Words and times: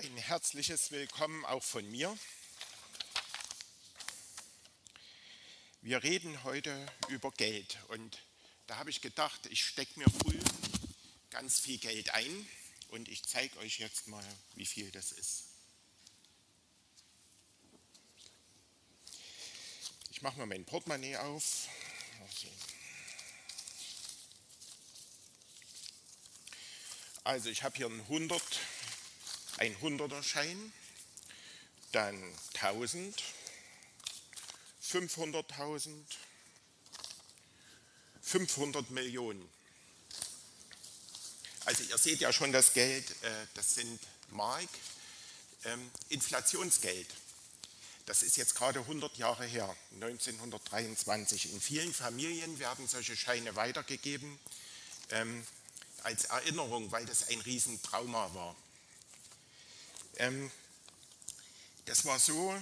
Ein 0.00 0.16
herzliches 0.16 0.92
Willkommen 0.92 1.44
auch 1.44 1.64
von 1.64 1.84
mir. 1.90 2.16
Wir 5.82 6.00
reden 6.04 6.44
heute 6.44 6.86
über 7.08 7.32
Geld 7.32 7.76
und 7.88 8.22
da 8.68 8.76
habe 8.76 8.90
ich 8.90 9.00
gedacht, 9.00 9.46
ich 9.46 9.64
stecke 9.64 9.98
mir 9.98 10.06
früh 10.22 10.38
ganz 11.30 11.58
viel 11.58 11.78
Geld 11.78 12.10
ein 12.10 12.48
und 12.90 13.08
ich 13.08 13.24
zeige 13.24 13.58
euch 13.58 13.80
jetzt 13.80 14.06
mal, 14.06 14.24
wie 14.54 14.66
viel 14.66 14.88
das 14.92 15.10
ist. 15.10 15.46
Ich 20.12 20.22
mache 20.22 20.38
mal 20.38 20.46
mein 20.46 20.64
Portemonnaie 20.64 21.16
auf. 21.16 21.68
Also 27.24 27.50
ich 27.50 27.64
habe 27.64 27.76
hier 27.76 27.86
einen 27.86 28.00
100 28.02 28.40
ein 29.58 29.76
100er 29.76 30.22
Schein, 30.22 30.72
dann 31.92 32.16
1000, 32.54 33.22
500.000, 34.82 35.90
500 38.22 38.90
Millionen. 38.90 39.48
Also 41.64 41.82
ihr 41.84 41.98
seht 41.98 42.20
ja 42.20 42.32
schon 42.32 42.52
das 42.52 42.72
Geld, 42.72 43.10
äh, 43.22 43.46
das 43.54 43.74
sind 43.74 44.00
Mark, 44.30 44.68
ähm, 45.64 45.90
Inflationsgeld. 46.08 47.08
Das 48.06 48.22
ist 48.22 48.38
jetzt 48.38 48.54
gerade 48.54 48.80
100 48.80 49.18
Jahre 49.18 49.44
her, 49.44 49.76
1923. 49.96 51.52
In 51.52 51.60
vielen 51.60 51.92
Familien 51.92 52.58
werden 52.58 52.88
solche 52.88 53.16
Scheine 53.16 53.54
weitergegeben 53.54 54.38
ähm, 55.10 55.44
als 56.04 56.24
Erinnerung, 56.24 56.90
weil 56.90 57.04
das 57.04 57.28
ein 57.28 57.40
Riesentrauma 57.40 58.32
war. 58.34 58.56
Ähm, 60.18 60.50
das 61.86 62.04
war 62.04 62.18
so, 62.18 62.52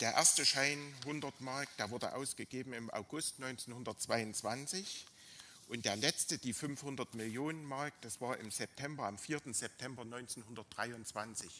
der 0.00 0.12
erste 0.12 0.46
Schein 0.46 0.94
100 1.00 1.40
Mark, 1.40 1.68
der 1.78 1.90
wurde 1.90 2.14
ausgegeben 2.14 2.72
im 2.72 2.90
August 2.90 3.34
1922 3.42 5.04
und 5.68 5.84
der 5.84 5.96
letzte, 5.96 6.38
die 6.38 6.52
500 6.52 7.14
Millionen 7.14 7.64
Mark, 7.64 7.92
das 8.02 8.20
war 8.20 8.38
im 8.38 8.52
September, 8.52 9.04
am 9.04 9.18
4. 9.18 9.40
September 9.52 10.02
1923. 10.02 11.50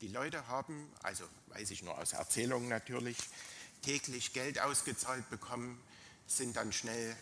Die 0.00 0.08
Leute 0.08 0.46
haben, 0.46 0.92
also 1.02 1.24
weiß 1.48 1.72
ich 1.72 1.82
nur 1.82 1.98
aus 1.98 2.12
Erzählungen 2.12 2.68
natürlich, 2.68 3.16
täglich 3.82 4.32
Geld 4.32 4.60
ausgezahlt 4.60 5.28
bekommen, 5.28 5.82
sind 6.28 6.56
dann 6.56 6.72
schnell 6.72 7.16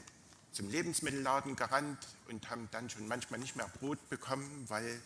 zum 0.52 0.68
Lebensmittelladen 0.68 1.56
gerannt 1.56 2.06
und 2.28 2.50
haben 2.50 2.68
dann 2.70 2.90
schon 2.90 3.08
manchmal 3.08 3.40
nicht 3.40 3.56
mehr 3.56 3.68
Brot 3.68 4.10
bekommen, 4.10 4.66
weil 4.68 5.00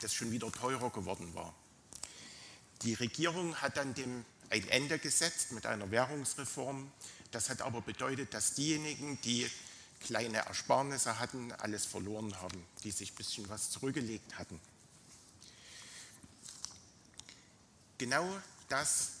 das 0.00 0.14
schon 0.14 0.32
wieder 0.32 0.50
teurer 0.50 0.90
geworden 0.90 1.32
war. 1.34 1.54
Die 2.82 2.94
Regierung 2.94 3.56
hat 3.56 3.76
dann 3.76 3.94
dem 3.94 4.24
ein 4.50 4.68
Ende 4.68 4.98
gesetzt 4.98 5.52
mit 5.52 5.66
einer 5.66 5.90
Währungsreform. 5.90 6.90
Das 7.30 7.50
hat 7.50 7.62
aber 7.62 7.80
bedeutet, 7.80 8.32
dass 8.34 8.54
diejenigen, 8.54 9.20
die 9.22 9.50
kleine 10.00 10.38
Ersparnisse 10.38 11.18
hatten, 11.18 11.52
alles 11.52 11.84
verloren 11.84 12.40
haben, 12.40 12.64
die 12.84 12.90
sich 12.90 13.12
ein 13.12 13.16
bisschen 13.16 13.48
was 13.48 13.70
zurückgelegt 13.70 14.38
hatten. 14.38 14.60
Genau 17.98 18.28
das 18.68 19.12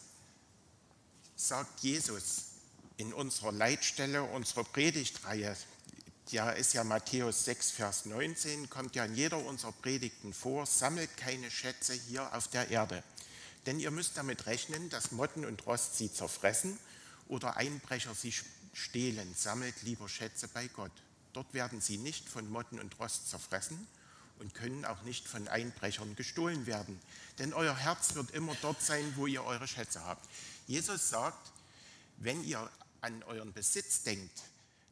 sagt 1.34 1.80
Jesus 1.80 2.42
in 2.98 3.12
unserer 3.12 3.52
Leitstelle, 3.52 4.22
unserer 4.22 4.64
Predigtreihe. 4.64 5.56
Ja, 6.30 6.50
ist 6.50 6.74
ja 6.74 6.84
Matthäus 6.84 7.44
6, 7.44 7.70
Vers 7.70 8.04
19, 8.04 8.68
kommt 8.68 8.96
ja 8.96 9.04
in 9.04 9.14
jeder 9.14 9.38
unserer 9.38 9.72
Predigten 9.72 10.34
vor, 10.34 10.66
sammelt 10.66 11.16
keine 11.16 11.50
Schätze 11.50 11.94
hier 11.94 12.34
auf 12.34 12.48
der 12.48 12.68
Erde 12.70 13.02
denn 13.66 13.80
ihr 13.80 13.90
müsst 13.90 14.16
damit 14.16 14.46
rechnen, 14.46 14.88
dass 14.90 15.12
Motten 15.12 15.44
und 15.44 15.66
Rost 15.66 15.98
sie 15.98 16.12
zerfressen 16.12 16.78
oder 17.28 17.56
Einbrecher 17.56 18.14
sie 18.14 18.32
stehlen. 18.72 19.34
Sammelt 19.34 19.82
lieber 19.82 20.08
Schätze 20.08 20.48
bei 20.48 20.68
Gott. 20.68 20.92
Dort 21.32 21.52
werden 21.52 21.80
sie 21.80 21.98
nicht 21.98 22.28
von 22.28 22.48
Motten 22.48 22.78
und 22.78 22.98
Rost 22.98 23.28
zerfressen 23.28 23.86
und 24.38 24.54
können 24.54 24.84
auch 24.84 25.02
nicht 25.02 25.26
von 25.26 25.48
Einbrechern 25.48 26.14
gestohlen 26.14 26.66
werden. 26.66 27.00
Denn 27.38 27.52
euer 27.52 27.76
Herz 27.76 28.14
wird 28.14 28.30
immer 28.30 28.54
dort 28.62 28.80
sein, 28.80 29.12
wo 29.16 29.26
ihr 29.26 29.44
eure 29.44 29.66
Schätze 29.66 30.04
habt. 30.04 30.26
Jesus 30.66 31.08
sagt, 31.08 31.52
wenn 32.18 32.44
ihr 32.44 32.70
an 33.00 33.22
euren 33.24 33.52
Besitz 33.52 34.02
denkt, 34.02 34.42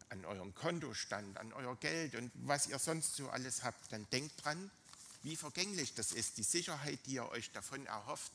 an 0.09 0.25
euren 0.25 0.55
Kontostand, 0.55 1.37
an 1.39 1.53
euer 1.53 1.77
Geld 1.77 2.15
und 2.15 2.31
was 2.35 2.67
ihr 2.67 2.79
sonst 2.79 3.17
so 3.17 3.29
alles 3.31 3.62
habt, 3.62 3.93
dann 3.93 4.06
denkt 4.12 4.45
dran, 4.45 4.71
wie 5.23 5.37
vergänglich 5.37 5.95
das 5.95 6.12
ist, 6.12 6.37
die 6.37 6.43
Sicherheit, 6.43 6.99
die 7.06 7.15
ihr 7.15 7.29
euch 7.31 7.51
davon 7.53 7.87
erhofft, 7.87 8.33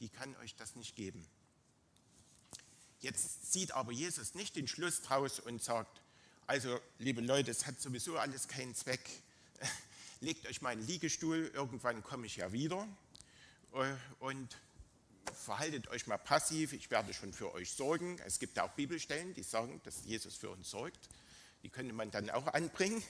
die 0.00 0.08
kann 0.08 0.34
euch 0.36 0.56
das 0.56 0.74
nicht 0.76 0.96
geben. 0.96 1.26
Jetzt 3.00 3.52
zieht 3.52 3.72
aber 3.72 3.92
Jesus 3.92 4.34
nicht 4.34 4.56
den 4.56 4.68
Schluss 4.68 5.02
draus 5.02 5.40
und 5.40 5.62
sagt, 5.62 6.00
also 6.46 6.80
liebe 6.98 7.20
Leute, 7.20 7.50
es 7.50 7.66
hat 7.66 7.80
sowieso 7.80 8.18
alles 8.18 8.48
keinen 8.48 8.74
Zweck. 8.74 9.08
Legt 10.20 10.46
euch 10.46 10.60
mal 10.60 10.70
einen 10.70 10.86
Liegestuhl, 10.86 11.50
irgendwann 11.54 12.02
komme 12.02 12.26
ich 12.26 12.36
ja 12.36 12.52
wieder 12.52 12.86
äh, 13.72 13.94
und 14.18 14.56
verhaltet 15.32 15.88
euch 15.88 16.06
mal 16.06 16.18
passiv, 16.18 16.72
ich 16.72 16.90
werde 16.90 17.14
schon 17.14 17.32
für 17.32 17.54
euch 17.54 17.72
sorgen. 17.72 18.18
Es 18.26 18.38
gibt 18.38 18.58
auch 18.58 18.70
Bibelstellen, 18.72 19.32
die 19.34 19.42
sagen, 19.42 19.80
dass 19.84 20.04
Jesus 20.04 20.36
für 20.36 20.50
uns 20.50 20.70
sorgt. 20.70 21.08
Die 21.62 21.68
könnte 21.68 21.92
man 21.92 22.10
dann 22.10 22.30
auch 22.30 22.46
anbringen, 22.48 23.02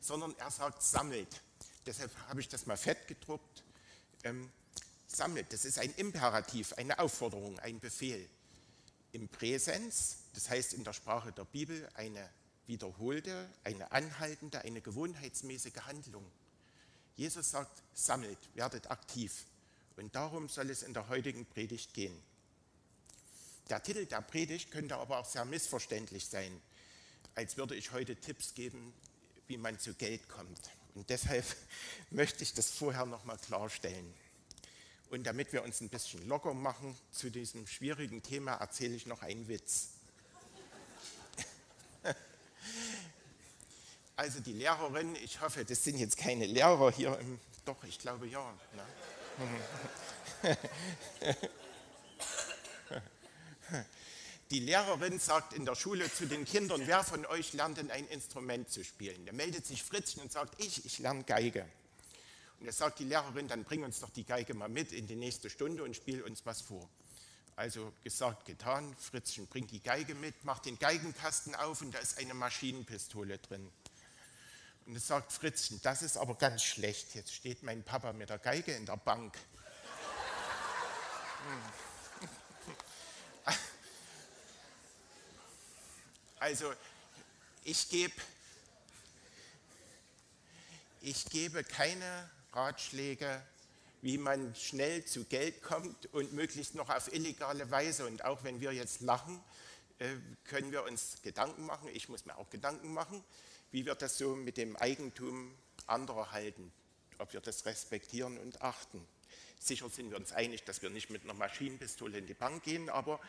sondern 0.00 0.34
er 0.38 0.50
sagt, 0.50 0.82
sammelt. 0.82 1.40
Deshalb 1.86 2.10
habe 2.28 2.40
ich 2.40 2.48
das 2.48 2.66
mal 2.66 2.76
fett 2.76 3.06
gedruckt. 3.06 3.64
Sammelt. 5.16 5.52
Das 5.52 5.64
ist 5.64 5.78
ein 5.78 5.92
Imperativ, 5.96 6.72
eine 6.74 6.98
Aufforderung, 6.98 7.58
ein 7.60 7.80
Befehl. 7.80 8.28
Im 9.12 9.28
Präsens, 9.28 10.18
das 10.34 10.50
heißt 10.50 10.74
in 10.74 10.84
der 10.84 10.92
Sprache 10.92 11.32
der 11.32 11.44
Bibel, 11.44 11.88
eine 11.94 12.28
wiederholte, 12.66 13.48
eine 13.64 13.90
anhaltende, 13.92 14.60
eine 14.62 14.80
gewohnheitsmäßige 14.80 15.86
Handlung. 15.86 16.24
Jesus 17.16 17.50
sagt, 17.50 17.82
sammelt, 17.94 18.38
werdet 18.54 18.90
aktiv. 18.90 19.46
Und 19.96 20.14
darum 20.14 20.48
soll 20.48 20.68
es 20.68 20.82
in 20.82 20.92
der 20.92 21.08
heutigen 21.08 21.46
Predigt 21.46 21.94
gehen. 21.94 22.20
Der 23.70 23.82
Titel 23.82 24.04
der 24.04 24.20
Predigt 24.20 24.70
könnte 24.70 24.96
aber 24.96 25.18
auch 25.18 25.24
sehr 25.24 25.44
missverständlich 25.44 26.26
sein, 26.26 26.60
als 27.34 27.56
würde 27.56 27.74
ich 27.74 27.92
heute 27.92 28.16
Tipps 28.16 28.54
geben, 28.54 28.92
wie 29.46 29.56
man 29.56 29.78
zu 29.78 29.94
Geld 29.94 30.28
kommt. 30.28 30.60
Und 30.94 31.08
deshalb 31.10 31.44
möchte 32.10 32.42
ich 32.42 32.52
das 32.52 32.70
vorher 32.70 33.06
nochmal 33.06 33.38
klarstellen. 33.38 34.12
Und 35.10 35.24
damit 35.24 35.52
wir 35.52 35.62
uns 35.62 35.80
ein 35.80 35.88
bisschen 35.88 36.26
locker 36.26 36.52
machen 36.54 36.96
zu 37.12 37.30
diesem 37.30 37.66
schwierigen 37.66 38.22
Thema, 38.22 38.54
erzähle 38.54 38.94
ich 38.94 39.06
noch 39.06 39.22
einen 39.22 39.48
Witz. 39.48 39.88
Also 44.18 44.40
die 44.40 44.54
Lehrerin, 44.54 45.14
ich 45.16 45.42
hoffe, 45.42 45.62
das 45.66 45.84
sind 45.84 45.98
jetzt 45.98 46.16
keine 46.16 46.46
Lehrer 46.46 46.90
hier 46.90 47.18
im, 47.18 47.38
doch, 47.66 47.84
ich 47.84 47.98
glaube 47.98 48.26
ja. 48.26 48.50
Ne? 50.42 50.56
Die 54.50 54.60
Lehrerin 54.60 55.18
sagt 55.18 55.54
in 55.54 55.64
der 55.64 55.74
Schule 55.74 56.10
zu 56.10 56.26
den 56.26 56.44
Kindern, 56.44 56.86
wer 56.86 57.02
von 57.02 57.26
euch 57.26 57.52
lernt 57.52 57.78
denn 57.78 57.90
ein 57.90 58.06
Instrument 58.06 58.70
zu 58.70 58.84
spielen? 58.84 59.26
Da 59.26 59.32
meldet 59.32 59.66
sich 59.66 59.82
Fritzchen 59.82 60.22
und 60.22 60.30
sagt, 60.30 60.62
ich, 60.62 60.86
ich 60.86 61.00
lerne 61.00 61.24
Geige. 61.24 61.66
Und 62.58 62.66
da 62.66 62.72
sagt 62.72 62.98
die 62.98 63.04
Lehrerin, 63.04 63.48
dann 63.48 63.64
bring 63.64 63.84
uns 63.84 64.00
doch 64.00 64.10
die 64.10 64.24
Geige 64.24 64.54
mal 64.54 64.68
mit 64.68 64.92
in 64.92 65.06
die 65.06 65.16
nächste 65.16 65.50
Stunde 65.50 65.82
und 65.82 65.94
spiel 65.94 66.22
uns 66.22 66.44
was 66.46 66.62
vor. 66.62 66.88
Also 67.54 67.92
gesagt, 68.04 68.44
getan, 68.44 68.94
Fritzchen 68.96 69.46
bringt 69.46 69.70
die 69.70 69.82
Geige 69.82 70.14
mit, 70.14 70.44
macht 70.44 70.66
den 70.66 70.78
Geigenkasten 70.78 71.54
auf 71.54 71.80
und 71.80 71.94
da 71.94 71.98
ist 71.98 72.18
eine 72.18 72.34
Maschinenpistole 72.34 73.38
drin. 73.38 73.70
Und 74.86 74.94
es 74.94 75.06
sagt 75.06 75.32
Fritzchen, 75.32 75.80
das 75.82 76.02
ist 76.02 76.16
aber 76.16 76.34
ganz 76.34 76.62
schlecht, 76.62 77.14
jetzt 77.14 77.34
steht 77.34 77.62
mein 77.62 77.82
Papa 77.82 78.12
mit 78.12 78.30
der 78.30 78.38
Geige 78.38 78.72
in 78.72 78.86
der 78.86 78.96
Bank. 78.96 79.36
Also 86.38 86.72
ich 87.64 87.88
gebe 87.88 88.14
ich 91.00 91.24
gebe 91.24 91.64
keine 91.64 92.30
Ratschläge, 92.56 93.42
wie 94.02 94.18
man 94.18 94.54
schnell 94.54 95.04
zu 95.04 95.24
Geld 95.24 95.62
kommt 95.62 96.12
und 96.14 96.32
möglichst 96.32 96.74
noch 96.74 96.88
auf 96.88 97.12
illegale 97.12 97.70
Weise. 97.70 98.06
Und 98.06 98.24
auch 98.24 98.44
wenn 98.44 98.60
wir 98.60 98.72
jetzt 98.72 99.02
lachen, 99.02 99.40
äh, 99.98 100.08
können 100.44 100.72
wir 100.72 100.84
uns 100.84 101.18
Gedanken 101.22 101.66
machen, 101.66 101.88
ich 101.92 102.08
muss 102.08 102.24
mir 102.24 102.36
auch 102.36 102.48
Gedanken 102.50 102.92
machen, 102.92 103.22
wie 103.72 103.84
wir 103.84 103.94
das 103.94 104.18
so 104.18 104.34
mit 104.34 104.56
dem 104.56 104.76
Eigentum 104.76 105.54
anderer 105.86 106.32
halten, 106.32 106.72
ob 107.18 107.32
wir 107.32 107.40
das 107.40 107.66
respektieren 107.66 108.38
und 108.38 108.62
achten. 108.62 109.06
Sicher 109.58 109.88
sind 109.90 110.10
wir 110.10 110.16
uns 110.16 110.32
einig, 110.32 110.64
dass 110.64 110.82
wir 110.82 110.90
nicht 110.90 111.10
mit 111.10 111.24
einer 111.24 111.34
Maschinenpistole 111.34 112.18
in 112.18 112.26
die 112.26 112.34
Bank 112.34 112.62
gehen, 112.62 112.88
aber 112.88 113.20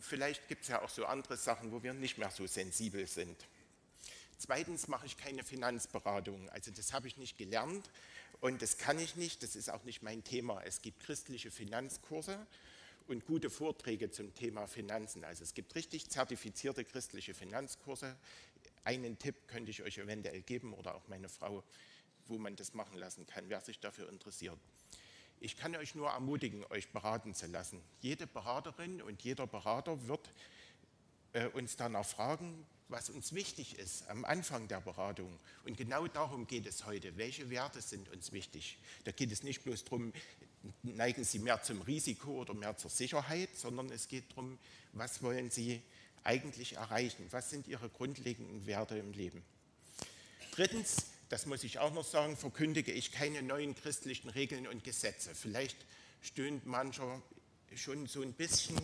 vielleicht 0.00 0.48
gibt 0.48 0.62
es 0.62 0.68
ja 0.68 0.82
auch 0.82 0.88
so 0.88 1.06
andere 1.06 1.36
Sachen, 1.36 1.72
wo 1.72 1.82
wir 1.82 1.94
nicht 1.94 2.18
mehr 2.18 2.30
so 2.30 2.46
sensibel 2.46 3.06
sind. 3.06 3.36
Zweitens 4.38 4.88
mache 4.88 5.06
ich 5.06 5.16
keine 5.16 5.44
Finanzberatung. 5.44 6.48
Also 6.50 6.70
das 6.70 6.92
habe 6.92 7.06
ich 7.06 7.16
nicht 7.16 7.38
gelernt 7.38 7.88
und 8.40 8.62
das 8.62 8.78
kann 8.78 8.98
ich 8.98 9.16
nicht. 9.16 9.42
Das 9.42 9.56
ist 9.56 9.70
auch 9.70 9.84
nicht 9.84 10.02
mein 10.02 10.24
Thema. 10.24 10.62
Es 10.64 10.82
gibt 10.82 11.00
christliche 11.00 11.50
Finanzkurse 11.50 12.46
und 13.06 13.26
gute 13.26 13.50
Vorträge 13.50 14.10
zum 14.10 14.34
Thema 14.34 14.66
Finanzen. 14.66 15.24
Also 15.24 15.42
es 15.42 15.54
gibt 15.54 15.74
richtig 15.74 16.08
zertifizierte 16.08 16.84
christliche 16.84 17.34
Finanzkurse. 17.34 18.16
Einen 18.84 19.18
Tipp 19.18 19.48
könnte 19.48 19.70
ich 19.70 19.82
euch 19.82 19.98
eventuell 19.98 20.42
geben 20.42 20.74
oder 20.74 20.94
auch 20.94 21.06
meine 21.08 21.28
Frau, 21.28 21.62
wo 22.26 22.38
man 22.38 22.56
das 22.56 22.74
machen 22.74 22.98
lassen 22.98 23.26
kann, 23.26 23.44
wer 23.48 23.60
sich 23.60 23.80
dafür 23.80 24.08
interessiert. 24.08 24.58
Ich 25.40 25.56
kann 25.56 25.76
euch 25.76 25.94
nur 25.94 26.10
ermutigen, 26.10 26.64
euch 26.70 26.88
beraten 26.90 27.34
zu 27.34 27.46
lassen. 27.46 27.82
Jede 28.00 28.26
Beraterin 28.26 29.02
und 29.02 29.22
jeder 29.22 29.46
Berater 29.46 30.06
wird 30.06 30.32
äh, 31.32 31.48
uns 31.48 31.76
danach 31.76 32.06
fragen, 32.06 32.64
was 32.88 33.10
uns 33.10 33.32
wichtig 33.32 33.78
ist 33.78 34.08
am 34.08 34.24
Anfang 34.24 34.68
der 34.68 34.80
Beratung. 34.80 35.38
Und 35.64 35.76
genau 35.76 36.06
darum 36.06 36.46
geht 36.46 36.66
es 36.66 36.84
heute. 36.86 37.16
Welche 37.16 37.50
Werte 37.50 37.80
sind 37.80 38.08
uns 38.10 38.32
wichtig? 38.32 38.78
Da 39.04 39.12
geht 39.12 39.32
es 39.32 39.42
nicht 39.42 39.64
bloß 39.64 39.84
darum, 39.84 40.12
neigen 40.82 41.24
Sie 41.24 41.38
mehr 41.38 41.62
zum 41.62 41.80
Risiko 41.82 42.40
oder 42.40 42.54
mehr 42.54 42.76
zur 42.76 42.90
Sicherheit, 42.90 43.50
sondern 43.56 43.90
es 43.90 44.08
geht 44.08 44.30
darum, 44.30 44.58
was 44.92 45.22
wollen 45.22 45.50
Sie 45.50 45.82
eigentlich 46.24 46.74
erreichen? 46.74 47.26
Was 47.30 47.50
sind 47.50 47.66
Ihre 47.68 47.88
grundlegenden 47.88 48.66
Werte 48.66 48.96
im 48.96 49.12
Leben? 49.12 49.42
Drittens, 50.52 51.06
das 51.30 51.46
muss 51.46 51.64
ich 51.64 51.78
auch 51.78 51.92
noch 51.92 52.04
sagen, 52.04 52.36
verkündige 52.36 52.92
ich 52.92 53.12
keine 53.12 53.42
neuen 53.42 53.74
christlichen 53.74 54.28
Regeln 54.28 54.66
und 54.66 54.84
Gesetze. 54.84 55.34
Vielleicht 55.34 55.76
stöhnt 56.22 56.66
mancher 56.66 57.22
schon 57.74 58.06
so 58.06 58.22
ein 58.22 58.32
bisschen. 58.32 58.78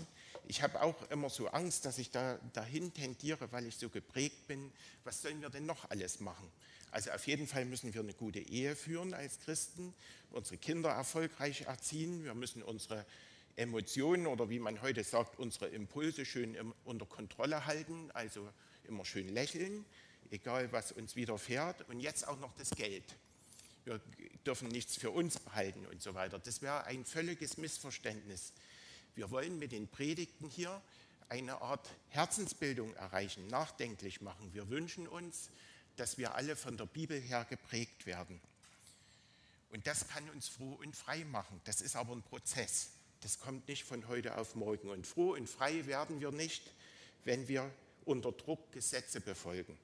Ich 0.50 0.62
habe 0.62 0.82
auch 0.82 1.08
immer 1.12 1.30
so 1.30 1.46
Angst, 1.46 1.84
dass 1.84 1.98
ich 1.98 2.10
da 2.10 2.36
dahin 2.54 2.92
tendiere, 2.92 3.52
weil 3.52 3.66
ich 3.66 3.76
so 3.76 3.88
geprägt 3.88 4.48
bin. 4.48 4.72
Was 5.04 5.22
sollen 5.22 5.40
wir 5.42 5.48
denn 5.48 5.64
noch 5.64 5.88
alles 5.90 6.18
machen? 6.18 6.50
Also 6.90 7.12
auf 7.12 7.24
jeden 7.28 7.46
Fall 7.46 7.64
müssen 7.66 7.94
wir 7.94 8.00
eine 8.00 8.14
gute 8.14 8.40
Ehe 8.40 8.74
führen 8.74 9.14
als 9.14 9.38
Christen, 9.38 9.94
unsere 10.32 10.56
Kinder 10.56 10.90
erfolgreich 10.90 11.60
erziehen. 11.62 12.24
Wir 12.24 12.34
müssen 12.34 12.64
unsere 12.64 13.06
Emotionen 13.54 14.26
oder 14.26 14.50
wie 14.50 14.58
man 14.58 14.82
heute 14.82 15.04
sagt, 15.04 15.38
unsere 15.38 15.68
Impulse 15.68 16.24
schön 16.24 16.56
unter 16.82 17.06
Kontrolle 17.06 17.66
halten, 17.66 18.10
also 18.12 18.48
immer 18.88 19.04
schön 19.04 19.28
lächeln, 19.28 19.84
egal 20.32 20.72
was 20.72 20.90
uns 20.90 21.14
widerfährt. 21.14 21.88
Und 21.88 22.00
jetzt 22.00 22.26
auch 22.26 22.40
noch 22.40 22.52
das 22.58 22.70
Geld. 22.70 23.04
Wir 23.84 24.00
dürfen 24.44 24.66
nichts 24.66 24.96
für 24.96 25.12
uns 25.12 25.38
behalten 25.38 25.86
und 25.86 26.02
so 26.02 26.14
weiter. 26.14 26.40
Das 26.40 26.60
wäre 26.60 26.86
ein 26.86 27.04
völliges 27.04 27.56
Missverständnis. 27.56 28.52
Wir 29.14 29.30
wollen 29.30 29.58
mit 29.58 29.72
den 29.72 29.88
Predigten 29.88 30.48
hier 30.48 30.80
eine 31.28 31.60
Art 31.62 31.88
Herzensbildung 32.08 32.94
erreichen, 32.94 33.46
nachdenklich 33.48 34.20
machen. 34.20 34.52
Wir 34.52 34.68
wünschen 34.68 35.06
uns, 35.06 35.50
dass 35.96 36.18
wir 36.18 36.34
alle 36.34 36.56
von 36.56 36.76
der 36.76 36.86
Bibel 36.86 37.20
her 37.20 37.46
geprägt 37.48 38.06
werden. 38.06 38.40
Und 39.70 39.86
das 39.86 40.08
kann 40.08 40.28
uns 40.30 40.48
froh 40.48 40.78
und 40.82 40.96
frei 40.96 41.24
machen. 41.24 41.60
Das 41.64 41.80
ist 41.80 41.94
aber 41.94 42.12
ein 42.12 42.22
Prozess. 42.22 42.90
Das 43.20 43.38
kommt 43.38 43.68
nicht 43.68 43.84
von 43.84 44.08
heute 44.08 44.36
auf 44.38 44.54
morgen. 44.54 44.88
Und 44.88 45.06
froh 45.06 45.34
und 45.34 45.48
frei 45.48 45.86
werden 45.86 46.20
wir 46.20 46.32
nicht, 46.32 46.62
wenn 47.24 47.46
wir 47.48 47.70
unter 48.04 48.32
Druck 48.32 48.72
Gesetze 48.72 49.20
befolgen. 49.20 49.78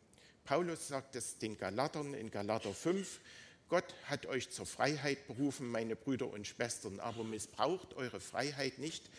Paulus 0.44 0.88
sagt 0.88 1.16
es 1.16 1.38
den 1.38 1.58
Galatern 1.58 2.14
in 2.14 2.30
Galater 2.30 2.72
5, 2.72 3.20
Gott 3.68 3.94
hat 4.04 4.26
euch 4.26 4.50
zur 4.50 4.66
Freiheit 4.66 5.26
berufen, 5.26 5.68
meine 5.68 5.96
Brüder 5.96 6.28
und 6.28 6.46
Schwestern, 6.46 7.00
aber 7.00 7.24
missbraucht 7.24 7.94
eure 7.94 8.20
Freiheit 8.20 8.78
nicht 8.78 9.10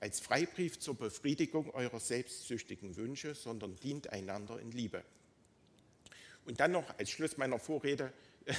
als 0.00 0.20
Freibrief 0.20 0.78
zur 0.78 0.94
Befriedigung 0.94 1.70
eurer 1.70 2.00
selbstsüchtigen 2.00 2.96
Wünsche, 2.96 3.34
sondern 3.34 3.76
dient 3.76 4.10
einander 4.10 4.60
in 4.60 4.72
Liebe. 4.72 5.02
Und 6.44 6.60
dann 6.60 6.72
noch 6.72 6.98
als 6.98 7.10
Schluss 7.10 7.38
meiner 7.38 7.58
Vorrede 7.58 8.12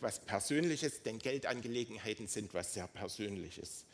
was 0.00 0.18
Persönliches, 0.18 1.02
denn 1.02 1.18
Geldangelegenheiten 1.18 2.26
sind 2.26 2.52
was 2.54 2.74
sehr 2.74 2.88
Persönliches. 2.88 3.84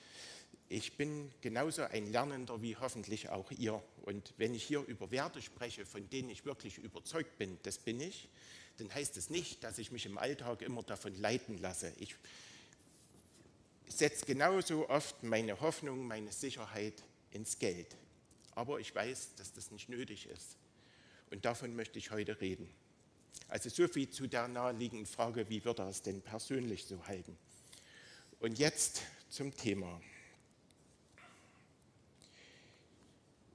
Ich 0.69 0.97
bin 0.97 1.31
genauso 1.43 1.83
ein 1.83 2.11
Lernender 2.11 2.63
wie 2.63 2.77
hoffentlich 2.77 3.29
auch 3.29 3.51
ihr. 3.51 3.83
Und 4.03 4.33
wenn 4.37 4.55
ich 4.55 4.65
hier 4.65 4.81
über 4.81 5.11
Werte 5.11 5.43
spreche, 5.43 5.85
von 5.85 6.09
denen 6.09 6.31
ich 6.31 6.45
wirklich 6.45 6.79
überzeugt 6.79 7.37
bin, 7.39 7.59
das 7.63 7.79
bin 7.79 8.01
ich, 8.01 8.29
dann 8.79 8.93
heißt 8.93 9.17
es 9.17 9.31
nicht, 9.31 9.65
dass 9.65 9.79
ich 9.79 9.91
mich 9.91 10.07
im 10.07 10.19
Alltag 10.19 10.63
immer 10.63 10.83
davon 10.83 11.15
leiten 11.21 11.59
lasse. 11.59 11.93
Ich 11.99 12.17
setze 13.89 14.27
genauso 14.27 14.89
oft 14.89 15.23
meine 15.23 15.61
Hoffnung, 15.61 16.07
meine 16.07 16.33
Sicherheit 16.33 17.03
ins 17.31 17.59
Geld. 17.59 17.97
Aber 18.55 18.81
ich 18.81 18.95
weiß, 18.95 19.35
dass 19.37 19.53
das 19.53 19.71
nicht 19.71 19.89
nötig 19.89 20.27
ist. 20.27 20.57
Und 21.31 21.45
davon 21.45 21.75
möchte 21.75 21.99
ich 21.99 22.11
heute 22.11 22.41
reden. 22.41 22.69
Also 23.49 23.69
so 23.69 23.87
viel 23.89 24.11
zu 24.11 24.27
der 24.27 24.49
naheliegenden 24.49 25.07
Frage, 25.07 25.49
wie 25.49 25.65
wird 25.65 25.79
er 25.79 25.89
es 25.89 26.03
denn 26.03 26.21
persönlich 26.21 26.85
so 26.85 27.07
halten? 27.07 27.37
Und 28.41 28.59
jetzt 28.59 29.03
zum 29.29 29.55
Thema. 29.57 30.01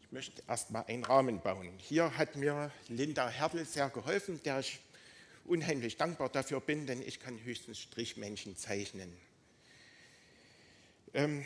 Ich 0.04 0.12
möchte 0.12 0.44
erst 0.48 0.72
mal 0.72 0.82
einen 0.88 1.04
Rahmen 1.04 1.42
bauen. 1.42 1.78
Hier 1.78 2.18
hat 2.18 2.36
mir 2.36 2.72
Linda 2.88 3.30
Hertel 3.30 3.66
sehr 3.66 3.90
geholfen, 3.90 4.42
der 4.44 4.60
ich 4.60 4.80
unheimlich 5.46 5.98
dankbar 5.98 6.30
dafür 6.30 6.62
bin, 6.62 6.88
denn 6.88 7.02
ich 7.02 7.20
kann 7.20 7.42
höchstens 7.44 7.80
Strichmännchen 7.80 8.58
zeichnen. 8.58 9.12
Ähm, 11.14 11.46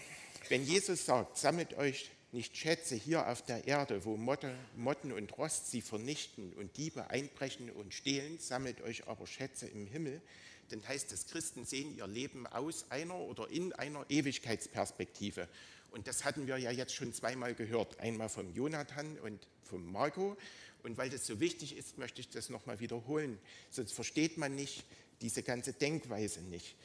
wenn 0.49 0.63
Jesus 0.63 1.05
sagt, 1.05 1.37
sammelt 1.37 1.73
euch 1.75 2.11
nicht 2.31 2.55
Schätze 2.57 2.95
hier 2.95 3.27
auf 3.27 3.41
der 3.43 3.65
Erde, 3.67 4.05
wo 4.05 4.17
Motte, 4.17 4.55
Motten 4.75 5.11
und 5.11 5.37
Rost 5.37 5.71
sie 5.71 5.81
vernichten 5.81 6.53
und 6.53 6.75
Diebe 6.77 7.09
einbrechen 7.09 7.71
und 7.71 7.93
stehlen, 7.93 8.37
sammelt 8.39 8.81
euch 8.81 9.07
aber 9.07 9.25
Schätze 9.25 9.67
im 9.67 9.87
Himmel, 9.87 10.21
dann 10.69 10.85
heißt 10.87 11.11
es, 11.13 11.27
Christen 11.27 11.65
sehen 11.65 11.95
ihr 11.95 12.07
Leben 12.07 12.45
aus 12.47 12.85
einer 12.89 13.15
oder 13.15 13.49
in 13.49 13.73
einer 13.73 14.05
Ewigkeitsperspektive. 14.09 15.47
Und 15.91 16.07
das 16.07 16.25
hatten 16.25 16.47
wir 16.47 16.57
ja 16.57 16.71
jetzt 16.71 16.93
schon 16.93 17.13
zweimal 17.13 17.55
gehört, 17.55 17.99
einmal 17.99 18.29
vom 18.29 18.53
Jonathan 18.53 19.17
und 19.19 19.47
vom 19.63 19.91
Marco. 19.91 20.35
Und 20.85 20.97
weil 20.97 21.09
das 21.09 21.25
so 21.25 21.39
wichtig 21.39 21.75
ist, 21.75 21.97
möchte 21.97 22.21
ich 22.21 22.29
das 22.29 22.49
nochmal 22.49 22.79
wiederholen. 22.79 23.39
Sonst 23.71 23.91
versteht 23.91 24.37
man 24.37 24.55
nicht 24.55 24.85
diese 25.21 25.41
ganze 25.41 25.73
Denkweise 25.73 26.41
nicht. 26.41 26.75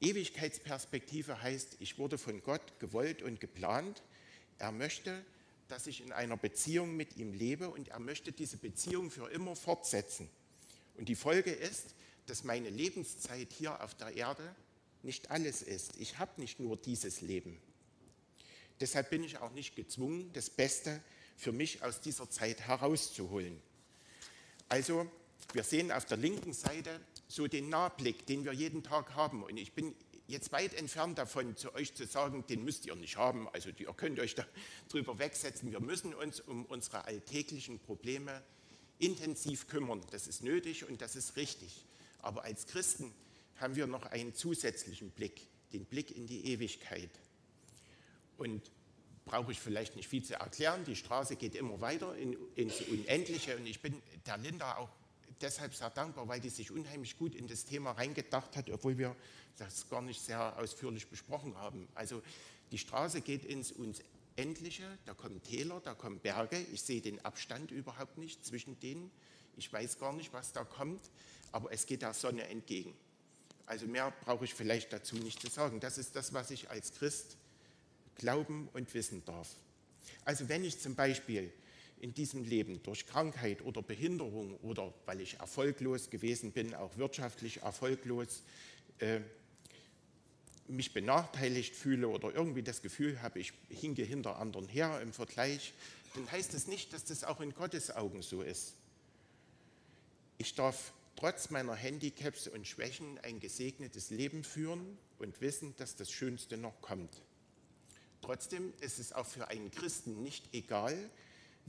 Ewigkeitsperspektive 0.00 1.42
heißt, 1.42 1.76
ich 1.80 1.98
wurde 1.98 2.18
von 2.18 2.42
Gott 2.42 2.78
gewollt 2.78 3.22
und 3.22 3.40
geplant 3.40 4.02
er 4.58 4.70
möchte, 4.70 5.24
dass 5.68 5.86
ich 5.86 6.02
in 6.02 6.12
einer 6.12 6.36
Beziehung 6.36 6.94
mit 6.94 7.16
ihm 7.16 7.32
lebe 7.32 7.70
und 7.70 7.88
er 7.88 8.00
möchte 8.00 8.32
diese 8.32 8.58
Beziehung 8.58 9.10
für 9.10 9.30
immer 9.30 9.56
fortsetzen. 9.56 10.28
Und 10.96 11.08
die 11.08 11.14
Folge 11.14 11.50
ist, 11.50 11.94
dass 12.26 12.44
meine 12.44 12.68
Lebenszeit 12.68 13.48
hier 13.50 13.82
auf 13.82 13.94
der 13.94 14.14
Erde 14.14 14.54
nicht 15.02 15.30
alles 15.30 15.62
ist. 15.62 15.96
Ich 15.98 16.18
habe 16.18 16.38
nicht 16.40 16.60
nur 16.60 16.76
dieses 16.76 17.22
Leben. 17.22 17.58
Deshalb 18.80 19.08
bin 19.08 19.24
ich 19.24 19.38
auch 19.38 19.52
nicht 19.52 19.74
gezwungen, 19.74 20.30
das 20.34 20.50
Beste 20.50 21.00
für 21.38 21.52
mich 21.52 21.82
aus 21.82 22.00
dieser 22.00 22.28
Zeit 22.28 22.60
herauszuholen. 22.62 23.58
Also, 24.68 25.06
wir 25.52 25.62
sehen 25.62 25.92
auf 25.92 26.04
der 26.04 26.18
linken 26.18 26.52
Seite 26.52 27.00
so 27.28 27.46
den 27.46 27.68
Nahblick, 27.70 28.26
den 28.26 28.44
wir 28.44 28.52
jeden 28.52 28.82
Tag 28.82 29.14
haben. 29.14 29.44
Und 29.44 29.56
ich 29.56 29.72
bin 29.72 29.94
jetzt 30.26 30.52
weit 30.52 30.74
entfernt 30.74 31.16
davon, 31.16 31.56
zu 31.56 31.74
euch 31.74 31.94
zu 31.94 32.06
sagen, 32.06 32.44
den 32.48 32.64
müsst 32.64 32.84
ihr 32.86 32.96
nicht 32.96 33.16
haben, 33.16 33.48
also 33.48 33.70
ihr 33.70 33.92
könnt 33.94 34.18
euch 34.18 34.34
darüber 34.88 35.18
wegsetzen. 35.18 35.70
Wir 35.70 35.80
müssen 35.80 36.12
uns 36.12 36.40
um 36.40 36.66
unsere 36.66 37.04
alltäglichen 37.04 37.78
Probleme 37.78 38.42
intensiv 38.98 39.68
kümmern. 39.68 40.02
Das 40.10 40.26
ist 40.26 40.42
nötig 40.42 40.86
und 40.86 41.00
das 41.00 41.16
ist 41.16 41.36
richtig. 41.36 41.86
Aber 42.20 42.42
als 42.42 42.66
Christen 42.66 43.14
haben 43.56 43.76
wir 43.76 43.86
noch 43.86 44.06
einen 44.06 44.34
zusätzlichen 44.34 45.10
Blick, 45.10 45.46
den 45.72 45.84
Blick 45.84 46.14
in 46.14 46.26
die 46.26 46.46
Ewigkeit. 46.46 47.10
Und 48.36 48.70
brauche 49.28 49.52
ich 49.52 49.60
vielleicht 49.60 49.94
nicht 49.94 50.08
viel 50.08 50.24
zu 50.24 50.34
erklären, 50.34 50.84
die 50.84 50.96
Straße 50.96 51.36
geht 51.36 51.54
immer 51.54 51.80
weiter 51.82 52.16
in, 52.16 52.36
ins 52.56 52.80
Unendliche 52.80 53.56
und 53.56 53.66
ich 53.66 53.82
bin 53.82 54.02
der 54.26 54.38
Linda 54.38 54.76
auch 54.76 54.88
deshalb 55.42 55.74
sehr 55.74 55.90
dankbar, 55.90 56.26
weil 56.28 56.40
die 56.40 56.48
sich 56.48 56.70
unheimlich 56.70 57.18
gut 57.18 57.34
in 57.34 57.46
das 57.46 57.66
Thema 57.66 57.92
reingedacht 57.92 58.56
hat, 58.56 58.70
obwohl 58.70 58.96
wir 58.96 59.14
das 59.58 59.88
gar 59.90 60.00
nicht 60.00 60.22
sehr 60.22 60.58
ausführlich 60.58 61.08
besprochen 61.08 61.56
haben. 61.56 61.88
Also 61.94 62.22
die 62.72 62.78
Straße 62.78 63.20
geht 63.20 63.44
ins 63.44 63.70
Unendliche, 63.70 64.98
da 65.04 65.12
kommen 65.12 65.42
Täler, 65.42 65.80
da 65.84 65.94
kommen 65.94 66.18
Berge. 66.20 66.58
Ich 66.72 66.82
sehe 66.82 67.02
den 67.02 67.22
Abstand 67.24 67.70
überhaupt 67.70 68.16
nicht 68.16 68.46
zwischen 68.46 68.80
denen. 68.80 69.10
Ich 69.56 69.70
weiß 69.70 69.98
gar 69.98 70.14
nicht, 70.14 70.32
was 70.32 70.52
da 70.52 70.64
kommt, 70.64 71.10
aber 71.52 71.70
es 71.70 71.84
geht 71.84 72.00
der 72.00 72.14
Sonne 72.14 72.48
entgegen. 72.48 72.96
Also 73.66 73.86
mehr 73.86 74.10
brauche 74.22 74.46
ich 74.46 74.54
vielleicht 74.54 74.90
dazu 74.92 75.16
nicht 75.16 75.42
zu 75.42 75.48
sagen. 75.48 75.80
Das 75.80 75.98
ist 75.98 76.16
das, 76.16 76.32
was 76.32 76.50
ich 76.50 76.70
als 76.70 76.94
Christ 76.94 77.36
glauben 78.18 78.68
und 78.72 78.92
wissen 78.94 79.24
darf. 79.24 79.48
Also 80.24 80.48
wenn 80.48 80.64
ich 80.64 80.78
zum 80.78 80.94
Beispiel 80.94 81.52
in 82.00 82.14
diesem 82.14 82.44
Leben 82.44 82.82
durch 82.82 83.06
Krankheit 83.06 83.62
oder 83.62 83.82
Behinderung 83.82 84.56
oder 84.58 84.92
weil 85.06 85.20
ich 85.20 85.40
erfolglos 85.40 86.10
gewesen 86.10 86.52
bin, 86.52 86.74
auch 86.74 86.96
wirtschaftlich 86.96 87.62
erfolglos, 87.62 88.42
äh, 88.98 89.20
mich 90.68 90.92
benachteiligt 90.92 91.74
fühle 91.74 92.08
oder 92.08 92.34
irgendwie 92.34 92.62
das 92.62 92.82
Gefühl 92.82 93.22
habe, 93.22 93.40
ich 93.40 93.52
hinke 93.70 94.02
hinter 94.02 94.36
anderen 94.36 94.68
her 94.68 95.00
im 95.00 95.12
Vergleich, 95.12 95.72
dann 96.14 96.30
heißt 96.30 96.52
das 96.54 96.66
nicht, 96.66 96.92
dass 96.92 97.04
das 97.04 97.24
auch 97.24 97.40
in 97.40 97.54
Gottes 97.54 97.94
Augen 97.94 98.22
so 98.22 98.42
ist. 98.42 98.74
Ich 100.36 100.54
darf 100.54 100.92
trotz 101.16 101.50
meiner 101.50 101.74
Handicaps 101.74 102.46
und 102.46 102.66
Schwächen 102.66 103.18
ein 103.22 103.40
gesegnetes 103.40 104.10
Leben 104.10 104.44
führen 104.44 104.98
und 105.18 105.40
wissen, 105.40 105.74
dass 105.76 105.96
das 105.96 106.12
Schönste 106.12 106.56
noch 106.56 106.80
kommt. 106.80 107.10
Trotzdem 108.20 108.72
ist 108.80 108.98
es 108.98 109.12
auch 109.12 109.26
für 109.26 109.48
einen 109.48 109.70
Christen 109.70 110.22
nicht 110.22 110.52
egal, 110.52 110.96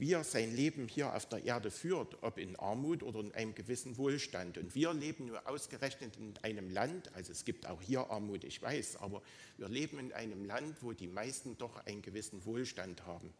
wie 0.00 0.14
er 0.14 0.24
sein 0.24 0.56
Leben 0.56 0.88
hier 0.88 1.14
auf 1.14 1.26
der 1.26 1.44
Erde 1.44 1.70
führt, 1.70 2.22
ob 2.22 2.38
in 2.38 2.56
Armut 2.56 3.02
oder 3.02 3.20
in 3.20 3.32
einem 3.32 3.54
gewissen 3.54 3.98
Wohlstand. 3.98 4.56
Und 4.56 4.74
wir 4.74 4.94
leben 4.94 5.26
nur 5.26 5.46
ausgerechnet 5.46 6.16
in 6.16 6.32
einem 6.42 6.70
Land, 6.70 7.14
also 7.14 7.32
es 7.32 7.44
gibt 7.44 7.66
auch 7.66 7.82
hier 7.82 8.10
Armut, 8.10 8.44
ich 8.44 8.62
weiß, 8.62 8.96
aber 8.96 9.20
wir 9.58 9.68
leben 9.68 9.98
in 9.98 10.14
einem 10.14 10.46
Land, 10.46 10.82
wo 10.82 10.94
die 10.94 11.06
meisten 11.06 11.58
doch 11.58 11.76
einen 11.84 12.00
gewissen 12.00 12.42
Wohlstand 12.46 13.04
haben. 13.04 13.30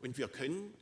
Und 0.00 0.18
wir 0.18 0.28
können, 0.28 0.74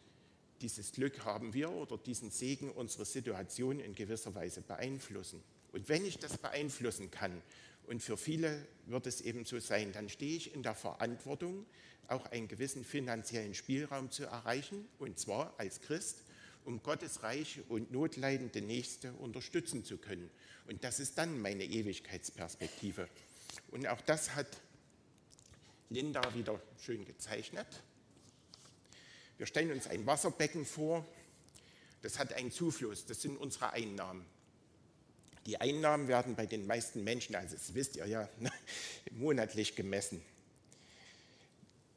dieses 0.63 0.91
Glück 0.91 1.25
haben 1.25 1.55
wir 1.55 1.71
oder 1.71 1.97
diesen 1.97 2.33
Segen 2.33 2.73
unsere 2.73 3.05
Situation 3.05 3.79
in 3.79 3.95
gewisser 3.95 4.35
Weise 4.35 4.63
beeinflussen. 4.63 5.41
Und 5.71 5.89
wenn 5.89 6.05
ich 6.05 6.19
das 6.19 6.39
beeinflussen 6.39 7.13
kann, 7.13 7.41
und 7.89 8.03
für 8.03 8.19
viele 8.19 8.67
wird 8.87 9.07
es 9.07 9.23
eben 9.23 9.45
so 9.45 9.59
sein, 9.59 9.93
dann 9.93 10.09
stehe 10.09 10.37
ich 10.37 10.55
in 10.55 10.63
der 10.63 10.75
Verantwortung, 10.75 11.65
auch 12.07 12.27
einen 12.27 12.47
gewissen 12.47 12.85
finanziellen 12.85 13.55
Spielraum 13.55 14.11
zu 14.11 14.25
erreichen, 14.25 14.87
und 14.99 15.19
zwar 15.19 15.55
als 15.59 15.81
Christ, 15.81 16.19
um 16.65 16.83
Gottes 16.83 17.23
Reich 17.23 17.61
und 17.69 17.91
notleidende 17.91 18.61
Nächste 18.61 19.13
unterstützen 19.15 19.85
zu 19.85 19.97
können. 19.97 20.31
Und 20.67 20.85
das 20.85 21.01
ist 21.01 21.17
dann 21.17 21.41
meine 21.41 21.65
Ewigkeitsperspektive. 21.65 23.09
Und 23.71 23.87
auch 23.87 24.01
das 24.03 24.35
hat 24.35 24.49
Linda 25.89 26.23
wieder 26.35 26.61
schön 26.79 27.07
gezeichnet. 27.07 27.67
Wir 29.39 29.47
stellen 29.47 29.73
uns 29.73 29.87
ein 29.87 30.05
Wasserbecken 30.05 30.67
vor, 30.67 31.07
das 32.03 32.19
hat 32.19 32.35
einen 32.35 32.51
Zufluss, 32.51 33.07
das 33.07 33.23
sind 33.23 33.39
unsere 33.39 33.73
Einnahmen. 33.73 34.27
Die 35.49 35.59
Einnahmen 35.59 36.09
werden 36.09 36.37
bei 36.37 36.45
den 36.45 36.67
meisten 36.67 37.03
Menschen, 37.05 37.35
also 37.35 37.57
das 37.57 37.73
wisst 37.73 37.97
ihr 37.97 38.07
ja, 38.07 38.29
monatlich 39.13 39.75
gemessen. 39.75 40.23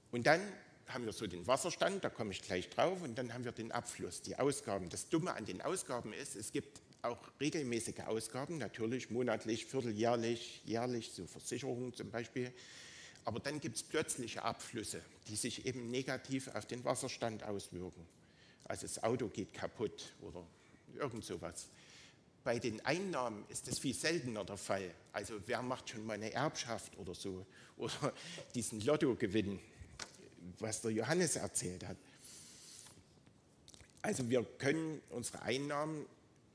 Und 0.10 0.25
dann 0.25 0.39
haben 0.88 1.03
wir 1.03 1.12
so 1.12 1.27
den 1.27 1.46
Wasserstand, 1.48 2.01
da 2.01 2.10
komme 2.10 2.31
ich 2.31 2.41
gleich 2.41 2.70
drauf, 2.70 3.01
und 3.01 3.17
dann 3.17 3.34
haben 3.34 3.43
wir 3.43 3.51
den 3.51 3.74
Abfluss, 3.74 4.22
die 4.22 4.38
Ausgaben. 4.38 4.88
Das 4.88 5.10
Dumme 5.10 5.34
an 5.34 5.43
den 5.43 5.62
Ausgaben 5.62 6.13
ist, 6.13 6.38
es 6.38 6.53
gibt 6.53 6.79
auch 7.01 7.20
regelmäßige 7.41 8.00
Ausgaben, 8.05 8.58
natürlich 8.58 9.10
monatlich, 9.10 9.65
vierteljährlich, 9.65 10.62
jährlich, 10.63 11.12
so 11.12 11.27
Versicherungen 11.27 11.93
zum 11.93 12.10
Beispiel. 12.10 12.53
Aber 13.25 13.41
dann 13.41 13.60
gibt 13.60 13.75
es 13.75 13.84
plötzliche 13.84 14.43
Abflüsse, 14.43 15.01
die 15.27 15.36
sich 15.36 15.65
eben 15.65 15.91
negativ 15.91 16.48
auf 16.55 16.65
den 16.67 16.86
Wasserstand 16.86 17.43
auswirken. 17.43 18.08
Also 18.63 18.84
das 18.84 19.03
Auto 19.03 19.27
geht 19.27 19.53
kaputt 19.53 20.13
oder 20.22 20.41
irgend 20.98 21.25
sowas. 21.25 21.67
Bei 22.43 22.57
den 22.57 22.83
Einnahmen 22.86 23.45
ist 23.50 23.67
das 23.67 23.79
viel 23.79 23.93
seltener 23.93 24.43
der 24.43 24.57
Fall. 24.57 24.93
Also 25.13 25.36
wer 25.45 25.62
macht 25.62 25.89
schon 25.89 26.05
mal 26.05 26.13
eine 26.13 26.31
Erbschaft 26.31 26.98
oder 26.98 27.13
so 27.13 27.45
oder 27.77 28.13
diesen 28.55 28.81
Lottogewinn 28.81 29.60
was 30.60 30.81
der 30.81 30.91
Johannes 30.91 31.36
erzählt 31.36 31.86
hat. 31.88 31.98
Also 34.01 34.29
wir 34.29 34.43
können 34.57 35.01
unsere 35.10 35.41
Einnahmen 35.43 36.05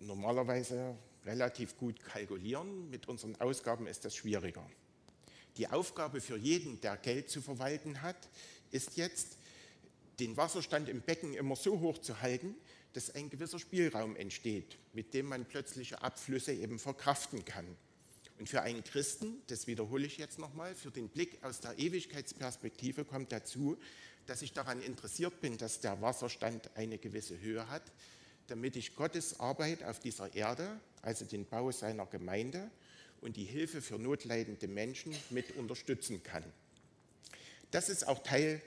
normalerweise 0.01 0.97
relativ 1.25 1.77
gut 1.77 2.01
kalkulieren, 2.05 2.91
mit 2.91 3.09
unseren 3.09 3.41
Ausgaben 3.41 3.87
ist 3.87 4.05
das 4.05 4.15
schwieriger. 4.15 4.69
Die 5.57 5.69
Aufgabe 5.69 6.21
für 6.21 6.37
jeden, 6.37 6.81
der 6.81 6.97
Geld 6.97 7.31
zu 7.31 7.41
verwalten 7.41 8.03
hat, 8.03 8.17
ist 8.71 8.97
jetzt, 8.97 9.39
den 10.19 10.37
Wasserstand 10.37 10.89
im 10.89 11.03
Becken 11.03 11.35
immer 11.35 11.57
so 11.57 11.81
hoch 11.81 11.99
zu 11.99 12.21
halten, 12.21 12.55
dass 12.97 13.15
ein 13.15 13.29
gewisser 13.29 13.59
Spielraum 13.59 14.17
entsteht, 14.17 14.79
mit 14.95 15.13
dem 15.13 15.27
man 15.27 15.45
plötzliche 15.45 16.01
Abflüsse 16.01 16.55
eben 16.55 16.79
verkraften 16.79 17.45
kann. 17.45 17.67
Und 18.39 18.49
für 18.49 18.63
einen 18.63 18.83
Christen, 18.85 19.43
das 19.49 19.67
wiederhole 19.67 20.07
ich 20.07 20.17
jetzt 20.17 20.39
nochmal, 20.39 20.75
für 20.75 20.91
den 20.91 21.11
Blick 21.11 21.45
aus 21.45 21.61
der 21.61 21.79
Ewigkeitsperspektive 21.79 23.05
kommt 23.05 23.33
dazu, 23.33 23.77
dass 24.25 24.41
ich 24.41 24.55
daran 24.55 24.81
interessiert 24.81 25.43
bin, 25.43 25.59
dass 25.59 25.81
der 25.81 26.01
Wasserstand 26.01 26.71
eine 26.75 26.97
gewisse 26.97 27.39
Höhe 27.39 27.69
hat, 27.69 27.83
damit 28.47 28.77
ich 28.77 28.97
Gottes 28.97 29.41
Arbeit 29.41 29.85
auf 29.85 30.01
dieser 30.01 30.35
Erde, 30.35 30.81
also 31.03 31.27
den 31.27 31.45
Bau 31.45 31.71
seiner 31.73 32.07
Gemeinde 32.07 32.71
und 33.21 33.37
die 33.37 33.45
Hilfe 33.45 33.83
für 33.83 33.99
notleidende 33.99 34.69
Menschen 34.69 35.15
mit 35.29 35.55
unterstützen 35.59 36.23
kann. 36.23 36.45
Das 37.73 37.91
ist 37.91 38.09
auch 38.09 38.23
Teil 38.23 38.63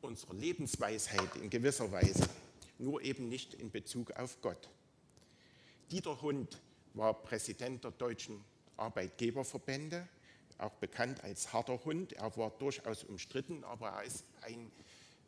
unserer 0.00 0.34
Lebensweisheit 0.34 1.34
in 1.36 1.50
gewisser 1.50 1.90
Weise, 1.90 2.28
nur 2.82 3.02
eben 3.02 3.28
nicht 3.28 3.54
in 3.54 3.70
Bezug 3.70 4.10
auf 4.12 4.40
Gott. 4.42 4.68
Dieter 5.90 6.20
Hund 6.20 6.60
war 6.94 7.14
Präsident 7.14 7.84
der 7.84 7.92
Deutschen 7.92 8.44
Arbeitgeberverbände, 8.76 10.08
auch 10.58 10.72
bekannt 10.74 11.22
als 11.22 11.52
harter 11.52 11.82
Hund. 11.84 12.12
Er 12.14 12.36
war 12.36 12.50
durchaus 12.50 13.04
umstritten, 13.04 13.64
aber 13.64 13.88
er 13.90 14.04
ist 14.04 14.24
ein 14.42 14.70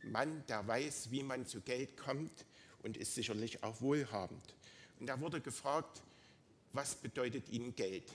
Mann, 0.02 0.44
der 0.48 0.66
weiß, 0.66 1.10
wie 1.10 1.22
man 1.22 1.46
zu 1.46 1.60
Geld 1.60 1.96
kommt 1.96 2.44
und 2.82 2.96
ist 2.96 3.14
sicherlich 3.14 3.62
auch 3.62 3.80
wohlhabend. 3.80 4.54
Und 5.00 5.08
er 5.08 5.20
wurde 5.20 5.40
gefragt, 5.40 6.02
was 6.72 6.94
bedeutet 6.96 7.48
Ihnen 7.48 7.74
Geld? 7.74 8.10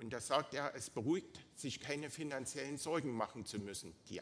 Und 0.00 0.12
da 0.12 0.20
sagt 0.20 0.54
er, 0.54 0.74
es 0.74 0.90
beruhigt, 0.90 1.40
sich 1.56 1.80
keine 1.80 2.10
finanziellen 2.10 2.78
Sorgen 2.78 3.12
machen 3.12 3.46
zu 3.46 3.58
müssen. 3.58 3.92
Die 4.08 4.20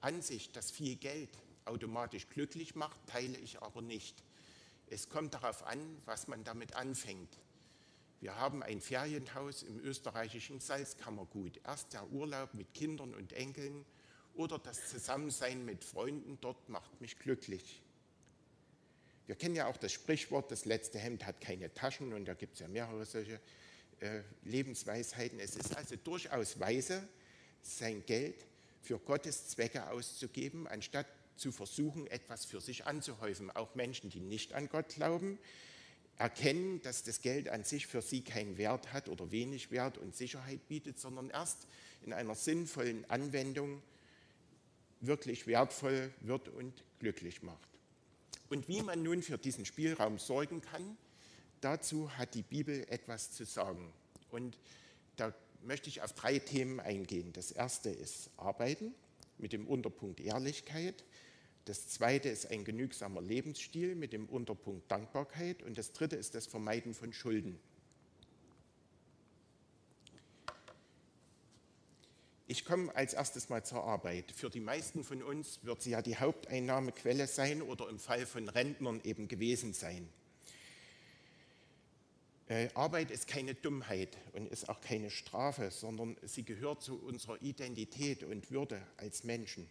Ansicht, 0.00 0.56
dass 0.56 0.70
viel 0.70 0.96
Geld 0.96 1.30
automatisch 1.66 2.28
glücklich 2.28 2.74
macht, 2.74 2.98
teile 3.06 3.36
ich 3.38 3.62
aber 3.62 3.82
nicht. 3.82 4.22
Es 4.88 5.08
kommt 5.08 5.34
darauf 5.34 5.66
an, 5.66 5.78
was 6.04 6.28
man 6.28 6.44
damit 6.44 6.74
anfängt. 6.74 7.38
Wir 8.20 8.36
haben 8.36 8.62
ein 8.62 8.80
Ferienhaus 8.80 9.62
im 9.62 9.78
österreichischen 9.80 10.60
Salzkammergut. 10.60 11.60
Erst 11.64 11.92
der 11.92 12.10
Urlaub 12.10 12.54
mit 12.54 12.72
Kindern 12.72 13.14
und 13.14 13.32
Enkeln 13.32 13.84
oder 14.34 14.58
das 14.58 14.88
Zusammensein 14.88 15.64
mit 15.64 15.84
Freunden 15.84 16.38
dort 16.40 16.68
macht 16.68 17.00
mich 17.00 17.18
glücklich. 17.18 17.82
Wir 19.26 19.34
kennen 19.34 19.56
ja 19.56 19.66
auch 19.66 19.76
das 19.76 19.92
Sprichwort, 19.92 20.50
das 20.52 20.64
letzte 20.64 20.98
Hemd 20.98 21.26
hat 21.26 21.40
keine 21.40 21.72
Taschen 21.74 22.12
und 22.12 22.26
da 22.26 22.34
gibt 22.34 22.54
es 22.54 22.60
ja 22.60 22.68
mehrere 22.68 23.04
solche 23.04 23.40
äh, 24.00 24.22
Lebensweisheiten. 24.44 25.40
Es 25.40 25.56
ist 25.56 25.76
also 25.76 25.96
durchaus 25.96 26.60
weise, 26.60 27.06
sein 27.62 28.04
Geld 28.06 28.46
für 28.82 28.98
Gottes 29.00 29.48
Zwecke 29.48 29.90
auszugeben, 29.90 30.68
anstatt 30.68 31.06
zu 31.36 31.52
versuchen, 31.52 32.06
etwas 32.06 32.44
für 32.44 32.60
sich 32.60 32.86
anzuhäufen. 32.86 33.50
Auch 33.50 33.74
Menschen, 33.74 34.10
die 34.10 34.20
nicht 34.20 34.52
an 34.52 34.68
Gott 34.68 34.88
glauben, 34.88 35.38
erkennen, 36.18 36.80
dass 36.82 37.02
das 37.02 37.20
Geld 37.20 37.48
an 37.48 37.64
sich 37.64 37.86
für 37.86 38.02
sie 38.02 38.22
keinen 38.22 38.56
Wert 38.56 38.92
hat 38.92 39.08
oder 39.08 39.30
wenig 39.30 39.70
Wert 39.70 39.98
und 39.98 40.16
Sicherheit 40.16 40.66
bietet, 40.68 40.98
sondern 40.98 41.30
erst 41.30 41.66
in 42.02 42.12
einer 42.12 42.34
sinnvollen 42.34 43.08
Anwendung 43.10 43.82
wirklich 45.00 45.46
wertvoll 45.46 46.12
wird 46.20 46.48
und 46.48 46.72
glücklich 46.98 47.42
macht. 47.42 47.68
Und 48.48 48.68
wie 48.68 48.82
man 48.82 49.02
nun 49.02 49.22
für 49.22 49.38
diesen 49.38 49.64
Spielraum 49.64 50.18
sorgen 50.18 50.60
kann, 50.62 50.96
dazu 51.60 52.10
hat 52.16 52.34
die 52.34 52.42
Bibel 52.42 52.86
etwas 52.88 53.32
zu 53.32 53.44
sagen. 53.44 53.92
Und 54.30 54.58
da 55.16 55.34
möchte 55.62 55.88
ich 55.88 56.02
auf 56.02 56.12
drei 56.12 56.38
Themen 56.38 56.80
eingehen. 56.80 57.32
Das 57.32 57.50
erste 57.50 57.90
ist 57.90 58.30
Arbeiten 58.36 58.94
mit 59.38 59.52
dem 59.52 59.66
Unterpunkt 59.66 60.20
Ehrlichkeit. 60.20 61.04
Das 61.66 61.88
zweite 61.88 62.28
ist 62.28 62.50
ein 62.52 62.64
genügsamer 62.64 63.20
Lebensstil 63.20 63.96
mit 63.96 64.12
dem 64.12 64.26
Unterpunkt 64.26 64.88
Dankbarkeit. 64.90 65.64
Und 65.64 65.76
das 65.76 65.92
dritte 65.92 66.14
ist 66.14 66.36
das 66.36 66.46
Vermeiden 66.46 66.94
von 66.94 67.12
Schulden. 67.12 67.58
Ich 72.46 72.64
komme 72.64 72.94
als 72.94 73.14
erstes 73.14 73.48
mal 73.48 73.64
zur 73.64 73.82
Arbeit. 73.82 74.30
Für 74.30 74.48
die 74.48 74.60
meisten 74.60 75.02
von 75.02 75.24
uns 75.24 75.58
wird 75.64 75.82
sie 75.82 75.90
ja 75.90 76.02
die 76.02 76.16
Haupteinnahmequelle 76.16 77.26
sein 77.26 77.60
oder 77.62 77.88
im 77.88 77.98
Fall 77.98 78.26
von 78.26 78.48
Rentnern 78.48 79.00
eben 79.02 79.26
gewesen 79.26 79.72
sein. 79.72 80.08
Äh, 82.46 82.68
Arbeit 82.74 83.10
ist 83.10 83.26
keine 83.26 83.54
Dummheit 83.54 84.16
und 84.34 84.48
ist 84.52 84.68
auch 84.68 84.80
keine 84.80 85.10
Strafe, 85.10 85.72
sondern 85.72 86.16
sie 86.22 86.44
gehört 86.44 86.80
zu 86.80 86.96
unserer 86.96 87.42
Identität 87.42 88.22
und 88.22 88.52
Würde 88.52 88.80
als 88.98 89.24
Menschen. 89.24 89.68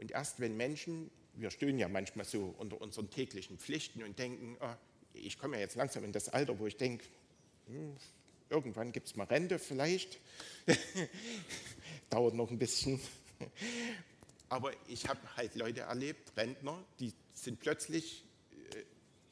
Und 0.00 0.12
erst 0.12 0.40
wenn 0.40 0.56
Menschen, 0.56 1.10
wir 1.34 1.50
stöhnen 1.50 1.78
ja 1.78 1.88
manchmal 1.88 2.24
so 2.24 2.54
unter 2.58 2.80
unseren 2.80 3.10
täglichen 3.10 3.58
Pflichten 3.58 4.02
und 4.02 4.18
denken, 4.18 4.56
oh, 4.60 4.74
ich 5.12 5.38
komme 5.38 5.56
ja 5.56 5.60
jetzt 5.60 5.76
langsam 5.76 6.04
in 6.04 6.12
das 6.12 6.30
Alter, 6.30 6.58
wo 6.58 6.66
ich 6.66 6.78
denke, 6.78 7.04
hm, 7.66 7.96
irgendwann 8.48 8.92
gibt 8.92 9.08
es 9.08 9.16
mal 9.16 9.24
Rente 9.24 9.58
vielleicht. 9.58 10.18
Dauert 12.10 12.34
noch 12.34 12.50
ein 12.50 12.58
bisschen. 12.58 12.98
Aber 14.48 14.72
ich 14.88 15.06
habe 15.06 15.20
halt 15.36 15.54
Leute 15.54 15.82
erlebt, 15.82 16.32
Rentner, 16.36 16.82
die 16.98 17.12
sind 17.34 17.60
plötzlich 17.60 18.24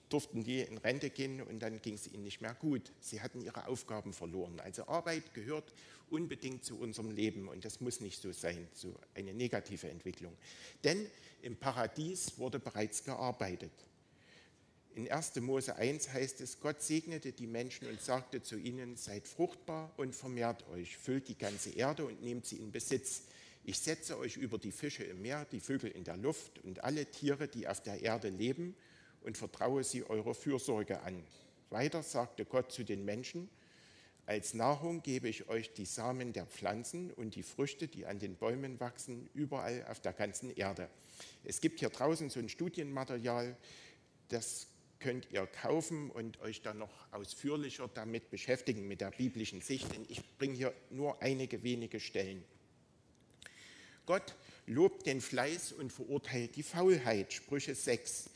durften 0.08 0.44
die 0.44 0.60
in 0.60 0.78
Rente 0.78 1.10
gehen 1.10 1.42
und 1.42 1.60
dann 1.60 1.80
ging 1.82 1.94
es 1.94 2.06
ihnen 2.06 2.24
nicht 2.24 2.40
mehr 2.40 2.54
gut. 2.54 2.92
Sie 3.00 3.20
hatten 3.20 3.40
ihre 3.40 3.66
Aufgaben 3.66 4.12
verloren. 4.12 4.60
Also 4.60 4.86
Arbeit 4.86 5.34
gehört 5.34 5.72
unbedingt 6.10 6.64
zu 6.64 6.78
unserem 6.78 7.10
Leben 7.10 7.48
und 7.48 7.64
das 7.64 7.80
muss 7.80 8.00
nicht 8.00 8.20
so 8.20 8.32
sein, 8.32 8.68
so 8.72 8.94
eine 9.14 9.34
negative 9.34 9.88
Entwicklung. 9.88 10.36
Denn 10.84 11.06
im 11.42 11.56
Paradies 11.56 12.38
wurde 12.38 12.58
bereits 12.58 13.04
gearbeitet. 13.04 13.72
In 14.94 15.08
1. 15.08 15.36
Mose 15.36 15.76
1 15.76 16.12
heißt 16.12 16.40
es, 16.40 16.58
Gott 16.60 16.82
segnete 16.82 17.30
die 17.32 17.46
Menschen 17.46 17.88
und 17.88 18.00
sagte 18.00 18.42
zu 18.42 18.56
ihnen, 18.56 18.96
seid 18.96 19.28
fruchtbar 19.28 19.92
und 19.96 20.14
vermehrt 20.14 20.66
euch, 20.70 20.96
füllt 20.96 21.28
die 21.28 21.38
ganze 21.38 21.70
Erde 21.70 22.04
und 22.04 22.22
nehmt 22.22 22.46
sie 22.46 22.56
in 22.56 22.72
Besitz. 22.72 23.22
Ich 23.64 23.78
setze 23.78 24.18
euch 24.18 24.36
über 24.36 24.58
die 24.58 24.72
Fische 24.72 25.04
im 25.04 25.22
Meer, 25.22 25.44
die 25.52 25.60
Vögel 25.60 25.90
in 25.90 26.02
der 26.02 26.16
Luft 26.16 26.58
und 26.64 26.82
alle 26.82 27.06
Tiere, 27.06 27.46
die 27.46 27.68
auf 27.68 27.80
der 27.82 28.00
Erde 28.00 28.30
leben, 28.30 28.74
und 29.28 29.36
vertraue 29.36 29.84
sie 29.84 30.04
eurer 30.04 30.32
Fürsorge 30.32 31.02
an. 31.02 31.22
Weiter 31.68 32.02
sagte 32.02 32.46
Gott 32.46 32.72
zu 32.72 32.82
den 32.82 33.04
Menschen, 33.04 33.50
als 34.24 34.54
Nahrung 34.54 35.02
gebe 35.02 35.28
ich 35.28 35.50
euch 35.50 35.70
die 35.74 35.84
Samen 35.84 36.32
der 36.32 36.46
Pflanzen 36.46 37.10
und 37.12 37.34
die 37.34 37.42
Früchte, 37.42 37.88
die 37.88 38.06
an 38.06 38.18
den 38.18 38.36
Bäumen 38.36 38.80
wachsen, 38.80 39.28
überall 39.34 39.84
auf 39.90 40.00
der 40.00 40.14
ganzen 40.14 40.48
Erde. 40.56 40.88
Es 41.44 41.60
gibt 41.60 41.80
hier 41.80 41.90
draußen 41.90 42.30
so 42.30 42.40
ein 42.40 42.48
Studienmaterial, 42.48 43.54
das 44.30 44.68
könnt 44.98 45.30
ihr 45.30 45.46
kaufen 45.46 46.10
und 46.10 46.40
euch 46.40 46.62
dann 46.62 46.78
noch 46.78 47.12
ausführlicher 47.12 47.90
damit 47.92 48.30
beschäftigen 48.30 48.88
mit 48.88 49.02
der 49.02 49.10
biblischen 49.10 49.60
Sicht, 49.60 49.92
denn 49.92 50.06
ich 50.08 50.22
bringe 50.38 50.54
hier 50.54 50.72
nur 50.88 51.20
einige 51.20 51.62
wenige 51.62 52.00
Stellen. 52.00 52.42
Gott 54.06 54.36
lobt 54.64 55.04
den 55.04 55.20
Fleiß 55.20 55.72
und 55.72 55.92
verurteilt 55.92 56.56
die 56.56 56.62
Faulheit, 56.62 57.34
Sprüche 57.34 57.74
6. 57.74 58.30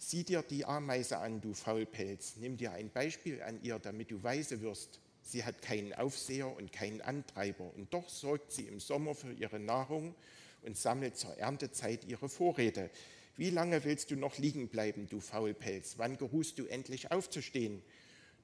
Sieh 0.00 0.22
dir 0.22 0.42
die 0.42 0.64
Ameise 0.64 1.18
an, 1.18 1.40
du 1.40 1.52
Faulpelz, 1.54 2.36
nimm 2.36 2.56
dir 2.56 2.70
ein 2.70 2.88
Beispiel 2.88 3.42
an 3.42 3.58
ihr, 3.64 3.80
damit 3.80 4.12
du 4.12 4.22
weise 4.22 4.60
wirst. 4.60 5.00
Sie 5.22 5.44
hat 5.44 5.60
keinen 5.60 5.92
Aufseher 5.92 6.56
und 6.56 6.72
keinen 6.72 7.00
Antreiber, 7.00 7.74
und 7.74 7.92
doch 7.92 8.08
sorgt 8.08 8.52
sie 8.52 8.68
im 8.68 8.78
Sommer 8.78 9.16
für 9.16 9.32
ihre 9.32 9.58
Nahrung 9.58 10.14
und 10.62 10.76
sammelt 10.76 11.16
zur 11.16 11.36
Erntezeit 11.36 12.04
ihre 12.04 12.28
Vorräte. 12.28 12.90
Wie 13.36 13.50
lange 13.50 13.84
willst 13.84 14.12
du 14.12 14.16
noch 14.16 14.38
liegen 14.38 14.68
bleiben, 14.68 15.08
du 15.08 15.18
Faulpelz? 15.18 15.94
Wann 15.98 16.16
geruhst 16.16 16.60
du 16.60 16.66
endlich 16.66 17.10
aufzustehen? 17.10 17.82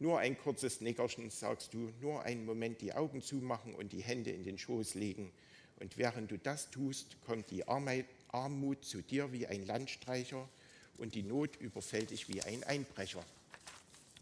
Nur 0.01 0.19
ein 0.19 0.37
kurzes 0.37 0.81
Nickerchen, 0.81 1.31
sagst 1.31 1.73
du, 1.73 1.93
nur 2.01 2.25
einen 2.25 2.45
Moment 2.45 2.81
die 2.81 2.95
Augen 2.95 3.23
zumachen 3.23 3.77
und 3.77 3.93
die 3.93 4.03
Hände 4.03 4.33
in 4.33 4.43
den 4.43 4.59
Schoß 4.59 4.95
legen. 4.95 5.31
Und 5.79 5.99
während 5.99 6.33
du 6.33 6.37
das 6.37 6.71
tust, 6.71 7.21
kommt 7.23 7.53
die 7.53 7.67
Armut 7.69 8.85
zu 8.85 9.03
dir 9.03 9.33
wie 9.33 9.47
ein 9.47 9.65
Landstreicher 9.65 10.49
und 10.99 11.15
die 11.15 11.23
Not 11.23 11.57
überfällt 11.57 12.11
dich 12.11 12.29
wie 12.29 12.43
ein 12.43 12.65
Einbrecher. 12.65 13.25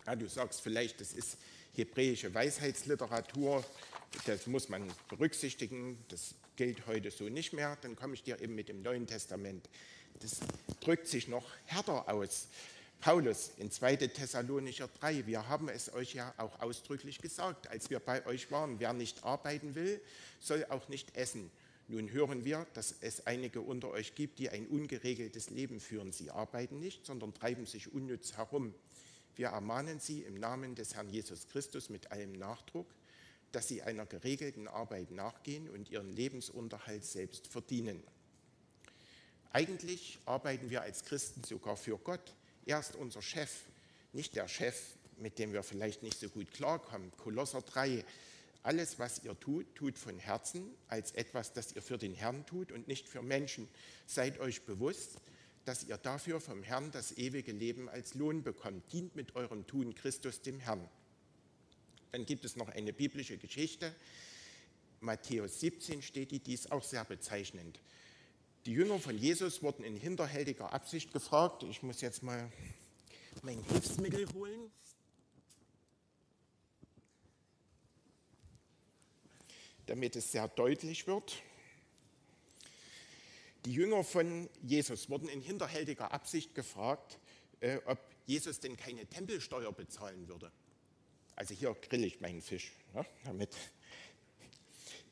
Ja, 0.06 0.16
du 0.16 0.28
sagst 0.28 0.60
vielleicht, 0.60 1.00
das 1.00 1.12
ist 1.12 1.36
hebräische 1.74 2.32
Weisheitsliteratur, 2.34 3.64
das 4.26 4.46
muss 4.46 4.68
man 4.68 4.90
berücksichtigen, 5.08 5.98
das 6.08 6.34
gilt 6.56 6.86
heute 6.86 7.10
so 7.10 7.24
nicht 7.24 7.52
mehr. 7.52 7.76
Dann 7.80 7.96
komme 7.96 8.14
ich 8.14 8.22
dir 8.22 8.40
eben 8.40 8.54
mit 8.54 8.68
dem 8.68 8.82
Neuen 8.82 9.06
Testament. 9.06 9.68
Das 10.20 10.40
drückt 10.80 11.08
sich 11.08 11.28
noch 11.28 11.44
härter 11.66 12.08
aus. 12.08 12.48
Paulus 13.00 13.50
in 13.56 13.70
2. 13.70 13.96
Thessalonicher 13.96 14.88
3, 15.00 15.26
wir 15.26 15.48
haben 15.48 15.68
es 15.68 15.92
euch 15.92 16.14
ja 16.14 16.32
auch 16.36 16.60
ausdrücklich 16.60 17.18
gesagt, 17.18 17.68
als 17.68 17.90
wir 17.90 17.98
bei 17.98 18.24
euch 18.26 18.50
waren, 18.52 18.78
wer 18.78 18.92
nicht 18.92 19.24
arbeiten 19.24 19.74
will, 19.74 20.00
soll 20.38 20.64
auch 20.68 20.88
nicht 20.88 21.16
essen. 21.16 21.50
Nun 21.92 22.10
hören 22.10 22.46
wir, 22.46 22.66
dass 22.72 22.94
es 23.02 23.26
einige 23.26 23.60
unter 23.60 23.90
euch 23.90 24.14
gibt, 24.14 24.38
die 24.38 24.48
ein 24.48 24.66
ungeregeltes 24.66 25.50
Leben 25.50 25.78
führen. 25.78 26.10
Sie 26.10 26.30
arbeiten 26.30 26.78
nicht, 26.78 27.04
sondern 27.04 27.34
treiben 27.34 27.66
sich 27.66 27.92
unnütz 27.92 28.32
herum. 28.38 28.74
Wir 29.36 29.48
ermahnen 29.48 30.00
sie 30.00 30.22
im 30.22 30.40
Namen 30.40 30.74
des 30.74 30.94
Herrn 30.94 31.10
Jesus 31.10 31.48
Christus 31.48 31.90
mit 31.90 32.10
allem 32.10 32.32
Nachdruck, 32.32 32.86
dass 33.52 33.68
sie 33.68 33.82
einer 33.82 34.06
geregelten 34.06 34.68
Arbeit 34.68 35.10
nachgehen 35.10 35.68
und 35.68 35.90
ihren 35.90 36.10
Lebensunterhalt 36.10 37.04
selbst 37.04 37.46
verdienen. 37.46 38.02
Eigentlich 39.50 40.18
arbeiten 40.24 40.70
wir 40.70 40.80
als 40.80 41.04
Christen 41.04 41.44
sogar 41.44 41.76
für 41.76 41.98
Gott. 41.98 42.34
Er 42.64 42.80
ist 42.80 42.96
unser 42.96 43.20
Chef, 43.20 43.64
nicht 44.14 44.34
der 44.34 44.48
Chef, 44.48 44.94
mit 45.18 45.38
dem 45.38 45.52
wir 45.52 45.62
vielleicht 45.62 46.02
nicht 46.02 46.18
so 46.18 46.30
gut 46.30 46.50
klarkommen. 46.52 47.12
Kolosser 47.18 47.60
3, 47.60 48.02
alles, 48.62 48.98
was 48.98 49.24
ihr 49.24 49.38
tut, 49.38 49.74
tut 49.74 49.98
von 49.98 50.18
Herzen 50.18 50.70
als 50.88 51.12
etwas, 51.12 51.52
das 51.52 51.72
ihr 51.72 51.82
für 51.82 51.98
den 51.98 52.14
Herrn 52.14 52.46
tut 52.46 52.70
und 52.70 52.86
nicht 52.88 53.08
für 53.08 53.22
Menschen. 53.22 53.68
Seid 54.06 54.38
euch 54.38 54.62
bewusst, 54.62 55.20
dass 55.64 55.84
ihr 55.84 55.96
dafür 55.96 56.40
vom 56.40 56.62
Herrn 56.62 56.90
das 56.90 57.16
ewige 57.16 57.52
Leben 57.52 57.88
als 57.88 58.14
Lohn 58.14 58.42
bekommt. 58.42 58.92
Dient 58.92 59.16
mit 59.16 59.34
eurem 59.36 59.66
Tun 59.66 59.94
Christus 59.94 60.42
dem 60.42 60.60
Herrn. 60.60 60.88
Dann 62.12 62.26
gibt 62.26 62.44
es 62.44 62.56
noch 62.56 62.68
eine 62.68 62.92
biblische 62.92 63.38
Geschichte. 63.38 63.94
Matthäus 65.00 65.60
17 65.60 66.02
steht 66.02 66.30
die, 66.30 66.38
die 66.38 66.54
ist 66.54 66.70
auch 66.70 66.82
sehr 66.82 67.04
bezeichnend. 67.04 67.80
Die 68.66 68.72
Jünger 68.72 69.00
von 69.00 69.18
Jesus 69.18 69.62
wurden 69.62 69.82
in 69.82 69.96
hinterhältiger 69.96 70.72
Absicht 70.72 71.12
gefragt. 71.12 71.64
Ich 71.64 71.82
muss 71.82 72.00
jetzt 72.00 72.22
mal 72.22 72.50
mein 73.42 73.62
Hilfsmittel 73.64 74.32
holen. 74.34 74.70
Damit 79.86 80.16
es 80.16 80.32
sehr 80.32 80.48
deutlich 80.48 81.06
wird. 81.06 81.42
Die 83.64 83.72
Jünger 83.72 84.02
von 84.02 84.48
Jesus 84.62 85.08
wurden 85.08 85.28
in 85.28 85.40
hinterhältiger 85.40 86.12
Absicht 86.12 86.54
gefragt, 86.54 87.18
äh, 87.60 87.78
ob 87.84 87.98
Jesus 88.26 88.60
denn 88.60 88.76
keine 88.76 89.06
Tempelsteuer 89.06 89.72
bezahlen 89.72 90.28
würde. 90.28 90.50
Also 91.36 91.54
hier 91.54 91.74
grill 91.74 92.04
ich 92.04 92.20
meinen 92.20 92.42
Fisch 92.42 92.72
ne, 92.92 93.06
damit. 93.24 93.56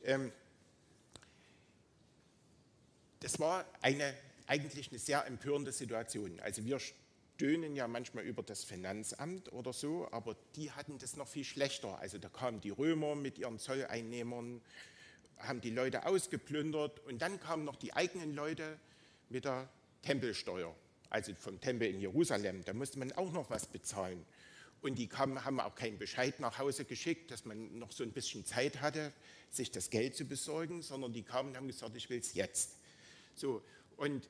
Ähm, 0.05 0.33
das 3.21 3.39
war 3.39 3.67
eine, 3.83 4.15
eigentlich 4.47 4.91
eine 4.91 4.99
sehr 4.99 5.27
empörende 5.27 5.73
Situation. 5.73 6.41
Also 6.41 6.65
wir 6.65 6.81
stöhnen 7.41 7.75
ja 7.75 7.89
manchmal 7.89 8.25
über 8.25 8.43
das 8.43 8.65
Finanzamt 8.65 9.51
oder 9.55 9.73
so, 9.73 10.07
aber 10.13 10.37
die 10.57 10.73
hatten 10.73 10.99
das 10.99 11.17
noch 11.17 11.27
viel 11.27 11.45
schlechter. 11.45 11.99
Also 11.99 12.19
da 12.19 12.29
kamen 12.29 12.61
die 12.61 12.69
Römer 12.69 13.15
mit 13.15 13.39
ihren 13.39 13.59
Zolleinnehmern, 13.59 14.61
haben 15.39 15.63
die 15.63 15.71
Leute 15.71 16.05
ausgeplündert 16.05 17.01
und 17.07 17.23
dann 17.23 17.41
kamen 17.41 17.65
noch 17.65 17.77
die 17.77 17.95
eigenen 17.95 18.35
Leute 18.35 18.79
mit 19.31 19.47
der 19.47 19.71
Tempelsteuer, 20.03 20.77
also 21.09 21.35
vom 21.35 21.59
Tempel 21.63 21.89
in 21.89 22.03
Jerusalem. 22.03 22.63
Da 22.67 22.75
musste 22.75 22.99
man 22.99 23.11
auch 23.13 23.33
noch 23.33 23.49
was 23.49 23.65
bezahlen. 23.65 24.23
Und 24.83 24.99
die 24.99 25.07
kamen, 25.07 25.43
haben 25.43 25.61
auch 25.61 25.75
keinen 25.75 25.97
Bescheid 25.97 26.41
nach 26.41 26.59
Hause 26.59 26.85
geschickt, 26.85 27.31
dass 27.31 27.47
man 27.47 27.79
noch 27.79 27.91
so 27.91 28.05
ein 28.05 28.13
bisschen 28.13 28.45
Zeit 28.45 28.83
hatte, 28.83 29.15
sich 29.51 29.71
das 29.71 29.89
Geld 29.89 30.15
zu 30.15 30.27
besorgen, 30.27 30.83
sondern 30.83 31.15
die 31.15 31.23
kamen 31.23 31.49
und 31.51 31.57
haben 31.57 31.69
gesagt, 31.69 31.97
ich 31.97 32.11
will 32.11 32.19
es 32.19 32.35
jetzt. 32.35 32.77
So, 33.35 33.63
und 33.97 34.29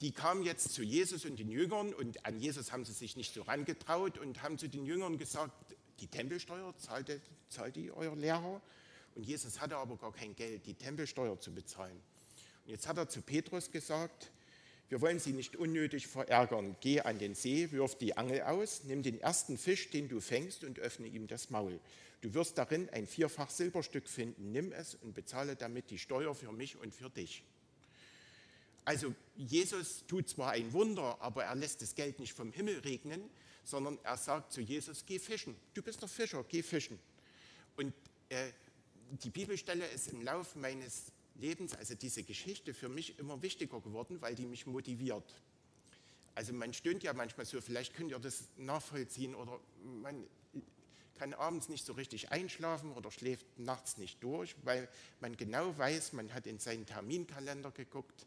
die 0.00 0.12
kamen 0.12 0.42
jetzt 0.42 0.72
zu 0.72 0.82
Jesus 0.82 1.24
und 1.24 1.38
den 1.38 1.50
Jüngern 1.50 1.94
und 1.94 2.24
an 2.26 2.38
Jesus 2.38 2.72
haben 2.72 2.84
sie 2.84 2.92
sich 2.92 3.16
nicht 3.16 3.32
so 3.32 3.42
rangetraut 3.42 4.18
und 4.18 4.42
haben 4.42 4.58
zu 4.58 4.68
den 4.68 4.84
Jüngern 4.84 5.18
gesagt, 5.18 5.76
die 6.00 6.08
Tempelsteuer 6.08 6.76
zahlt, 6.76 7.20
zahlt 7.48 7.76
die 7.76 7.90
euer 7.92 8.16
Lehrer? 8.16 8.60
Und 9.14 9.24
Jesus 9.24 9.60
hatte 9.60 9.76
aber 9.76 9.96
gar 9.96 10.12
kein 10.12 10.34
Geld, 10.34 10.66
die 10.66 10.74
Tempelsteuer 10.74 11.38
zu 11.38 11.52
bezahlen. 11.52 12.00
Und 12.64 12.70
jetzt 12.70 12.88
hat 12.88 12.98
er 12.98 13.08
zu 13.08 13.22
Petrus 13.22 13.70
gesagt, 13.70 14.32
wir 14.88 15.00
wollen 15.00 15.18
sie 15.18 15.32
nicht 15.32 15.56
unnötig 15.56 16.06
verärgern. 16.06 16.76
Geh 16.80 17.00
an 17.00 17.18
den 17.18 17.34
See, 17.34 17.70
wirf 17.70 17.96
die 17.96 18.16
Angel 18.16 18.42
aus, 18.42 18.82
nimm 18.84 19.02
den 19.02 19.20
ersten 19.20 19.56
Fisch, 19.56 19.90
den 19.90 20.08
du 20.08 20.20
fängst, 20.20 20.64
und 20.64 20.78
öffne 20.78 21.06
ihm 21.06 21.26
das 21.26 21.50
Maul. 21.50 21.80
Du 22.20 22.34
wirst 22.34 22.58
darin 22.58 22.88
ein 22.90 23.06
vierfach 23.06 23.50
Silberstück 23.50 24.08
finden. 24.08 24.50
Nimm 24.50 24.72
es 24.72 24.94
und 24.94 25.14
bezahle 25.14 25.56
damit 25.56 25.90
die 25.90 25.98
Steuer 25.98 26.34
für 26.34 26.52
mich 26.52 26.76
und 26.76 26.94
für 26.94 27.10
dich. 27.10 27.44
Also 28.84 29.14
Jesus 29.36 30.04
tut 30.06 30.28
zwar 30.28 30.52
ein 30.52 30.72
Wunder, 30.72 31.20
aber 31.20 31.44
er 31.44 31.54
lässt 31.54 31.80
das 31.82 31.94
Geld 31.94 32.20
nicht 32.20 32.34
vom 32.34 32.52
Himmel 32.52 32.78
regnen, 32.80 33.22
sondern 33.64 33.98
er 34.02 34.16
sagt 34.16 34.52
zu 34.52 34.60
Jesus, 34.60 35.04
geh 35.06 35.18
fischen. 35.18 35.56
Du 35.72 35.82
bist 35.82 36.02
der 36.02 36.08
Fischer, 36.08 36.44
geh 36.44 36.62
fischen. 36.62 36.98
Und 37.76 37.94
äh, 38.28 38.50
die 39.22 39.30
Bibelstelle 39.30 39.86
ist 39.86 40.08
im 40.08 40.22
Laufe 40.22 40.58
meines 40.58 41.12
Lebens, 41.36 41.74
also 41.74 41.94
diese 41.94 42.22
Geschichte, 42.22 42.74
für 42.74 42.88
mich 42.88 43.18
immer 43.18 43.42
wichtiger 43.42 43.80
geworden, 43.80 44.20
weil 44.20 44.34
die 44.34 44.46
mich 44.46 44.66
motiviert. 44.66 45.34
Also 46.34 46.52
man 46.52 46.72
stöhnt 46.74 47.02
ja 47.02 47.12
manchmal 47.12 47.46
so, 47.46 47.60
vielleicht 47.60 47.94
könnt 47.94 48.10
ihr 48.10 48.18
das 48.18 48.44
nachvollziehen 48.56 49.34
oder 49.34 49.58
man 50.02 50.24
kann 51.18 51.32
abends 51.32 51.68
nicht 51.68 51.86
so 51.86 51.92
richtig 51.92 52.32
einschlafen 52.32 52.92
oder 52.92 53.10
schläft 53.10 53.46
nachts 53.58 53.98
nicht 53.98 54.22
durch, 54.22 54.54
weil 54.64 54.88
man 55.20 55.36
genau 55.36 55.76
weiß, 55.78 56.12
man 56.12 56.32
hat 56.34 56.46
in 56.46 56.58
seinen 56.58 56.86
Terminkalender 56.86 57.70
geguckt, 57.70 58.26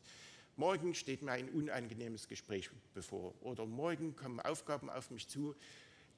morgen 0.57 0.95
steht 0.95 1.21
mir 1.21 1.31
ein 1.31 1.49
unangenehmes 1.49 2.27
Gespräch 2.27 2.69
bevor 2.93 3.33
oder 3.41 3.65
morgen 3.65 4.15
kommen 4.15 4.39
Aufgaben 4.39 4.89
auf 4.89 5.11
mich 5.11 5.27
zu, 5.27 5.55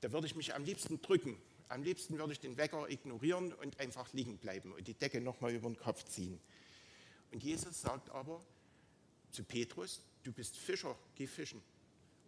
da 0.02 0.12
würde 0.12 0.28
ich 0.28 0.36
mich 0.36 0.56
am 0.56 0.64
liebsten 0.64 1.02
drücken. 1.02 1.38
Am 1.68 1.84
liebsten 1.84 2.18
würde 2.18 2.34
ich 2.34 2.40
den 2.40 2.58
Wecker 2.58 2.90
ignorieren 2.90 3.54
und 3.54 3.80
einfach 3.80 4.12
liegen 4.14 4.38
bleiben 4.38 4.72
und 4.72 4.88
die 4.88 4.96
Decke 4.96 5.22
nochmal 5.22 5.54
über 5.54 5.70
den 5.70 5.78
Kopf 5.78 6.04
ziehen. 6.06 6.40
Und 7.32 7.44
Jesus 7.44 7.82
sagt 7.82 8.10
aber 8.10 8.42
zu 9.30 9.44
Petrus, 9.44 10.02
du 10.24 10.32
bist 10.32 10.58
Fischer, 10.58 10.98
geh 11.16 11.28
fischen. 11.28 11.62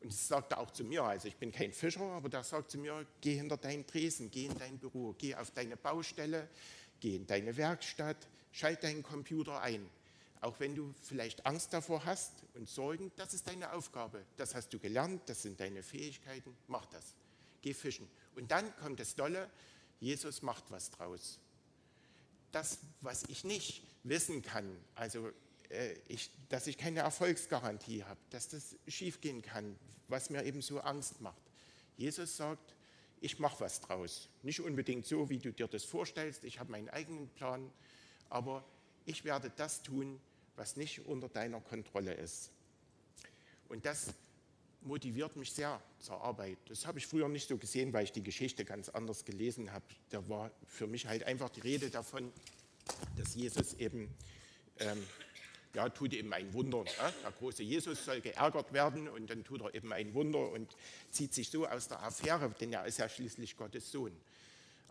Und 0.01 0.11
das 0.11 0.27
sagt 0.27 0.51
er 0.51 0.59
auch 0.59 0.71
zu 0.71 0.83
mir, 0.83 1.03
also 1.03 1.27
ich 1.27 1.37
bin 1.37 1.51
kein 1.51 1.71
Fischer, 1.71 2.01
aber 2.01 2.29
der 2.29 2.43
sagt 2.43 2.71
zu 2.71 2.77
mir, 2.77 3.05
geh 3.21 3.35
hinter 3.35 3.57
deinen 3.57 3.87
Tresen, 3.87 4.29
geh 4.29 4.45
in 4.45 4.57
dein 4.57 4.77
Büro, 4.77 5.15
geh 5.17 5.33
auf 5.35 5.51
deine 5.51 5.77
Baustelle, 5.77 6.47
geh 6.99 7.15
in 7.15 7.25
deine 7.25 7.55
Werkstatt, 7.57 8.27
schalt 8.51 8.83
deinen 8.83 9.01
Computer 9.01 9.61
ein 9.61 9.89
Auch 10.41 10.59
wenn 10.59 10.73
du 10.75 10.93
vielleicht 11.03 11.45
Angst 11.45 11.71
davor 11.71 12.03
hast 12.03 12.31
und 12.55 12.67
Sorgen, 12.67 13.11
das 13.15 13.35
ist 13.35 13.47
deine 13.47 13.73
Aufgabe. 13.73 14.25
Das 14.37 14.55
hast 14.55 14.73
du 14.73 14.79
gelernt, 14.79 15.21
das 15.27 15.43
sind 15.43 15.59
deine 15.59 15.83
Fähigkeiten. 15.83 16.57
Mach 16.67 16.85
das. 16.87 17.13
Geh 17.61 17.73
fischen. 17.73 18.09
Und 18.35 18.49
dann 18.49 18.75
kommt 18.77 18.99
das 18.99 19.15
Dolle, 19.15 19.49
Jesus 19.99 20.41
macht 20.41 20.63
was 20.71 20.89
draus. 20.89 21.37
Das, 22.51 22.79
was 23.01 23.23
ich 23.29 23.43
nicht 23.43 23.83
wissen 24.03 24.41
kann, 24.41 24.75
also 24.95 25.31
äh, 25.69 25.93
ich, 26.07 26.31
dass 26.49 26.65
ich 26.65 26.77
keine 26.77 27.01
Erfolgsgarantie 27.01 28.03
habe, 28.03 28.19
dass 28.31 28.49
das 28.49 28.75
schiefgehen 28.87 29.43
kann, 29.43 29.77
was 30.07 30.31
mir 30.31 30.43
eben 30.43 30.63
so 30.63 30.79
Angst 30.81 31.21
macht. 31.21 31.41
Jesus 31.97 32.35
sagt, 32.35 32.75
ich 33.21 33.37
mache 33.37 33.59
was 33.59 33.79
draus. 33.79 34.27
Nicht 34.41 34.59
unbedingt 34.59 35.05
so, 35.05 35.29
wie 35.29 35.37
du 35.37 35.53
dir 35.53 35.67
das 35.67 35.83
vorstellst, 35.83 36.43
ich 36.45 36.59
habe 36.59 36.71
meinen 36.71 36.89
eigenen 36.89 37.29
Plan, 37.29 37.71
aber 38.29 38.65
ich 39.05 39.23
werde 39.23 39.51
das 39.55 39.83
tun, 39.83 40.19
was 40.61 40.75
nicht 40.75 41.07
unter 41.07 41.27
deiner 41.27 41.59
Kontrolle 41.59 42.13
ist. 42.13 42.51
Und 43.67 43.83
das 43.83 44.13
motiviert 44.81 45.35
mich 45.35 45.51
sehr 45.51 45.81
zur 45.97 46.21
Arbeit. 46.21 46.59
Das 46.69 46.85
habe 46.85 46.99
ich 46.99 47.07
früher 47.07 47.27
nicht 47.29 47.47
so 47.47 47.57
gesehen, 47.57 47.91
weil 47.93 48.03
ich 48.03 48.11
die 48.11 48.21
Geschichte 48.21 48.63
ganz 48.63 48.87
anders 48.89 49.25
gelesen 49.25 49.71
habe. 49.71 49.83
Da 50.11 50.29
war 50.29 50.51
für 50.67 50.85
mich 50.85 51.07
halt 51.07 51.23
einfach 51.23 51.49
die 51.49 51.61
Rede 51.61 51.89
davon, 51.89 52.31
dass 53.17 53.33
Jesus 53.33 53.73
eben, 53.73 54.13
ähm, 54.77 55.03
ja, 55.73 55.89
tut 55.89 56.13
eben 56.13 56.31
ein 56.31 56.53
Wunder. 56.53 56.83
Ne? 56.83 57.13
Der 57.23 57.31
große 57.31 57.63
Jesus 57.63 58.05
soll 58.05 58.21
geärgert 58.21 58.71
werden 58.71 59.09
und 59.09 59.31
dann 59.31 59.43
tut 59.43 59.61
er 59.61 59.73
eben 59.73 59.91
ein 59.91 60.13
Wunder 60.13 60.51
und 60.51 60.77
zieht 61.09 61.33
sich 61.33 61.49
so 61.49 61.65
aus 61.65 61.87
der 61.87 62.03
Affäre, 62.03 62.53
denn 62.59 62.71
er 62.71 62.85
ist 62.85 62.99
ja 62.99 63.09
schließlich 63.09 63.57
Gottes 63.57 63.91
Sohn. 63.91 64.15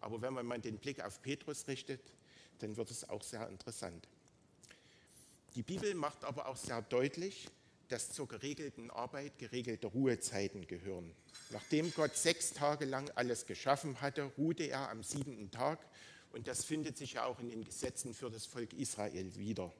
Aber 0.00 0.20
wenn 0.20 0.34
man 0.34 0.46
mal 0.46 0.58
den 0.58 0.78
Blick 0.78 1.00
auf 1.00 1.22
Petrus 1.22 1.68
richtet, 1.68 2.00
dann 2.58 2.76
wird 2.76 2.90
es 2.90 3.08
auch 3.08 3.22
sehr 3.22 3.48
interessant. 3.48 4.08
Die 5.54 5.62
Bibel 5.62 5.94
macht 5.94 6.24
aber 6.24 6.46
auch 6.46 6.56
sehr 6.56 6.80
deutlich, 6.82 7.48
dass 7.88 8.12
zur 8.12 8.28
geregelten 8.28 8.90
Arbeit 8.90 9.38
geregelte 9.38 9.88
Ruhezeiten 9.88 10.66
gehören. 10.68 11.12
Nachdem 11.50 11.92
Gott 11.92 12.16
sechs 12.16 12.52
Tage 12.52 12.84
lang 12.84 13.10
alles 13.16 13.46
geschaffen 13.46 14.00
hatte, 14.00 14.22
ruhte 14.38 14.62
er 14.64 14.90
am 14.90 15.02
siebenten 15.02 15.50
Tag 15.50 15.80
und 16.32 16.46
das 16.46 16.64
findet 16.64 16.96
sich 16.96 17.14
ja 17.14 17.24
auch 17.24 17.40
in 17.40 17.50
den 17.50 17.64
Gesetzen 17.64 18.14
für 18.14 18.30
das 18.30 18.46
Volk 18.46 18.72
Israel 18.74 19.34
wieder. 19.36 19.72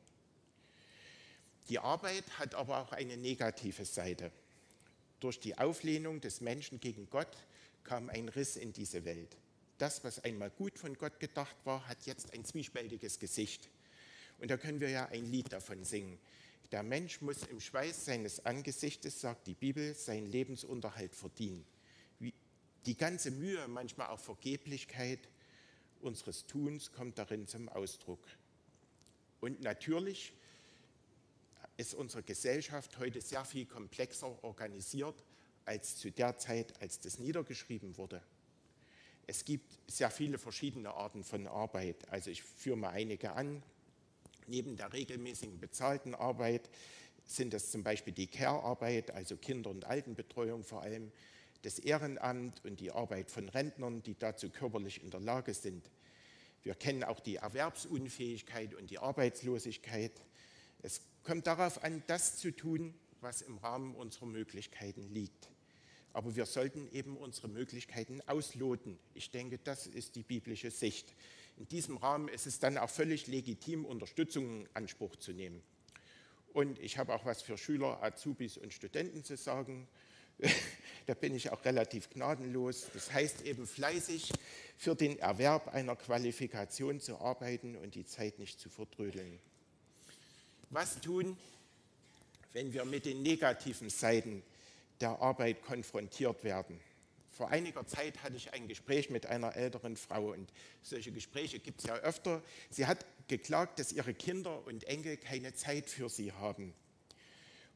Die 1.69 1.79
Arbeit 1.79 2.25
hat 2.41 2.57
aber 2.57 2.79
auch 2.79 2.91
eine 2.91 3.17
negative 3.17 3.85
Seite. 3.85 4.33
Durch 5.21 5.39
die 5.39 5.57
Auflehnung 5.57 6.21
des 6.21 6.41
Menschen 6.41 6.81
gegen 6.81 7.09
Gott 7.11 7.37
kam 7.85 8.09
ein 8.11 8.29
Riss 8.29 8.57
in 8.57 8.73
diese 8.73 9.05
Welt. 9.05 9.37
Das, 9.79 10.03
was 10.03 10.25
einmal 10.25 10.51
gut 10.51 10.79
von 10.79 10.99
Gott 10.99 11.21
gedacht 11.21 11.57
war, 11.65 11.87
hat 11.87 12.07
jetzt 12.07 12.35
ein 12.35 12.45
zwiespältiges 12.45 13.21
Gesicht. 13.21 13.69
Und 14.41 14.51
da 14.51 14.57
können 14.57 14.81
wir 14.81 14.91
ja 14.91 15.07
ein 15.07 15.27
Lied 15.27 15.53
davon 15.53 15.85
singen. 15.85 16.19
Der 16.73 16.83
Mensch 16.83 17.21
muss 17.21 17.43
im 17.45 17.61
Schweiß 17.61 18.05
seines 18.05 18.45
Angesichtes, 18.47 19.21
sagt 19.21 19.47
die 19.47 19.55
Bibel, 19.55 19.95
seinen 19.95 20.27
Lebensunterhalt 20.27 21.15
verdienen. 21.15 21.67
Die 22.87 22.97
ganze 22.97 23.31
Mühe, 23.31 23.69
manchmal 23.69 24.09
auch 24.09 24.21
Vergeblichkeit 24.21 25.29
unseres 26.01 26.47
Tuns 26.47 26.93
kommt 26.93 27.19
darin 27.19 27.47
zum 27.47 27.69
Ausdruck. 27.69 28.21
Und 29.41 29.61
natürlich 29.63 30.33
ist 31.77 31.95
unsere 31.95 32.23
Gesellschaft 32.23 32.99
heute 32.99 33.21
sehr 33.21 33.45
viel 33.45 33.67
komplexer 33.67 34.43
organisiert 34.45 35.23
als 35.65 35.97
zu 35.97 36.11
der 36.11 36.39
Zeit, 36.39 36.81
als 36.81 37.01
das 37.01 37.19
niedergeschrieben 37.19 37.97
wurde. 37.97 38.23
Es 39.27 39.45
gibt 39.45 39.79
sehr 39.87 40.11
viele 40.11 40.39
verschiedene 40.39 40.91
Arten 40.91 41.23
von 41.23 41.47
Arbeit. 41.47 42.09
Also 42.09 42.31
ich 42.31 42.43
führe 42.43 42.77
mal 42.77 42.91
einige 42.91 43.33
an. 43.33 43.63
Neben 44.51 44.77
der 44.77 44.93
regelmäßigen 44.93 45.61
bezahlten 45.61 46.13
Arbeit 46.13 46.69
sind 47.25 47.55
das 47.55 47.71
zum 47.71 47.85
Beispiel 47.85 48.13
die 48.13 48.27
Care-Arbeit, 48.27 49.13
also 49.13 49.37
Kinder- 49.37 49.71
und 49.71 49.85
Altenbetreuung 49.85 50.65
vor 50.65 50.83
allem, 50.83 51.13
das 51.63 51.79
Ehrenamt 51.79 52.65
und 52.65 52.81
die 52.81 52.91
Arbeit 52.91 53.31
von 53.31 53.49
Rentnern, 53.49 54.03
die 54.03 54.19
dazu 54.19 54.51
körperlich 54.51 55.05
in 55.05 55.11
der 55.11 55.21
Lage 55.21 55.55
sind. 55.55 55.89
Wir 56.65 56.75
kennen 56.75 57.05
auch 57.05 57.21
die 57.21 57.37
Erwerbsunfähigkeit 57.37 58.75
und 58.75 58.91
die 58.91 58.99
Arbeitslosigkeit. 58.99 60.13
Es 60.83 61.03
kommt 61.23 61.47
darauf 61.47 61.85
an, 61.85 62.03
das 62.09 62.37
zu 62.39 62.51
tun, 62.51 62.93
was 63.21 63.43
im 63.43 63.59
Rahmen 63.59 63.95
unserer 63.95 64.27
Möglichkeiten 64.27 65.09
liegt. 65.15 65.49
Aber 66.13 66.35
wir 66.35 66.47
sollten 66.47 66.89
eben 66.91 67.17
unsere 67.17 67.47
Möglichkeiten 67.47 68.21
ausloten. 68.27 68.99
Ich 69.15 69.31
denke, 69.31 69.59
das 69.59 69.87
ist 69.87 70.17
die 70.17 70.25
biblische 70.25 70.73
Sicht. 70.73 71.15
In 71.61 71.69
diesem 71.69 71.99
Rahmen 71.99 72.29
ist 72.29 72.47
es 72.47 72.59
dann 72.59 72.79
auch 72.79 72.89
völlig 72.89 73.27
legitim, 73.27 73.85
Unterstützung 73.85 74.63
in 74.63 74.69
Anspruch 74.73 75.17
zu 75.17 75.35
nehmen. 75.35 75.63
Und 76.55 76.79
ich 76.79 76.97
habe 76.97 77.15
auch 77.15 77.27
was 77.27 77.43
für 77.43 77.59
Schüler, 77.59 78.03
Azubis 78.03 78.57
und 78.57 78.73
Studenten 78.73 79.25
zu 79.25 79.37
sagen. 79.37 79.87
da 81.07 81.13
bin 81.13 81.35
ich 81.35 81.51
auch 81.51 81.63
relativ 81.67 82.09
gnadenlos. 82.09 82.87
Das 82.95 83.13
heißt 83.13 83.43
eben 83.43 83.67
fleißig 83.67 84.33
für 84.79 84.95
den 84.95 85.19
Erwerb 85.19 85.69
einer 85.75 85.97
Qualifikation 85.97 86.99
zu 86.99 87.21
arbeiten 87.21 87.77
und 87.77 87.95
die 87.95 88.07
Zeit 88.07 88.39
nicht 88.39 88.59
zu 88.59 88.71
verdrödeln. 88.71 89.39
Was 90.71 90.99
tun, 91.03 91.37
wenn 92.55 92.73
wir 92.73 92.87
mit 92.87 93.05
den 93.05 93.21
negativen 93.23 93.91
Seiten 93.91 94.43
der 95.03 95.21
Arbeit 95.21 95.61
konfrontiert 95.61 96.43
werden? 96.43 96.81
Vor 97.41 97.49
einiger 97.49 97.87
Zeit 97.87 98.23
hatte 98.23 98.37
ich 98.37 98.53
ein 98.53 98.69
Gespräch 98.69 99.09
mit 99.09 99.25
einer 99.25 99.57
älteren 99.57 99.97
Frau 99.97 100.33
und 100.33 100.53
solche 100.83 101.11
Gespräche 101.11 101.59
gibt 101.59 101.81
es 101.81 101.87
ja 101.87 101.95
öfter. 101.95 102.43
Sie 102.69 102.85
hat 102.85 103.07
geklagt, 103.29 103.79
dass 103.79 103.93
ihre 103.93 104.13
Kinder 104.13 104.67
und 104.67 104.85
Enkel 104.85 105.17
keine 105.17 105.55
Zeit 105.55 105.89
für 105.89 106.11
sie 106.11 106.33
haben. 106.33 106.75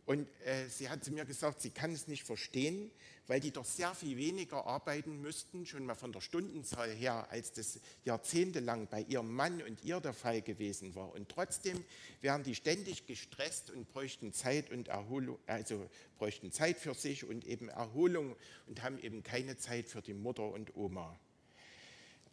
Und 0.07 0.29
äh, 0.45 0.69
sie 0.69 0.91
hat 0.91 1.03
zu 1.03 1.13
mir 1.13 1.25
gesagt, 1.25 1.63
sie 1.63 1.71
kann 1.71 1.93
es 1.93 2.09
nicht 2.09 2.25
verstehen, 2.25 2.91
weil 3.27 3.41
die 3.41 3.51
doch 3.51 3.65
sehr 3.65 3.95
viel 3.95 4.19
weniger 4.19 4.67
arbeiten 4.67 5.23
müssten, 5.23 5.65
schon 5.65 5.87
mal 5.87 5.95
von 5.95 6.13
der 6.13 6.21
Stundenzahl 6.21 6.91
her, 6.91 7.27
als 7.31 7.53
das 7.53 7.81
jahrzehntelang 8.05 8.87
bei 8.89 9.01
ihrem 9.03 9.35
Mann 9.35 9.63
und 9.63 9.83
ihr 9.83 10.01
der 10.01 10.13
Fall 10.13 10.43
gewesen 10.43 10.95
war. 10.95 11.11
Und 11.15 11.31
trotzdem 11.31 11.83
wären 12.21 12.43
die 12.43 12.55
ständig 12.55 13.07
gestresst 13.07 13.71
und 13.71 13.89
bräuchten 13.93 14.35
Zeit 14.35 14.71
und 14.71 14.89
Erholung, 14.89 15.39
also 15.47 15.89
bräuchten 16.19 16.53
Zeit 16.53 16.79
für 16.79 16.93
sich 16.93 17.25
und 17.25 17.47
eben 17.47 17.71
Erholung 17.71 18.37
und 18.67 18.83
haben 18.83 18.99
eben 18.99 19.23
keine 19.23 19.57
Zeit 19.57 19.89
für 19.89 20.03
die 20.03 20.15
Mutter 20.15 20.45
und 20.45 20.77
Oma. 20.77 21.19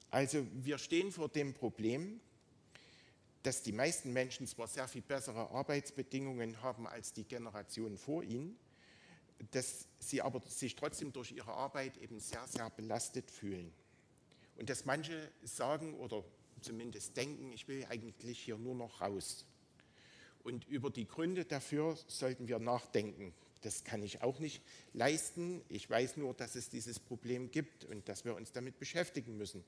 Also 0.09 0.45
wir 0.61 0.77
stehen 0.77 1.13
vor 1.13 1.29
dem 1.29 1.53
Problem, 1.53 2.19
dass 3.43 3.63
die 3.63 3.71
meisten 3.71 4.13
Menschen 4.13 4.47
zwar 4.47 4.67
sehr 4.67 4.87
viel 4.87 5.01
bessere 5.01 5.49
Arbeitsbedingungen 5.51 6.61
haben 6.61 6.87
als 6.87 7.13
die 7.13 7.23
Generation 7.23 7.97
vor 7.97 8.23
ihnen, 8.23 8.57
dass 9.51 9.87
sie 9.99 10.21
aber 10.21 10.41
sich 10.47 10.75
trotzdem 10.75 11.11
durch 11.11 11.31
ihre 11.31 11.53
Arbeit 11.53 11.97
eben 11.97 12.19
sehr, 12.19 12.45
sehr 12.47 12.69
belastet 12.69 13.31
fühlen. 13.31 13.73
Und 14.57 14.69
dass 14.69 14.85
manche 14.85 15.31
sagen 15.43 15.95
oder 15.95 16.23
zumindest 16.61 17.17
denken, 17.17 17.51
ich 17.51 17.67
will 17.67 17.85
eigentlich 17.89 18.39
hier 18.39 18.57
nur 18.57 18.75
noch 18.75 19.01
raus. 19.01 19.45
Und 20.43 20.67
über 20.67 20.89
die 20.89 21.07
Gründe 21.07 21.45
dafür 21.45 21.97
sollten 22.07 22.47
wir 22.47 22.59
nachdenken. 22.59 23.33
Das 23.61 23.83
kann 23.83 24.01
ich 24.01 24.21
auch 24.21 24.39
nicht 24.39 24.61
leisten. 24.93 25.61
Ich 25.69 25.89
weiß 25.89 26.17
nur, 26.17 26.33
dass 26.33 26.55
es 26.55 26.69
dieses 26.69 26.99
Problem 26.99 27.51
gibt 27.51 27.85
und 27.85 28.07
dass 28.09 28.25
wir 28.25 28.35
uns 28.35 28.51
damit 28.51 28.79
beschäftigen 28.79 29.37
müssen. 29.37 29.63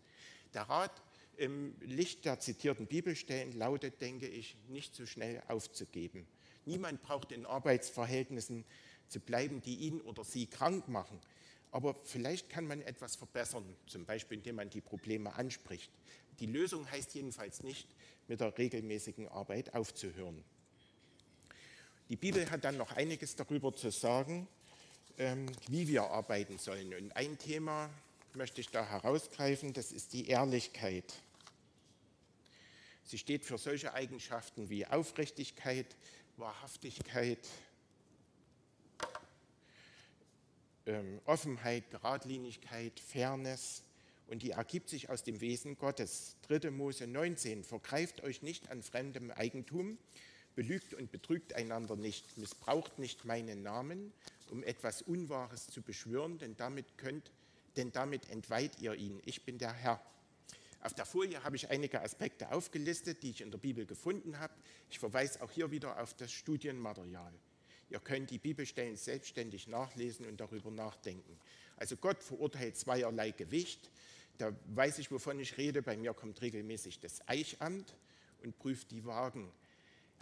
Der 0.54 0.64
Rat 0.64 1.02
im 1.38 1.76
Licht 1.82 2.26
der 2.26 2.40
zitierten 2.40 2.88
Bibelstellen 2.88 3.52
lautet, 3.54 4.02
denke 4.02 4.28
ich, 4.28 4.56
nicht 4.70 4.96
so 4.96 5.06
schnell 5.06 5.42
aufzugeben. 5.48 6.28
Niemand 6.66 7.02
braucht 7.02 7.32
in 7.32 7.46
Arbeitsverhältnissen 7.46 8.64
zu 9.08 9.20
bleiben, 9.20 9.62
die 9.62 9.76
ihn 9.76 10.02
oder 10.02 10.24
sie 10.24 10.46
krank 10.48 10.88
machen. 10.88 11.20
Aber 11.72 11.96
vielleicht 12.04 12.50
kann 12.50 12.68
man 12.68 12.82
etwas 12.82 13.16
verbessern, 13.16 13.66
zum 13.88 14.06
Beispiel 14.06 14.38
indem 14.38 14.58
man 14.58 14.70
die 14.70 14.82
Probleme 14.82 15.34
anspricht. 15.34 15.92
Die 16.40 16.46
Lösung 16.46 16.90
heißt 16.90 17.16
jedenfalls 17.16 17.64
nicht, 17.64 17.88
mit 18.28 18.40
der 18.40 18.58
regelmäßigen 18.58 19.28
Arbeit 19.28 19.74
aufzuhören. 19.74 20.44
Die 22.10 22.16
Bibel 22.16 22.50
hat 22.52 22.64
dann 22.64 22.78
noch 22.78 22.92
einiges 22.92 23.36
darüber 23.36 23.74
zu 23.74 23.90
sagen, 23.92 24.48
ähm, 25.18 25.48
wie 25.68 25.88
wir 25.88 26.04
arbeiten 26.04 26.58
sollen. 26.58 26.94
Und 26.94 27.12
ein 27.16 27.38
Thema, 27.38 27.90
möchte 28.36 28.62
ich 28.62 28.70
da 28.70 28.86
herausgreifen, 28.86 29.74
das 29.74 29.92
ist 29.92 30.14
die 30.14 30.28
Ehrlichkeit. 30.28 31.14
Sie 33.04 33.18
steht 33.18 33.46
für 33.46 33.58
solche 33.58 33.94
Eigenschaften 33.94 34.70
wie 34.70 34.86
Aufrichtigkeit, 34.86 35.96
Wahrhaftigkeit, 36.38 37.48
ähm, 40.86 41.20
Offenheit, 41.26 41.92
Geradlinigkeit, 41.92 43.00
Fairness 43.00 43.84
und 44.28 44.42
die 44.42 44.52
ergibt 44.52 44.90
sich 44.90 45.10
aus 45.10 45.24
dem 45.24 45.42
Wesen 45.42 45.78
Gottes. 45.78 46.38
3. 46.48 46.72
Mose 46.72 47.08
19, 47.08 47.64
vergreift 47.64 48.24
euch 48.24 48.42
nicht 48.42 48.70
an 48.70 48.82
fremdem 48.82 49.32
Eigentum, 49.32 49.98
belügt 50.56 50.94
und 50.94 51.12
betrügt 51.12 51.54
einander 51.54 51.96
nicht, 51.96 52.38
missbraucht 52.38 53.00
nicht 53.00 53.26
meinen 53.26 53.64
Namen, 53.64 54.14
um 54.50 54.64
etwas 54.64 55.02
Unwahres 55.02 55.68
zu 55.68 55.82
beschwören, 55.82 56.38
denn 56.38 56.56
damit 56.56 56.98
könnt 56.98 57.32
denn 57.78 57.92
damit 57.92 58.30
entweiht 58.30 58.80
ihr 58.80 58.94
ihn. 58.94 59.22
Ich 59.26 59.44
bin 59.44 59.58
der 59.58 59.74
Herr. 59.74 60.02
Auf 60.82 60.94
der 60.94 61.06
Folie 61.06 61.44
habe 61.44 61.56
ich 61.56 61.70
einige 61.70 62.02
Aspekte 62.02 62.52
aufgelistet, 62.52 63.24
die 63.24 63.30
ich 63.30 63.42
in 63.42 63.52
der 63.52 63.58
Bibel 63.58 63.86
gefunden 63.86 64.40
habe. 64.40 64.54
Ich 64.90 65.00
verweise 65.00 65.42
auch 65.42 65.52
hier 65.52 65.72
wieder 65.72 66.02
auf 66.02 66.14
das 66.14 66.32
Studienmaterial. 66.32 67.34
Ihr 67.90 68.00
könnt 68.00 68.32
die 68.32 68.38
Bibelstellen 68.38 68.98
selbstständig 68.98 69.68
nachlesen 69.68 70.26
und 70.26 70.42
darüber 70.42 70.72
nachdenken. 70.72 71.40
Also 71.78 71.96
Gott 71.96 72.24
verurteilt 72.24 72.76
zweierlei 72.76 73.32
Gewicht. 73.32 73.90
Da 74.38 74.52
weiß 74.76 75.00
ich, 75.00 75.12
wovon 75.12 75.40
ich 75.40 75.58
rede. 75.58 75.82
Bei 75.82 75.96
mir 75.96 76.14
kommt 76.14 76.42
regelmäßig 76.42 77.00
das 77.00 77.28
Eichamt 77.28 77.96
und 78.44 78.58
prüft 78.58 78.92
die 78.92 79.06
Wagen. 79.06 79.52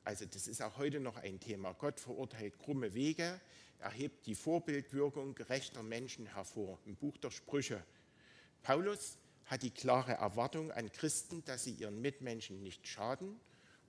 Also 0.04 0.26
das 0.26 0.48
ist 0.48 0.62
auch 0.62 0.78
heute 0.78 1.00
noch 1.00 1.18
ein 1.18 1.40
Thema. 1.40 1.74
Gott 1.74 2.00
verurteilt 2.00 2.58
krumme 2.60 2.94
Wege, 2.94 3.40
erhebt 3.82 4.26
die 4.26 4.36
Vorbildwirkung 4.36 5.36
gerechter 5.36 5.84
Menschen 5.84 6.28
hervor 6.28 6.80
im 6.86 6.96
Buch 6.96 7.18
der 7.18 7.32
Sprüche. 7.32 7.84
Paulus 8.64 9.18
hat 9.46 9.64
die 9.64 9.72
klare 9.72 10.14
Erwartung 10.14 10.72
an 10.72 10.92
Christen, 10.92 11.44
dass 11.46 11.64
sie 11.64 11.74
ihren 11.74 12.02
Mitmenschen 12.02 12.64
nicht 12.64 12.88
schaden 12.88 13.40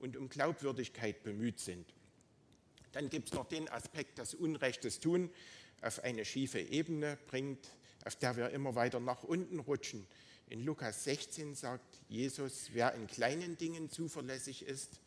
und 0.00 0.16
um 0.16 0.28
Glaubwürdigkeit 0.28 1.22
bemüht 1.22 1.60
sind. 1.60 1.86
Dann 2.92 3.08
gibt 3.08 3.28
es 3.28 3.34
noch 3.34 3.46
den 3.46 3.68
Aspekt, 3.68 4.18
dass 4.18 4.34
Unrechtes 4.34 5.00
tun 5.00 5.30
auf 5.80 6.02
eine 6.04 6.24
schiefe 6.24 6.60
Ebene 6.60 7.18
bringt, 7.26 7.68
auf 8.04 8.16
der 8.16 8.36
wir 8.36 8.50
immer 8.50 8.74
weiter 8.74 9.00
nach 9.00 9.22
unten 9.22 9.58
rutschen. 9.58 10.06
In 10.48 10.64
Lukas 10.64 11.04
16 11.04 11.54
sagt 11.54 12.00
Jesus, 12.08 12.70
wer 12.72 12.94
in 12.94 13.06
kleinen 13.06 13.56
Dingen 13.56 13.88
zuverlässig 13.88 14.66
ist, 14.66 15.00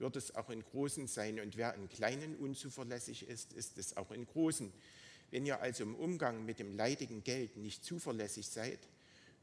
wird 0.00 0.16
es 0.16 0.34
auch 0.34 0.50
in 0.50 0.64
großen 0.64 1.06
sein. 1.06 1.38
Und 1.40 1.56
wer 1.56 1.74
in 1.74 1.88
kleinen 1.88 2.36
unzuverlässig 2.36 3.28
ist, 3.28 3.52
ist 3.52 3.78
es 3.78 3.96
auch 3.96 4.10
in 4.10 4.26
großen. 4.26 4.72
Wenn 5.30 5.46
ihr 5.46 5.60
also 5.60 5.84
im 5.84 5.94
Umgang 5.94 6.44
mit 6.44 6.58
dem 6.58 6.76
leidigen 6.76 7.22
Geld 7.22 7.56
nicht 7.56 7.84
zuverlässig 7.84 8.48
seid, 8.48 8.80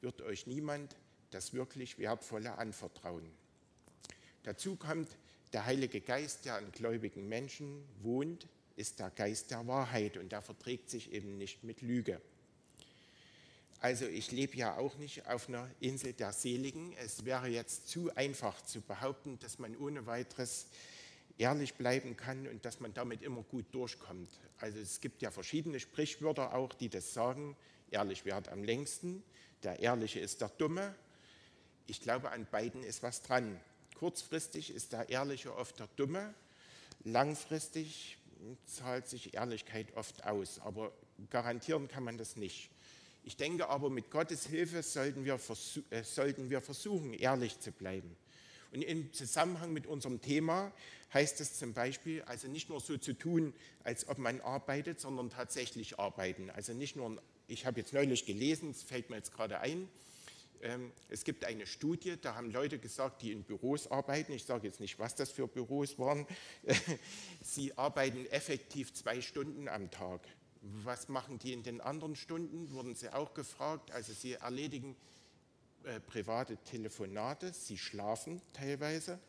wird 0.02 0.22
euch 0.22 0.48
niemand 0.48 0.96
das 1.32 1.54
wirklich 1.54 2.00
Wertvolle 2.00 2.58
anvertrauen. 2.58 3.30
Dazu 4.43 4.76
kommt, 4.76 5.10
der 5.54 5.65
Heilige 5.65 6.02
Geist, 6.02 6.46
der 6.46 6.56
an 6.56 6.72
gläubigen 6.72 7.30
Menschen 7.30 7.84
wohnt, 8.02 8.48
ist 8.76 9.00
der 9.00 9.10
Geist 9.12 9.52
der 9.52 9.65
Wahrheit 9.67 10.17
und 10.17 10.32
der 10.32 10.41
verträgt 10.41 10.89
sich 10.89 11.12
eben 11.13 11.38
nicht 11.38 11.63
mit 11.63 11.82
Lüge. 11.82 12.22
Also 13.80 14.06
ich 14.06 14.32
lebe 14.32 14.58
ja 14.58 14.76
auch 14.78 14.98
nicht 14.98 15.28
auf 15.28 15.50
einer 15.50 15.70
Insel 15.80 16.13
der 16.13 16.34
Seligen. 16.34 16.94
Es 16.98 17.26
wäre 17.26 17.48
jetzt 17.48 17.88
zu 17.88 18.16
einfach 18.16 18.62
zu 18.63 18.82
behaupten, 18.82 19.38
dass 19.40 19.60
man 19.60 19.76
ohne 19.78 20.08
weiteres 20.08 20.68
ehrlich 21.38 21.76
bleiben 21.76 22.18
kann 22.18 22.48
und 22.48 22.66
dass 22.66 22.80
man 22.80 22.94
damit 22.96 23.22
immer 23.22 23.44
gut 23.44 23.66
durchkommt. 23.72 24.30
Also 24.58 24.80
es 24.80 25.00
gibt 25.00 25.22
ja 25.22 25.30
verschiedene 25.30 25.80
Sprichwörter 25.80 26.56
auch, 26.56 26.74
die 26.74 26.90
das 26.90 27.13
sagen. 27.13 27.56
Ehrlich 27.92 28.26
währt 28.26 28.50
am 28.50 28.63
längsten. 28.63 29.24
Der 29.62 29.80
Ehrliche 29.80 30.20
ist 30.20 30.42
der 30.42 30.50
Dumme. 30.50 30.96
Ich 31.86 32.02
glaube, 32.02 32.32
an 32.32 32.48
beiden 32.50 32.84
ist 32.84 33.04
was 33.04 33.22
dran. 33.22 33.60
Kurzfristig 33.96 34.72
ist 34.72 34.94
der 34.94 35.10
Ehrliche 35.10 35.56
oft 35.56 35.80
der 35.80 35.88
Dumme. 35.96 36.34
Langfristig 37.04 38.18
zahlt 38.66 39.08
sich 39.08 39.36
Ehrlichkeit 39.36 39.96
oft 39.96 40.26
aus. 40.26 40.60
Aber 40.60 40.92
garantieren 41.30 41.88
kann 41.88 42.04
man 42.04 42.18
das 42.18 42.36
nicht. 42.36 42.72
Ich 43.28 43.36
denke 43.36 43.68
aber, 43.68 43.90
mit 43.90 44.10
Gottes 44.10 44.48
Hilfe 44.48 44.82
sollten 44.82 45.26
wir, 45.26 45.38
äh, 45.90 46.04
sollten 46.06 46.50
wir 46.50 46.62
versuchen, 46.62 47.13
ehrlich 47.13 47.60
zu 47.60 47.74
bleiben. 47.74 48.16
Und 48.72 48.82
im 48.84 49.12
Zusammenhang 49.12 49.74
mit 49.74 49.86
unserem 49.86 50.22
Thema 50.22 50.72
heißt 51.13 51.42
es 51.42 51.60
zum 51.60 51.74
Beispiel, 51.74 52.22
also 52.22 52.48
nicht 52.48 52.70
nur 52.70 52.80
so 52.80 52.98
zu 52.98 53.12
tun, 53.12 53.54
als 53.84 54.08
ob 54.08 54.18
man 54.18 54.40
arbeitet, 54.40 55.02
sondern 55.02 55.30
tatsächlich 55.30 56.00
arbeiten. 56.00 56.50
Also 56.52 56.72
nicht 56.72 56.96
nur, 56.96 57.22
ich 57.50 57.66
habe 57.66 57.82
jetzt 57.82 57.92
neulich 57.92 58.26
gelesen, 58.26 58.72
es 58.72 58.84
fällt 58.84 59.10
mir 59.10 59.18
jetzt 59.18 59.34
gerade 59.34 59.60
ein, 59.60 59.90
ähm, 60.62 60.94
es 61.10 61.26
gibt 61.26 61.44
eine 61.44 61.68
Studie, 61.68 62.16
da 62.22 62.34
haben 62.34 62.50
Leute 62.50 62.80
gesagt, 62.80 63.24
die 63.24 63.34
in 63.34 63.44
Büros 63.44 63.92
arbeiten, 63.92 64.32
ich 64.32 64.46
sage 64.46 64.68
jetzt 64.68 64.80
nicht, 64.80 65.00
was 65.00 65.16
das 65.16 65.32
für 65.32 65.50
Büros 65.50 66.00
waren, 66.00 66.26
sie 67.44 67.78
arbeiten 67.78 68.26
effektiv 68.28 68.94
zwei 68.94 69.20
Stunden 69.20 69.68
am 69.68 69.92
Tag. 69.92 70.22
Was 70.84 71.10
machen 71.10 71.40
die 71.40 71.54
in 71.54 71.64
den 71.64 71.82
anderen 71.82 72.16
Stunden? 72.16 72.72
Wurden 72.72 72.96
sie 72.96 73.14
auch 73.14 73.34
gefragt. 73.34 73.92
Also 73.92 74.14
sie 74.14 74.34
erledigen 74.34 74.96
äh, 75.84 76.00
private 76.02 76.58
Telefonate, 76.58 77.54
sie 77.54 77.78
schlafen 77.78 78.42
teilweise, 78.52 79.20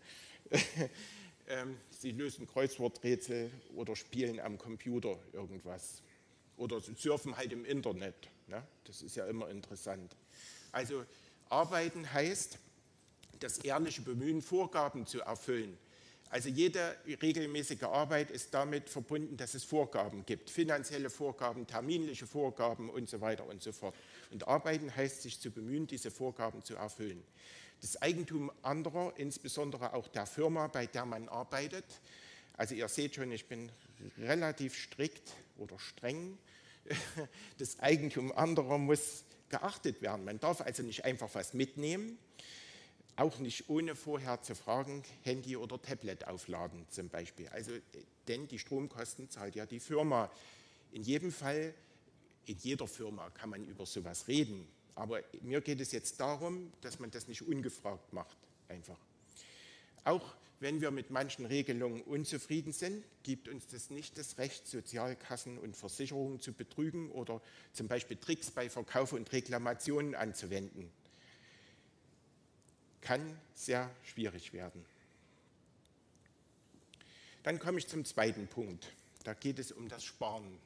ähm, 1.48 1.76
sie 1.90 2.10
lösen 2.10 2.46
Kreuzworträtsel 2.48 3.50
oder 3.76 3.94
spielen 3.94 4.40
am 4.40 4.58
Computer 4.58 5.18
irgendwas 5.32 6.02
oder 6.56 6.80
surfen 6.80 7.36
halt 7.36 7.52
im 7.52 7.64
Internet. 7.64 8.28
Ne? 8.48 8.66
Das 8.84 9.02
ist 9.02 9.14
ja 9.14 9.26
immer 9.26 9.48
interessant. 9.50 10.16
Also 10.72 11.04
arbeiten 11.48 12.12
heißt, 12.12 12.58
das 13.38 13.58
ehrliche 13.58 14.02
Bemühen, 14.02 14.42
Vorgaben 14.42 15.06
zu 15.06 15.20
erfüllen. 15.20 15.78
Also 16.30 16.50
jede 16.50 16.96
regelmäßige 17.22 17.84
Arbeit 17.84 18.30
ist 18.30 18.52
damit 18.52 18.90
verbunden, 18.90 19.36
dass 19.36 19.54
es 19.54 19.64
Vorgaben 19.64 20.26
gibt, 20.26 20.50
finanzielle 20.50 21.08
Vorgaben, 21.08 21.66
terminliche 21.66 22.26
Vorgaben 22.26 22.90
und 22.90 23.08
so 23.08 23.20
weiter 23.20 23.46
und 23.46 23.62
so 23.62 23.72
fort. 23.72 23.94
Und 24.30 24.46
arbeiten 24.46 24.94
heißt, 24.94 25.22
sich 25.22 25.40
zu 25.40 25.50
bemühen, 25.50 25.86
diese 25.86 26.10
Vorgaben 26.10 26.62
zu 26.62 26.74
erfüllen. 26.74 27.22
Das 27.80 28.02
Eigentum 28.02 28.50
anderer, 28.62 29.14
insbesondere 29.16 29.94
auch 29.94 30.08
der 30.08 30.26
Firma, 30.26 30.66
bei 30.66 30.86
der 30.86 31.06
man 31.06 31.28
arbeitet, 31.28 31.84
also 32.58 32.74
ihr 32.74 32.88
seht 32.88 33.14
schon, 33.14 33.30
ich 33.30 33.46
bin 33.46 33.70
relativ 34.18 34.76
strikt 34.76 35.32
oder 35.58 35.78
streng. 35.78 36.36
Das 37.58 37.78
Eigentum 37.80 38.32
anderer 38.32 38.78
muss 38.78 39.24
geachtet 39.48 40.02
werden. 40.02 40.24
Man 40.24 40.40
darf 40.40 40.60
also 40.60 40.82
nicht 40.82 41.04
einfach 41.04 41.28
was 41.34 41.54
mitnehmen, 41.54 42.18
auch 43.18 43.38
nicht 43.38 43.68
ohne 43.68 43.96
vorher 43.96 44.40
zu 44.42 44.54
fragen, 44.54 45.02
Handy 45.22 45.56
oder 45.56 45.80
Tablet 45.82 46.26
aufladen 46.26 46.86
zum 46.88 47.08
Beispiel. 47.08 47.48
Also, 47.48 47.72
denn 48.28 48.46
die 48.46 48.58
Stromkosten 48.58 49.28
zahlt 49.28 49.56
ja 49.56 49.66
die 49.66 49.80
Firma. 49.80 50.30
In 50.92 51.02
jedem 51.02 51.32
Fall, 51.32 51.74
in 52.46 52.56
jeder 52.58 52.86
Firma 52.86 53.28
kann 53.30 53.50
man 53.50 53.64
über 53.64 53.86
sowas 53.86 54.28
reden. 54.28 54.66
Aber 54.94 55.20
mir 55.42 55.60
geht 55.60 55.80
es 55.80 55.92
jetzt 55.92 56.20
darum, 56.20 56.72
dass 56.80 57.00
man 57.00 57.10
das 57.10 57.28
nicht 57.28 57.42
ungefragt 57.42 58.12
macht, 58.12 58.36
einfach. 58.68 58.98
Auch 60.04 60.34
wenn 60.60 60.80
wir 60.80 60.90
mit 60.90 61.10
manchen 61.10 61.46
Regelungen 61.46 62.02
unzufrieden 62.02 62.72
sind, 62.72 63.04
gibt 63.22 63.48
uns 63.48 63.66
das 63.66 63.90
nicht 63.90 64.16
das 64.16 64.38
Recht, 64.38 64.66
Sozialkassen 64.66 65.58
und 65.58 65.76
Versicherungen 65.76 66.40
zu 66.40 66.52
betrügen 66.52 67.10
oder 67.10 67.40
zum 67.72 67.88
Beispiel 67.88 68.16
Tricks 68.16 68.50
bei 68.50 68.70
Verkauf 68.70 69.12
und 69.12 69.30
Reklamationen 69.32 70.14
anzuwenden 70.14 70.90
kann 73.08 73.38
sehr 73.54 73.90
schwierig 74.04 74.52
werden. 74.52 74.84
Dann 77.42 77.58
komme 77.58 77.78
ich 77.78 77.86
zum 77.86 78.04
zweiten 78.04 78.46
Punkt. 78.48 78.86
Da 79.24 79.32
geht 79.32 79.58
es 79.58 79.72
um 79.72 79.88
das 79.88 80.04
Sparen. 80.04 80.58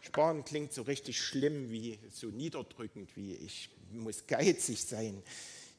Sparen 0.00 0.46
klingt 0.46 0.72
so 0.72 0.80
richtig 0.80 1.20
schlimm, 1.20 1.70
wie 1.70 1.98
so 2.10 2.28
niederdrückend, 2.28 3.14
wie 3.16 3.34
ich 3.34 3.68
muss 3.90 4.26
geizig 4.26 4.82
sein. 4.82 5.22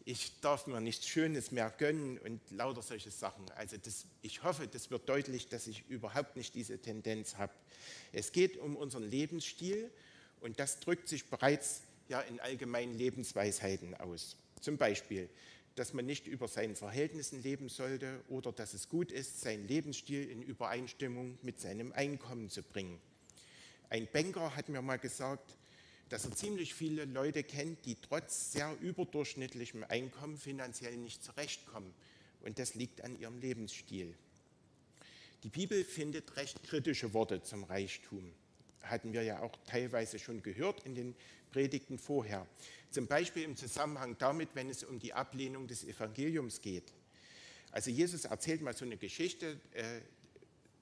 Ich 0.05 0.39
darf 0.41 0.67
mir 0.67 0.79
nichts 0.79 1.07
Schönes 1.07 1.49
mehr 1.49 1.73
gönnen 1.75 2.19
und 2.19 2.39
lauter 2.51 2.83
solche 2.83 3.09
Sachen. 3.09 3.49
Also 3.55 3.75
das, 3.77 4.05
ich 4.21 4.43
hoffe, 4.43 4.67
das 4.67 4.91
wird 4.91 5.09
deutlich, 5.09 5.47
dass 5.47 5.65
ich 5.65 5.89
überhaupt 5.89 6.35
nicht 6.35 6.53
diese 6.53 6.77
Tendenz 6.77 7.37
habe. 7.37 7.53
Es 8.13 8.31
geht 8.31 8.57
um 8.57 8.75
unseren 8.75 9.09
Lebensstil 9.09 9.89
und 10.39 10.59
das 10.59 10.79
drückt 10.81 11.09
sich 11.09 11.25
bereits 11.25 11.81
ja 12.09 12.21
in 12.21 12.39
allgemeinen 12.41 12.95
Lebensweisheiten 12.95 13.95
aus. 13.95 14.35
Zum 14.61 14.77
Beispiel, 14.77 15.29
dass 15.75 15.93
man 15.93 16.05
nicht 16.05 16.25
über 16.25 16.47
seinen 16.47 16.75
Verhältnissen 16.75 17.43
leben 17.43 17.69
sollte 17.69 18.21
oder 18.29 18.51
dass 18.51 18.73
es 18.73 18.89
gut 18.89 19.11
ist, 19.11 19.41
seinen 19.41 19.67
Lebensstil 19.67 20.29
in 20.29 20.41
Übereinstimmung 20.41 21.38
mit 21.41 21.59
seinem 21.59 21.91
Einkommen 21.91 22.49
zu 22.49 22.63
bringen. 22.63 22.99
Ein 23.89 24.07
Banker 24.11 24.55
hat 24.55 24.69
mir 24.69 24.81
mal 24.81 24.97
gesagt, 24.97 25.57
dass 26.09 26.25
er 26.25 26.31
ziemlich 26.31 26.73
viele 26.73 27.05
Leute 27.05 27.43
kennt, 27.43 27.85
die 27.85 27.95
trotz 27.95 28.51
sehr 28.53 28.75
überdurchschnittlichem 28.79 29.83
Einkommen 29.88 30.38
finanziell 30.38 30.95
nicht 30.97 31.23
zurechtkommen. 31.23 31.93
Und 32.41 32.59
das 32.59 32.75
liegt 32.75 33.01
an 33.01 33.19
ihrem 33.19 33.39
Lebensstil. 33.39 34.15
Die 35.43 35.49
Bibel 35.49 35.83
findet 35.83 36.38
recht 36.38 36.63
kritische 36.63 37.13
Worte 37.13 37.41
zum 37.43 37.63
Reichtum. 37.63 38.33
Hatten 38.83 39.13
wir 39.13 39.23
ja 39.23 39.41
auch 39.41 39.57
teilweise 39.65 40.19
schon 40.19 40.41
gehört 40.41 40.85
in 40.85 40.95
den 40.95 41.15
Predigten 41.51 41.97
vorher. 41.97 42.45
Zum 42.95 43.08
Beispiel 43.08 43.43
im 43.43 43.58
Zusammenhang 43.58 44.15
damit, 44.19 44.51
wenn 44.53 44.69
es 44.69 44.86
um 44.86 44.99
die 44.99 45.12
Ablehnung 45.12 45.67
des 45.67 45.84
Evangeliums 45.84 46.62
geht. 46.62 46.93
Also 47.73 47.91
Jesus 47.91 48.23
erzählt 48.23 48.62
mal 48.62 48.73
so 48.73 48.86
eine 48.86 48.95
Geschichte, 48.95 49.60
äh, 49.73 49.99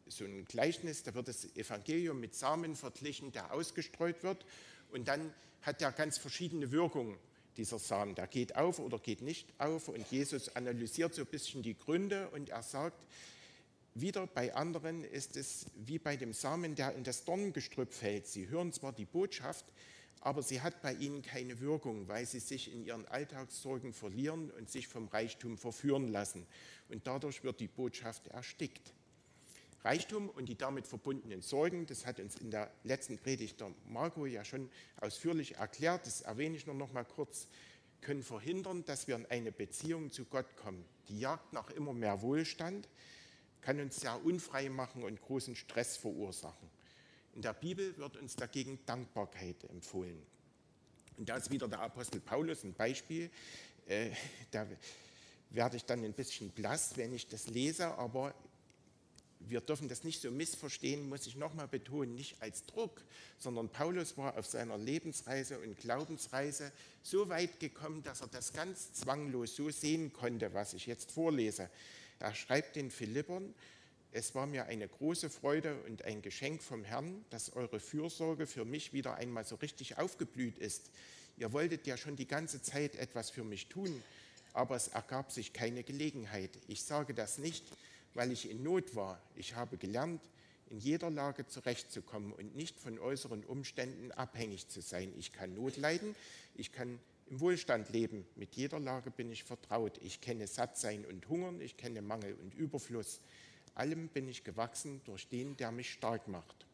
so 0.05 0.23
ein 0.23 0.45
Gleichnis, 0.45 1.01
da 1.01 1.15
wird 1.15 1.27
das 1.27 1.45
Evangelium 1.55 2.19
mit 2.19 2.35
Samen 2.35 2.75
verglichen, 2.75 3.31
der 3.31 3.51
ausgestreut 3.51 4.21
wird 4.21 4.45
und 4.91 5.07
dann 5.07 5.33
hat 5.63 5.81
er 5.81 5.91
ganz 5.91 6.19
verschiedene 6.19 6.71
Wirkungen, 6.71 7.17
dieser 7.57 7.79
Samen. 7.79 8.13
Der 8.13 8.27
geht 8.27 8.57
auf 8.57 8.77
oder 8.77 8.99
geht 8.99 9.23
nicht 9.23 9.47
auf 9.57 9.87
und 9.87 10.05
Jesus 10.11 10.55
analysiert 10.55 11.15
so 11.15 11.23
ein 11.23 11.27
bisschen 11.27 11.63
die 11.63 11.75
Gründe 11.75 12.29
und 12.29 12.49
er 12.49 12.61
sagt, 12.61 13.07
wieder 13.95 14.27
bei 14.27 14.53
anderen 14.53 15.03
ist 15.03 15.35
es 15.35 15.65
wie 15.77 15.97
bei 15.97 16.15
dem 16.15 16.33
Samen, 16.33 16.75
der 16.75 16.93
in 16.93 17.03
das 17.03 17.23
Dornengestrüpp 17.25 17.91
fällt. 17.91 18.27
Sie 18.27 18.49
hören 18.49 18.71
zwar 18.71 18.93
die 18.93 19.05
Botschaft, 19.05 19.65
aber 20.23 20.41
sie 20.41 20.61
hat 20.61 20.81
bei 20.81 20.93
ihnen 20.93 21.21
keine 21.21 21.59
Wirkung, 21.59 22.07
weil 22.07 22.25
sie 22.25 22.39
sich 22.39 22.71
in 22.71 22.85
ihren 22.85 23.05
Alltagssorgen 23.07 23.91
verlieren 23.91 24.51
und 24.51 24.69
sich 24.69 24.87
vom 24.87 25.09
Reichtum 25.09 25.57
verführen 25.57 26.07
lassen. 26.07 26.47
Und 26.87 27.05
dadurch 27.05 27.43
wird 27.43 27.59
die 27.59 27.67
Botschaft 27.67 28.27
erstickt. 28.27 28.93
Reichtum 29.83 30.29
und 30.29 30.47
die 30.47 30.57
damit 30.57 30.87
verbundenen 30.87 31.41
Sorgen, 31.41 31.85
das 31.87 32.05
hat 32.05 32.21
uns 32.21 32.37
in 32.37 32.51
der 32.51 32.71
letzten 32.85 33.17
Predigt 33.17 33.59
der 33.59 33.73
Marco 33.85 34.25
ja 34.25 34.45
schon 34.45 34.69
ausführlich 35.01 35.55
erklärt, 35.55 36.07
das 36.07 36.21
erwähne 36.21 36.55
ich 36.55 36.65
nur 36.65 36.75
noch 36.75 36.93
mal 36.93 37.03
kurz, 37.03 37.49
können 37.99 38.23
verhindern, 38.23 38.85
dass 38.85 39.09
wir 39.09 39.17
in 39.17 39.25
eine 39.25 39.51
Beziehung 39.51 40.09
zu 40.09 40.23
Gott 40.23 40.55
kommen. 40.55 40.85
Die 41.09 41.19
Jagd 41.19 41.51
nach 41.51 41.69
immer 41.71 41.91
mehr 41.91 42.21
Wohlstand 42.21 42.87
kann 43.59 43.81
uns 43.81 43.99
sehr 43.99 44.23
unfrei 44.25 44.69
machen 44.69 45.03
und 45.03 45.21
großen 45.21 45.57
Stress 45.57 45.97
verursachen. 45.97 46.69
In 47.35 47.41
der 47.41 47.53
Bibel 47.53 47.97
wird 47.97 48.17
uns 48.17 48.35
dagegen 48.35 48.79
Dankbarkeit 48.85 49.63
empfohlen. 49.69 50.21
Und 51.17 51.29
da 51.29 51.37
ist 51.37 51.51
wieder 51.51 51.67
der 51.67 51.79
Apostel 51.79 52.19
Paulus 52.19 52.63
ein 52.63 52.73
Beispiel. 52.73 53.29
Äh, 53.87 54.11
da 54.51 54.67
werde 55.49 55.77
ich 55.77 55.85
dann 55.85 56.03
ein 56.03 56.13
bisschen 56.13 56.49
blass, 56.49 56.95
wenn 56.95 57.13
ich 57.13 57.27
das 57.27 57.47
lese, 57.47 57.87
aber 57.97 58.33
wir 59.39 59.61
dürfen 59.61 59.89
das 59.89 60.03
nicht 60.03 60.21
so 60.21 60.31
missverstehen, 60.31 61.09
muss 61.09 61.27
ich 61.27 61.35
nochmal 61.35 61.67
betonen, 61.67 62.15
nicht 62.15 62.41
als 62.41 62.65
Druck, 62.65 63.03
sondern 63.37 63.69
Paulus 63.69 64.17
war 64.17 64.37
auf 64.37 64.45
seiner 64.45 64.77
Lebensreise 64.77 65.59
und 65.59 65.77
Glaubensreise 65.77 66.71
so 67.01 67.29
weit 67.29 67.59
gekommen, 67.59 68.03
dass 68.03 68.21
er 68.21 68.27
das 68.27 68.53
ganz 68.53 68.93
zwanglos 68.93 69.55
so 69.55 69.69
sehen 69.69 70.13
konnte, 70.13 70.53
was 70.53 70.73
ich 70.73 70.85
jetzt 70.85 71.11
vorlese. 71.11 71.69
Er 72.19 72.33
schreibt 72.33 72.75
den 72.75 72.89
Philippern, 72.89 73.53
es 74.13 74.35
war 74.35 74.45
mir 74.45 74.65
eine 74.65 74.87
große 74.87 75.29
Freude 75.29 75.75
und 75.87 76.03
ein 76.05 76.21
Geschenk 76.21 76.61
vom 76.61 76.83
Herrn, 76.83 77.25
dass 77.31 77.51
eure 77.53 77.79
Fürsorge 77.79 78.45
für 78.45 78.63
mich 78.63 78.93
wieder 78.93 79.15
einmal 79.15 79.43
so 79.43 79.55
richtig 79.55 79.97
aufgeblüht 79.97 80.59
ist. 80.59 80.91
Ihr 81.37 81.51
wolltet 81.51 81.87
ja 81.87 81.97
schon 81.97 82.15
die 82.15 82.27
ganze 82.27 82.61
Zeit 82.61 82.95
etwas 82.95 83.31
für 83.31 83.43
mich 83.43 83.69
tun, 83.69 84.03
aber 84.53 84.75
es 84.75 84.89
ergab 84.89 85.31
sich 85.31 85.51
keine 85.51 85.83
Gelegenheit. 85.83 86.51
Ich 86.67 86.83
sage 86.83 87.15
das 87.15 87.39
nicht, 87.39 87.65
weil 88.13 88.31
ich 88.31 88.49
in 88.51 88.61
Not 88.61 88.95
war. 88.95 89.19
Ich 89.35 89.55
habe 89.55 89.77
gelernt, 89.77 90.21
in 90.69 90.77
jeder 90.77 91.09
Lage 91.09 91.47
zurechtzukommen 91.47 92.33
und 92.33 92.55
nicht 92.55 92.79
von 92.79 92.99
äußeren 92.99 93.43
Umständen 93.43 94.11
abhängig 94.11 94.69
zu 94.69 94.81
sein. 94.81 95.11
Ich 95.17 95.33
kann 95.33 95.55
Not 95.55 95.77
leiden, 95.77 96.15
ich 96.55 96.71
kann 96.71 96.99
im 97.31 97.39
Wohlstand 97.39 97.89
leben. 97.89 98.27
Mit 98.35 98.55
jeder 98.55 98.79
Lage 98.79 99.09
bin 99.09 99.31
ich 99.31 99.43
vertraut. 99.43 99.99
Ich 100.03 100.21
kenne 100.21 100.45
Sattsein 100.45 101.03
und 101.03 101.27
Hungern, 101.29 101.61
ich 101.61 101.77
kenne 101.77 102.03
Mangel 102.03 102.35
und 102.35 102.53
Überfluss. 102.53 103.21
Allem 103.75 104.07
bin 104.09 104.27
ich 104.27 104.43
gewachsen 104.43 105.01
durch 105.05 105.27
den, 105.27 105.57
der 105.57 105.71
mich 105.71 105.91
stark 105.91 106.27
macht. 106.27 106.65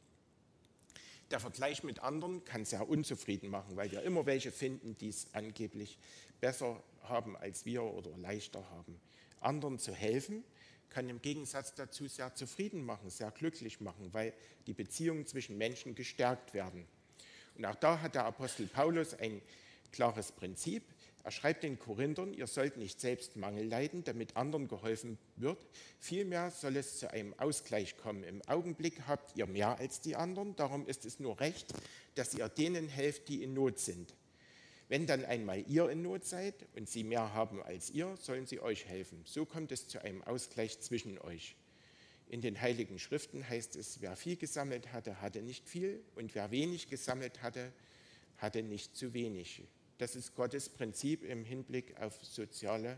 Der 1.32 1.40
Vergleich 1.40 1.84
mit 1.84 2.00
anderen 2.00 2.44
kann 2.44 2.66
sehr 2.66 2.90
unzufrieden 2.90 3.50
machen, 3.50 3.76
weil 3.76 3.92
wir 3.92 4.02
immer 4.02 4.26
welche 4.26 4.52
finden, 4.52 4.98
die 4.98 5.10
es 5.10 5.28
angeblich 5.34 5.98
besser 6.42 6.82
haben 7.04 7.38
als 7.38 7.66
wir 7.66 7.84
oder 7.84 8.18
leichter 8.18 8.68
haben. 8.72 9.00
Anderen 9.40 9.78
zu 9.78 9.94
helfen, 9.94 10.44
kann 10.90 11.08
im 11.08 11.22
Gegensatz 11.22 11.76
dazu 11.76 12.08
sehr 12.08 12.34
zufrieden 12.34 12.84
machen, 12.84 13.10
sehr 13.10 13.32
glücklich 13.32 13.80
machen, 13.80 14.10
weil 14.12 14.34
die 14.66 14.74
Beziehungen 14.74 15.28
zwischen 15.28 15.58
Menschen 15.58 15.94
gestärkt 15.94 16.54
werden. 16.54 16.88
Und 17.56 17.66
auch 17.66 17.76
da 17.76 18.02
hat 18.02 18.16
der 18.16 18.26
Apostel 18.26 18.68
Paulus 18.68 19.14
ein 19.14 19.42
klares 19.92 20.32
Prinzip. 20.32 20.84
Er 21.30 21.34
schreibt 21.34 21.62
den 21.62 21.78
Korinthern, 21.78 22.34
ihr 22.34 22.48
sollt 22.48 22.78
nicht 22.78 23.00
selbst 23.00 23.36
Mangel 23.36 23.68
leiden, 23.68 24.04
damit 24.04 24.36
anderen 24.36 24.68
geholfen 24.68 25.20
wird. 25.36 25.64
Vielmehr 26.00 26.50
soll 26.50 26.76
es 26.76 26.98
zu 26.98 27.12
einem 27.12 27.36
Ausgleich 27.38 27.98
kommen. 27.98 28.24
Im 28.24 28.42
Augenblick 28.48 29.04
habt 29.06 29.38
ihr 29.38 29.46
mehr 29.46 29.78
als 29.78 30.02
die 30.02 30.16
anderen, 30.16 30.56
darum 30.56 30.88
ist 30.88 31.06
es 31.06 31.20
nur 31.20 31.40
recht, 31.40 31.72
dass 32.16 32.34
ihr 32.34 32.50
denen 32.50 32.88
helft, 32.88 33.28
die 33.30 33.44
in 33.44 33.54
Not 33.54 33.78
sind. 33.78 34.16
Wenn 34.88 35.06
dann 35.06 35.24
einmal 35.24 35.64
ihr 35.68 35.88
in 35.92 36.02
Not 36.02 36.26
seid 36.26 36.66
und 36.76 36.90
sie 36.90 37.04
mehr 37.04 37.32
haben 37.32 37.62
als 37.62 37.92
ihr, 37.92 38.18
sollen 38.18 38.48
sie 38.48 38.60
euch 38.60 38.88
helfen. 38.88 39.22
So 39.26 39.46
kommt 39.46 39.72
es 39.72 39.88
zu 39.88 40.04
einem 40.04 40.24
Ausgleich 40.24 40.80
zwischen 40.80 41.20
euch. 41.20 41.56
In 42.28 42.42
den 42.42 42.60
heiligen 42.60 42.98
Schriften 42.98 43.48
heißt 43.48 43.76
es, 43.76 44.02
wer 44.02 44.16
viel 44.16 44.36
gesammelt 44.36 44.94
hatte, 44.94 45.22
hatte 45.22 45.44
nicht 45.44 45.70
viel 45.70 46.02
und 46.16 46.34
wer 46.34 46.50
wenig 46.50 46.90
gesammelt 46.90 47.44
hatte, 47.44 47.72
hatte 48.40 48.64
nicht 48.64 48.98
zu 48.98 49.14
wenig. 49.14 49.62
Das 50.00 50.16
ist 50.16 50.34
Gottes 50.34 50.70
Prinzip 50.70 51.26
im 51.26 51.44
Hinblick 51.44 52.00
auf 52.00 52.24
soziale 52.24 52.98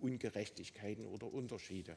Ungerechtigkeiten 0.00 1.06
oder 1.06 1.32
Unterschiede. 1.32 1.96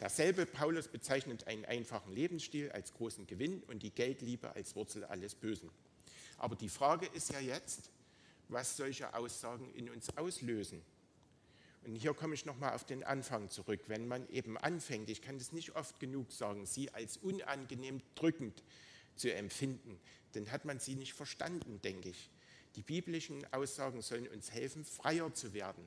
Derselbe 0.00 0.46
Paulus 0.46 0.88
bezeichnet 0.88 1.46
einen 1.46 1.66
einfachen 1.66 2.10
Lebensstil 2.14 2.72
als 2.72 2.94
großen 2.94 3.26
Gewinn 3.26 3.62
und 3.64 3.82
die 3.82 3.90
Geldliebe 3.90 4.54
als 4.54 4.74
Wurzel 4.76 5.04
alles 5.04 5.34
Bösen. 5.34 5.68
Aber 6.38 6.56
die 6.56 6.70
Frage 6.70 7.04
ist 7.12 7.32
ja 7.32 7.40
jetzt, 7.40 7.90
was 8.48 8.78
solche 8.78 9.12
Aussagen 9.12 9.70
in 9.74 9.90
uns 9.90 10.16
auslösen. 10.16 10.80
Und 11.84 11.96
hier 11.96 12.14
komme 12.14 12.34
ich 12.34 12.46
nochmal 12.46 12.74
auf 12.74 12.84
den 12.84 13.04
Anfang 13.04 13.50
zurück. 13.50 13.80
Wenn 13.88 14.08
man 14.08 14.26
eben 14.30 14.56
anfängt, 14.56 15.10
ich 15.10 15.20
kann 15.20 15.36
das 15.36 15.52
nicht 15.52 15.76
oft 15.76 16.00
genug 16.00 16.32
sagen, 16.32 16.64
sie 16.64 16.90
als 16.94 17.18
unangenehm 17.18 18.00
drückend 18.14 18.62
zu 19.16 19.30
empfinden, 19.34 20.00
dann 20.32 20.50
hat 20.50 20.64
man 20.64 20.78
sie 20.78 20.94
nicht 20.94 21.12
verstanden, 21.12 21.78
denke 21.82 22.08
ich. 22.08 22.30
Die 22.76 22.82
biblischen 22.82 23.44
Aussagen 23.52 24.02
sollen 24.02 24.28
uns 24.28 24.52
helfen, 24.52 24.84
freier 24.84 25.32
zu 25.34 25.52
werden. 25.52 25.84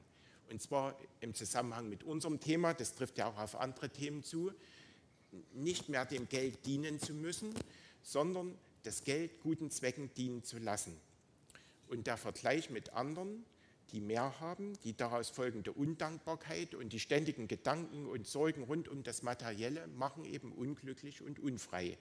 Und 0.50 0.62
zwar 0.62 0.98
im 1.22 1.34
Zusammenhang 1.34 1.89
mit 1.89 2.04
unserem 2.04 2.39
Thema, 2.39 2.74
das 2.74 2.93
trifft 2.93 3.17
ja 3.17 3.28
auch 3.28 3.38
auf 3.38 3.56
andere 3.56 3.89
Themen 3.89 4.24
zu, 4.24 4.52
nicht 5.54 5.89
mehr 5.89 6.06
dem 6.06 6.28
Geld 6.30 6.65
dienen 6.65 7.00
zu 7.00 7.13
müssen, 7.13 7.54
sondern 8.04 8.58
das 8.84 9.04
Geld 9.04 9.41
guten 9.41 9.72
Zwecken 9.72 10.13
dienen 10.13 10.43
zu 10.43 10.60
lassen. 10.60 10.96
Und 11.88 12.08
der 12.08 12.17
Vergleich 12.17 12.69
mit 12.69 12.93
anderen, 12.93 13.46
die 13.91 14.02
mehr 14.02 14.39
haben, 14.39 14.74
die 14.84 14.96
daraus 14.96 15.30
folgende 15.30 15.72
Undankbarkeit 15.72 16.76
und 16.76 16.93
die 16.93 17.00
ständigen 17.00 17.48
Gedanken 17.48 18.08
und 18.08 18.28
Sorgen 18.28 18.63
rund 18.63 18.88
um 18.88 19.04
das 19.04 19.24
Materielle 19.24 19.88
machen 19.88 20.26
eben 20.26 20.52
unglücklich 20.52 21.22
und 21.22 21.39
unfrei. 21.39 21.98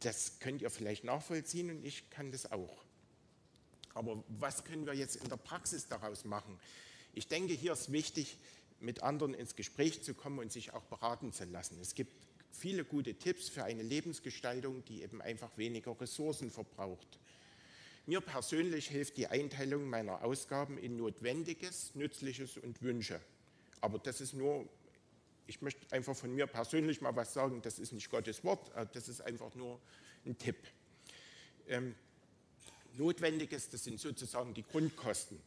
Das 0.00 0.38
könnt 0.40 0.62
ihr 0.62 0.70
vielleicht 0.70 1.04
nachvollziehen 1.04 1.70
und 1.70 1.84
ich 1.84 2.08
kann 2.10 2.30
das 2.30 2.50
auch. 2.52 2.85
Aber 3.96 4.22
was 4.28 4.62
können 4.62 4.84
wir 4.84 4.92
jetzt 4.92 5.16
in 5.16 5.28
der 5.28 5.38
Praxis 5.38 5.88
daraus 5.88 6.24
machen? 6.26 6.58
Ich 7.14 7.28
denke, 7.28 7.54
hier 7.54 7.72
ist 7.72 7.90
wichtig, 7.90 8.36
mit 8.78 9.02
anderen 9.02 9.32
ins 9.32 9.56
Gespräch 9.56 10.02
zu 10.02 10.12
kommen 10.12 10.38
und 10.38 10.52
sich 10.52 10.74
auch 10.74 10.82
beraten 10.84 11.32
zu 11.32 11.44
lassen. 11.44 11.78
Es 11.80 11.94
gibt 11.94 12.12
viele 12.52 12.84
gute 12.84 13.14
Tipps 13.14 13.48
für 13.48 13.64
eine 13.64 13.82
Lebensgestaltung, 13.82 14.84
die 14.84 15.02
eben 15.02 15.22
einfach 15.22 15.56
weniger 15.56 15.98
Ressourcen 15.98 16.50
verbraucht. 16.50 17.18
Mir 18.04 18.20
persönlich 18.20 18.88
hilft 18.88 19.16
die 19.16 19.28
Einteilung 19.28 19.88
meiner 19.88 20.22
Ausgaben 20.22 20.76
in 20.76 20.98
Notwendiges, 20.98 21.94
Nützliches 21.94 22.58
und 22.58 22.82
Wünsche. 22.82 23.18
Aber 23.80 23.98
das 23.98 24.20
ist 24.20 24.34
nur, 24.34 24.68
ich 25.46 25.62
möchte 25.62 25.90
einfach 25.90 26.14
von 26.14 26.34
mir 26.34 26.46
persönlich 26.46 27.00
mal 27.00 27.16
was 27.16 27.32
sagen, 27.32 27.62
das 27.62 27.78
ist 27.78 27.92
nicht 27.92 28.10
Gottes 28.10 28.44
Wort, 28.44 28.74
äh, 28.76 28.86
das 28.92 29.08
ist 29.08 29.22
einfach 29.22 29.54
nur 29.54 29.80
ein 30.26 30.36
Tipp. 30.36 30.58
Ähm, 31.66 31.94
Notwendiges, 32.98 33.68
das 33.70 33.84
sind 33.84 34.00
sozusagen 34.00 34.54
die 34.54 34.62
Grundkosten. 34.62 35.38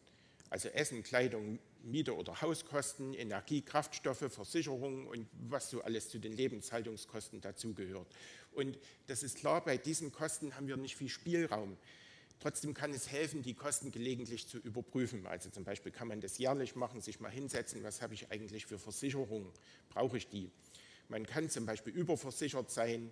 Also 0.49 0.69
Essen, 0.69 1.03
Kleidung, 1.03 1.59
Miete 1.83 2.15
oder 2.15 2.41
Hauskosten, 2.41 3.13
Energie, 3.13 3.61
Kraftstoffe, 3.61 4.31
Versicherungen 4.31 5.07
und 5.07 5.27
was 5.47 5.69
so 5.69 5.81
alles 5.81 6.09
zu 6.09 6.19
den 6.19 6.33
Lebenshaltungskosten 6.33 7.39
dazugehört. 7.41 8.07
Und 8.53 8.77
das 9.07 9.23
ist 9.23 9.37
klar, 9.37 9.63
bei 9.63 9.77
diesen 9.77 10.11
Kosten 10.11 10.55
haben 10.55 10.67
wir 10.67 10.77
nicht 10.77 10.95
viel 10.95 11.09
Spielraum. 11.09 11.77
Trotzdem 12.39 12.73
kann 12.73 12.91
es 12.93 13.11
helfen, 13.11 13.43
die 13.43 13.53
Kosten 13.53 13.91
gelegentlich 13.91 14.47
zu 14.47 14.57
überprüfen. 14.59 15.27
Also 15.27 15.49
zum 15.49 15.65
Beispiel 15.65 15.91
kann 15.91 16.07
man 16.07 16.21
das 16.21 16.37
jährlich 16.37 16.75
machen, 16.75 17.01
sich 17.01 17.19
mal 17.19 17.31
hinsetzen, 17.31 17.83
was 17.83 18.01
habe 18.01 18.13
ich 18.13 18.31
eigentlich 18.31 18.65
für 18.65 18.79
Versicherungen, 18.79 19.49
brauche 19.89 20.17
ich 20.17 20.27
die. 20.27 20.49
Man 21.09 21.25
kann 21.25 21.49
zum 21.49 21.65
Beispiel 21.65 21.93
überversichert 21.93 22.71
sein, 22.71 23.11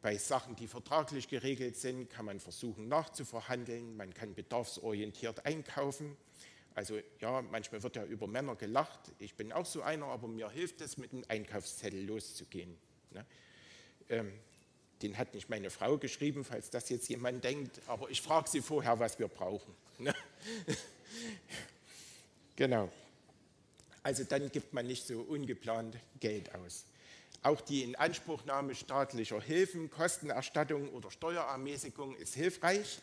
bei 0.00 0.16
Sachen, 0.16 0.54
die 0.56 0.68
vertraglich 0.68 1.28
geregelt 1.28 1.76
sind, 1.76 2.08
kann 2.08 2.24
man 2.24 2.38
versuchen 2.40 2.88
nachzuverhandeln. 2.88 3.96
Man 3.96 4.14
kann 4.14 4.34
bedarfsorientiert 4.34 5.44
einkaufen. 5.44 6.16
Also 6.74 7.00
ja, 7.20 7.42
manchmal 7.42 7.82
wird 7.82 7.96
ja 7.96 8.04
über 8.04 8.28
Männer 8.28 8.54
gelacht. 8.54 9.00
Ich 9.18 9.34
bin 9.34 9.52
auch 9.52 9.66
so 9.66 9.82
einer, 9.82 10.06
aber 10.06 10.28
mir 10.28 10.48
hilft 10.50 10.80
es, 10.80 10.96
mit 10.96 11.12
einem 11.12 11.24
Einkaufszettel 11.26 12.04
loszugehen. 12.04 12.76
Ne? 13.10 13.26
Ähm, 14.08 14.32
den 15.02 15.18
hat 15.18 15.34
nicht 15.34 15.48
meine 15.48 15.70
Frau 15.70 15.98
geschrieben, 15.98 16.44
falls 16.44 16.70
das 16.70 16.88
jetzt 16.88 17.08
jemand 17.08 17.42
denkt, 17.42 17.80
aber 17.86 18.10
ich 18.10 18.22
frage 18.22 18.48
sie 18.48 18.60
vorher, 18.60 18.98
was 19.00 19.18
wir 19.18 19.28
brauchen. 19.28 19.74
Ne? 19.98 20.14
genau. 22.56 22.90
Also 24.02 24.24
dann 24.24 24.50
gibt 24.50 24.72
man 24.72 24.86
nicht 24.86 25.06
so 25.06 25.20
ungeplant 25.20 25.96
Geld 26.20 26.54
aus. 26.54 26.84
Auch 27.42 27.60
die 27.60 27.84
Inanspruchnahme 27.84 28.74
staatlicher 28.74 29.40
Hilfen, 29.40 29.90
Kostenerstattung 29.90 30.88
oder 30.90 31.10
Steuerermäßigung 31.10 32.16
ist 32.16 32.34
hilfreich 32.34 32.98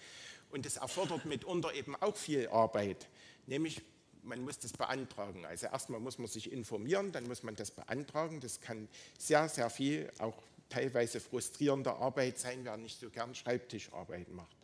und 0.51 0.65
es 0.65 0.77
erfordert 0.77 1.25
mitunter 1.25 1.73
eben 1.73 1.95
auch 1.95 2.15
viel 2.15 2.47
Arbeit, 2.49 3.07
nämlich 3.47 3.81
man 4.25 4.41
muss 4.41 4.59
das 4.59 4.73
beantragen. 4.73 5.45
Also 5.45 5.67
erstmal 5.67 5.99
muss 5.99 6.17
man 6.17 6.27
sich 6.27 6.51
informieren, 6.51 7.11
dann 7.11 7.27
muss 7.27 7.43
man 7.43 7.55
das 7.55 7.71
beantragen. 7.71 8.39
Das 8.39 8.59
kann 8.59 8.87
sehr, 9.17 9.47
sehr 9.49 9.69
viel, 9.69 10.11
auch 10.17 10.41
teilweise 10.69 11.19
frustrierende 11.19 11.93
Arbeit 11.93 12.39
sein, 12.39 12.61
wer 12.63 12.75
nicht 12.77 12.99
so 12.99 13.09
gern 13.09 13.35
Schreibtischarbeit 13.35 14.29
macht. 14.31 14.55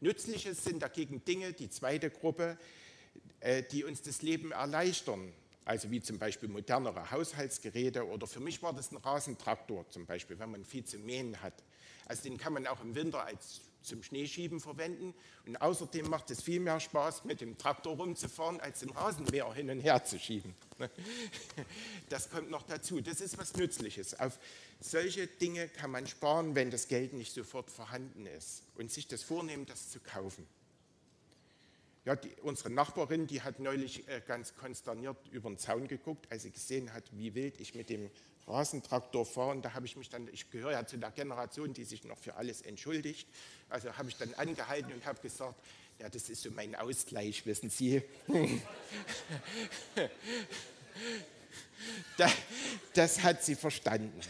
Nützliches 0.00 0.62
sind 0.64 0.82
dagegen 0.82 1.24
Dinge, 1.24 1.52
die 1.52 1.68
zweite 1.70 2.10
Gruppe, 2.10 2.56
äh, 3.40 3.62
die 3.62 3.84
uns 3.84 4.02
das 4.02 4.22
Leben 4.22 4.52
erleichtern. 4.52 5.32
Also 5.64 5.90
wie 5.90 6.00
zum 6.00 6.18
Beispiel 6.18 6.48
modernere 6.48 7.10
Haushaltsgeräte 7.10 8.06
oder 8.06 8.26
für 8.26 8.40
mich 8.40 8.62
war 8.62 8.72
das 8.72 8.92
ein 8.92 8.98
Rasentraktor 8.98 9.88
zum 9.88 10.06
Beispiel, 10.06 10.38
wenn 10.38 10.50
man 10.50 10.64
viel 10.64 10.84
zu 10.84 10.98
mähen 10.98 11.40
hat. 11.40 11.54
Also 12.06 12.22
den 12.24 12.36
kann 12.36 12.52
man 12.52 12.66
auch 12.66 12.82
im 12.82 12.94
Winter 12.94 13.24
als 13.24 13.62
zum 13.84 14.02
Schneeschieben 14.02 14.60
verwenden. 14.60 15.14
Und 15.46 15.56
außerdem 15.60 16.08
macht 16.08 16.30
es 16.30 16.42
viel 16.42 16.60
mehr 16.60 16.80
Spaß, 16.80 17.24
mit 17.24 17.40
dem 17.40 17.56
Traktor 17.58 17.96
rumzufahren, 17.96 18.60
als 18.60 18.80
den 18.80 18.90
Rasenmäher 18.90 19.52
hin 19.52 19.70
und 19.70 19.80
her 19.80 20.02
zu 20.04 20.18
schieben. 20.18 20.54
Das 22.08 22.30
kommt 22.30 22.50
noch 22.50 22.62
dazu. 22.62 23.00
Das 23.00 23.20
ist 23.20 23.38
was 23.38 23.54
Nützliches. 23.54 24.18
Auf 24.20 24.38
solche 24.80 25.26
Dinge 25.26 25.68
kann 25.68 25.90
man 25.90 26.06
sparen, 26.06 26.54
wenn 26.54 26.70
das 26.70 26.88
Geld 26.88 27.12
nicht 27.12 27.32
sofort 27.32 27.70
vorhanden 27.70 28.26
ist 28.26 28.62
und 28.76 28.92
sich 28.92 29.08
das 29.08 29.22
vornehmen, 29.22 29.66
das 29.66 29.90
zu 29.90 30.00
kaufen. 30.00 30.46
Ja, 32.04 32.16
die, 32.16 32.30
unsere 32.42 32.68
Nachbarin, 32.68 33.26
die 33.26 33.40
hat 33.40 33.60
neulich 33.60 34.06
äh, 34.08 34.20
ganz 34.26 34.54
konsterniert 34.56 35.16
über 35.30 35.48
den 35.48 35.56
Zaun 35.56 35.88
geguckt, 35.88 36.30
als 36.30 36.42
sie 36.42 36.50
gesehen 36.50 36.92
hat, 36.92 37.04
wie 37.12 37.34
wild 37.34 37.58
ich 37.60 37.74
mit 37.74 37.88
dem 37.88 38.10
Rasentraktor 38.46 39.24
fahre. 39.24 39.52
Und 39.52 39.64
da 39.64 39.72
habe 39.72 39.86
ich 39.86 39.96
mich 39.96 40.10
dann, 40.10 40.28
ich 40.28 40.50
gehöre 40.50 40.72
ja 40.72 40.86
zu 40.86 40.98
der 40.98 41.12
Generation, 41.12 41.72
die 41.72 41.84
sich 41.84 42.04
noch 42.04 42.18
für 42.18 42.34
alles 42.34 42.60
entschuldigt. 42.60 43.26
Also 43.70 43.96
habe 43.96 44.10
ich 44.10 44.16
dann 44.16 44.34
angehalten 44.34 44.92
und 44.92 45.06
habe 45.06 45.18
gesagt, 45.20 45.54
ja, 45.98 46.10
das 46.10 46.28
ist 46.28 46.42
so 46.42 46.50
mein 46.50 46.74
Ausgleich, 46.74 47.46
wissen 47.46 47.70
Sie. 47.70 48.02
das 52.94 53.22
hat 53.22 53.42
sie 53.42 53.54
verstanden. 53.54 54.20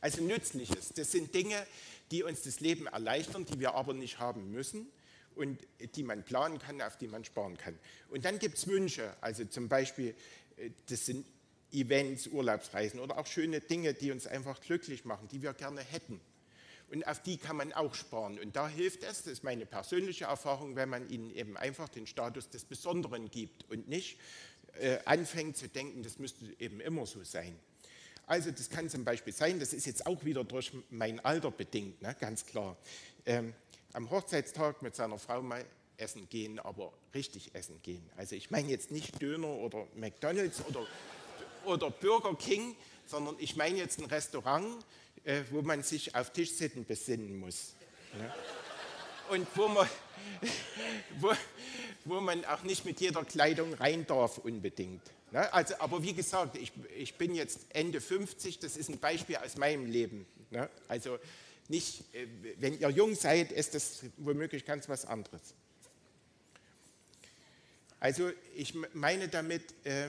Also 0.00 0.22
Nützliches, 0.22 0.92
das 0.94 1.12
sind 1.12 1.34
Dinge, 1.34 1.66
die 2.10 2.22
uns 2.22 2.42
das 2.42 2.60
Leben 2.60 2.86
erleichtern, 2.86 3.44
die 3.44 3.60
wir 3.60 3.74
aber 3.74 3.94
nicht 3.94 4.18
haben 4.18 4.50
müssen 4.50 4.86
und 5.34 5.58
die 5.94 6.02
man 6.02 6.24
planen 6.24 6.58
kann, 6.58 6.80
auf 6.82 6.96
die 6.96 7.08
man 7.08 7.24
sparen 7.24 7.56
kann. 7.56 7.78
Und 8.10 8.24
dann 8.24 8.38
gibt 8.38 8.58
es 8.58 8.66
Wünsche, 8.66 9.14
also 9.20 9.44
zum 9.44 9.68
Beispiel, 9.68 10.14
äh, 10.56 10.70
das 10.88 11.06
sind 11.06 11.26
Events, 11.72 12.28
Urlaubsreisen 12.28 12.98
oder 12.98 13.18
auch 13.18 13.26
schöne 13.26 13.60
Dinge, 13.60 13.92
die 13.92 14.10
uns 14.10 14.26
einfach 14.26 14.60
glücklich 14.60 15.04
machen, 15.04 15.28
die 15.28 15.42
wir 15.42 15.52
gerne 15.52 15.82
hätten. 15.82 16.20
Und 16.90 17.06
auf 17.06 17.22
die 17.22 17.36
kann 17.36 17.56
man 17.56 17.74
auch 17.74 17.94
sparen. 17.94 18.38
Und 18.38 18.56
da 18.56 18.66
hilft 18.66 19.02
es, 19.02 19.24
das 19.24 19.32
ist 19.34 19.44
meine 19.44 19.66
persönliche 19.66 20.24
Erfahrung, 20.24 20.74
wenn 20.76 20.88
man 20.88 21.08
ihnen 21.10 21.30
eben 21.30 21.56
einfach 21.58 21.88
den 21.90 22.06
Status 22.06 22.48
des 22.48 22.64
Besonderen 22.64 23.30
gibt 23.30 23.70
und 23.70 23.88
nicht 23.88 24.18
äh, 24.80 24.98
anfängt 25.04 25.58
zu 25.58 25.68
denken, 25.68 26.02
das 26.02 26.18
müsste 26.18 26.46
eben 26.58 26.80
immer 26.80 27.04
so 27.04 27.22
sein. 27.24 27.58
Also 28.28 28.50
das 28.50 28.68
kann 28.68 28.90
zum 28.90 29.04
Beispiel 29.04 29.32
sein, 29.32 29.58
das 29.58 29.72
ist 29.72 29.86
jetzt 29.86 30.06
auch 30.06 30.22
wieder 30.22 30.44
durch 30.44 30.70
mein 30.90 31.18
Alter 31.20 31.50
bedingt, 31.50 32.02
ne, 32.02 32.14
ganz 32.20 32.44
klar. 32.44 32.76
Ähm, 33.24 33.54
am 33.94 34.10
Hochzeitstag 34.10 34.82
mit 34.82 34.94
seiner 34.94 35.18
Frau 35.18 35.40
mal 35.40 35.64
essen 35.96 36.28
gehen, 36.28 36.58
aber 36.58 36.92
richtig 37.14 37.54
essen 37.54 37.80
gehen. 37.82 38.08
Also 38.18 38.36
ich 38.36 38.50
meine 38.50 38.68
jetzt 38.68 38.90
nicht 38.90 39.20
Döner 39.20 39.48
oder 39.48 39.86
McDonald's 39.94 40.62
oder, 40.68 40.86
oder 41.64 41.90
Burger 41.90 42.34
King, 42.34 42.76
sondern 43.06 43.34
ich 43.38 43.56
meine 43.56 43.78
jetzt 43.78 43.98
ein 43.98 44.04
Restaurant, 44.04 44.84
äh, 45.24 45.42
wo 45.50 45.62
man 45.62 45.82
sich 45.82 46.14
auf 46.14 46.30
Tischsitten 46.30 46.84
besinnen 46.84 47.38
muss. 47.38 47.72
Ne? 48.18 48.32
Und 49.30 49.46
wo 49.54 49.68
man, 49.68 49.88
wo, 51.20 51.32
wo 52.04 52.20
man 52.20 52.44
auch 52.44 52.62
nicht 52.62 52.84
mit 52.84 53.00
jeder 53.00 53.24
Kleidung 53.24 53.74
rein 53.74 54.06
darf 54.06 54.38
unbedingt. 54.38 55.02
Ne? 55.30 55.52
Also, 55.52 55.74
aber 55.78 56.02
wie 56.02 56.14
gesagt, 56.14 56.56
ich, 56.56 56.72
ich 56.96 57.14
bin 57.14 57.34
jetzt 57.34 57.66
Ende 57.70 58.00
50, 58.00 58.58
das 58.58 58.76
ist 58.76 58.88
ein 58.88 58.98
Beispiel 58.98 59.36
aus 59.36 59.56
meinem 59.56 59.86
Leben. 59.86 60.26
Ne? 60.50 60.68
Also 60.88 61.18
nicht, 61.68 62.02
äh, 62.14 62.26
wenn 62.58 62.78
ihr 62.78 62.90
jung 62.90 63.14
seid, 63.14 63.52
ist 63.52 63.74
das 63.74 64.04
womöglich 64.16 64.64
ganz 64.64 64.88
was 64.88 65.04
anderes. 65.04 65.54
Also 68.00 68.30
ich 68.54 68.74
meine 68.94 69.28
damit 69.28 69.74
äh, 69.84 70.08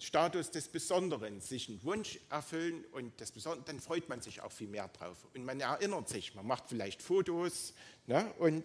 Status 0.00 0.50
des 0.50 0.68
Besonderen, 0.68 1.40
sich 1.40 1.68
einen 1.68 1.82
Wunsch 1.82 2.20
erfüllen 2.30 2.84
und 2.92 3.20
das 3.20 3.32
Besondere, 3.32 3.64
dann 3.66 3.80
freut 3.80 4.08
man 4.08 4.20
sich 4.20 4.40
auch 4.40 4.52
viel 4.52 4.68
mehr 4.68 4.88
drauf. 4.88 5.26
Und 5.34 5.44
man 5.44 5.60
erinnert 5.60 6.08
sich, 6.08 6.34
man 6.34 6.46
macht 6.46 6.64
vielleicht 6.68 7.02
Fotos 7.02 7.74
ne, 8.06 8.32
und 8.38 8.64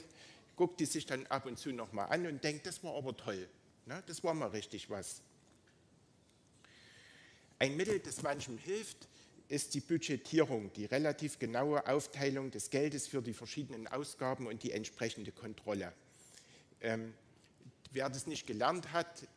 guckt 0.55 0.79
die 0.79 0.85
sich 0.85 1.05
dann 1.05 1.25
ab 1.27 1.45
und 1.45 1.57
zu 1.57 1.71
nochmal 1.71 2.09
an 2.09 2.25
und 2.27 2.43
denkt, 2.43 2.65
das 2.65 2.83
war 2.83 2.95
aber 2.95 3.15
toll, 3.15 3.47
ne, 3.85 4.03
das 4.07 4.23
war 4.23 4.33
mal 4.33 4.49
richtig 4.49 4.89
was. 4.89 5.21
Ein 7.59 7.77
Mittel, 7.77 7.99
das 7.99 8.21
manchem 8.23 8.57
hilft, 8.57 9.07
ist 9.47 9.73
die 9.73 9.79
Budgetierung, 9.79 10.71
die 10.73 10.85
relativ 10.85 11.39
genaue 11.39 11.87
Aufteilung 11.87 12.51
des 12.51 12.69
Geldes 12.69 13.07
für 13.07 13.21
die 13.21 13.33
verschiedenen 13.33 13.87
Ausgaben 13.87 14.47
und 14.47 14.63
die 14.63 14.71
entsprechende 14.71 15.31
Kontrolle. 15.31 15.93
Ähm, 16.81 17.13
wer 17.91 18.09
das 18.09 18.27
nicht 18.27 18.47
gelernt 18.47 18.91
hat, 18.91 19.27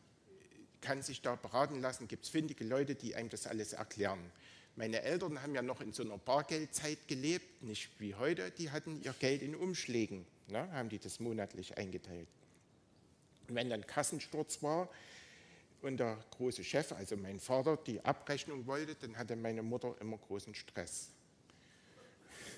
kann 0.81 1.01
sich 1.01 1.21
da 1.21 1.35
beraten 1.35 1.81
lassen, 1.81 2.07
gibt 2.07 2.25
es 2.25 2.29
findige 2.29 2.63
Leute, 2.63 2.95
die 2.95 3.15
einem 3.15 3.29
das 3.29 3.47
alles 3.47 3.73
erklären. 3.73 4.31
Meine 4.75 5.01
Eltern 5.01 5.41
haben 5.41 5.55
ja 5.55 5.61
noch 5.61 5.81
in 5.81 5.91
so 5.91 6.03
einer 6.03 6.17
Bargeldzeit 6.17 7.07
gelebt, 7.07 7.63
nicht 7.63 7.89
wie 7.99 8.15
heute, 8.15 8.51
die 8.51 8.71
hatten 8.71 9.01
ihr 9.03 9.13
Geld 9.19 9.41
in 9.41 9.55
Umschlägen, 9.55 10.25
ne, 10.47 10.71
haben 10.71 10.89
die 10.89 10.99
das 10.99 11.19
monatlich 11.19 11.77
eingeteilt. 11.77 12.27
Und 13.47 13.55
wenn 13.55 13.69
dann 13.69 13.85
Kassensturz 13.85 14.61
war, 14.61 14.89
und 15.81 15.97
der 15.97 16.17
große 16.31 16.63
Chef, 16.63 16.91
also 16.91 17.15
mein 17.17 17.39
Vater, 17.39 17.77
die 17.77 18.03
Abrechnung 18.03 18.65
wollte, 18.65 18.95
dann 18.95 19.17
hatte 19.17 19.35
meine 19.35 19.61
Mutter 19.61 19.95
immer 19.99 20.17
großen 20.17 20.55
Stress. 20.55 21.09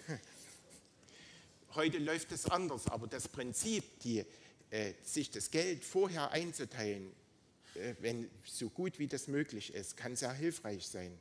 Heute 1.75 1.97
läuft 1.97 2.31
es 2.31 2.45
anders, 2.45 2.87
aber 2.87 3.07
das 3.07 3.27
Prinzip, 3.27 3.99
die, 3.99 4.25
äh, 4.71 4.93
sich 5.03 5.29
das 5.29 5.51
Geld 5.51 5.83
vorher 5.83 6.31
einzuteilen, 6.31 7.11
äh, 7.75 7.93
wenn 7.99 8.29
so 8.43 8.69
gut 8.69 8.97
wie 8.99 9.07
das 9.07 9.27
möglich 9.27 9.73
ist, 9.73 9.97
kann 9.97 10.15
sehr 10.15 10.33
hilfreich 10.33 10.87
sein. 10.87 11.15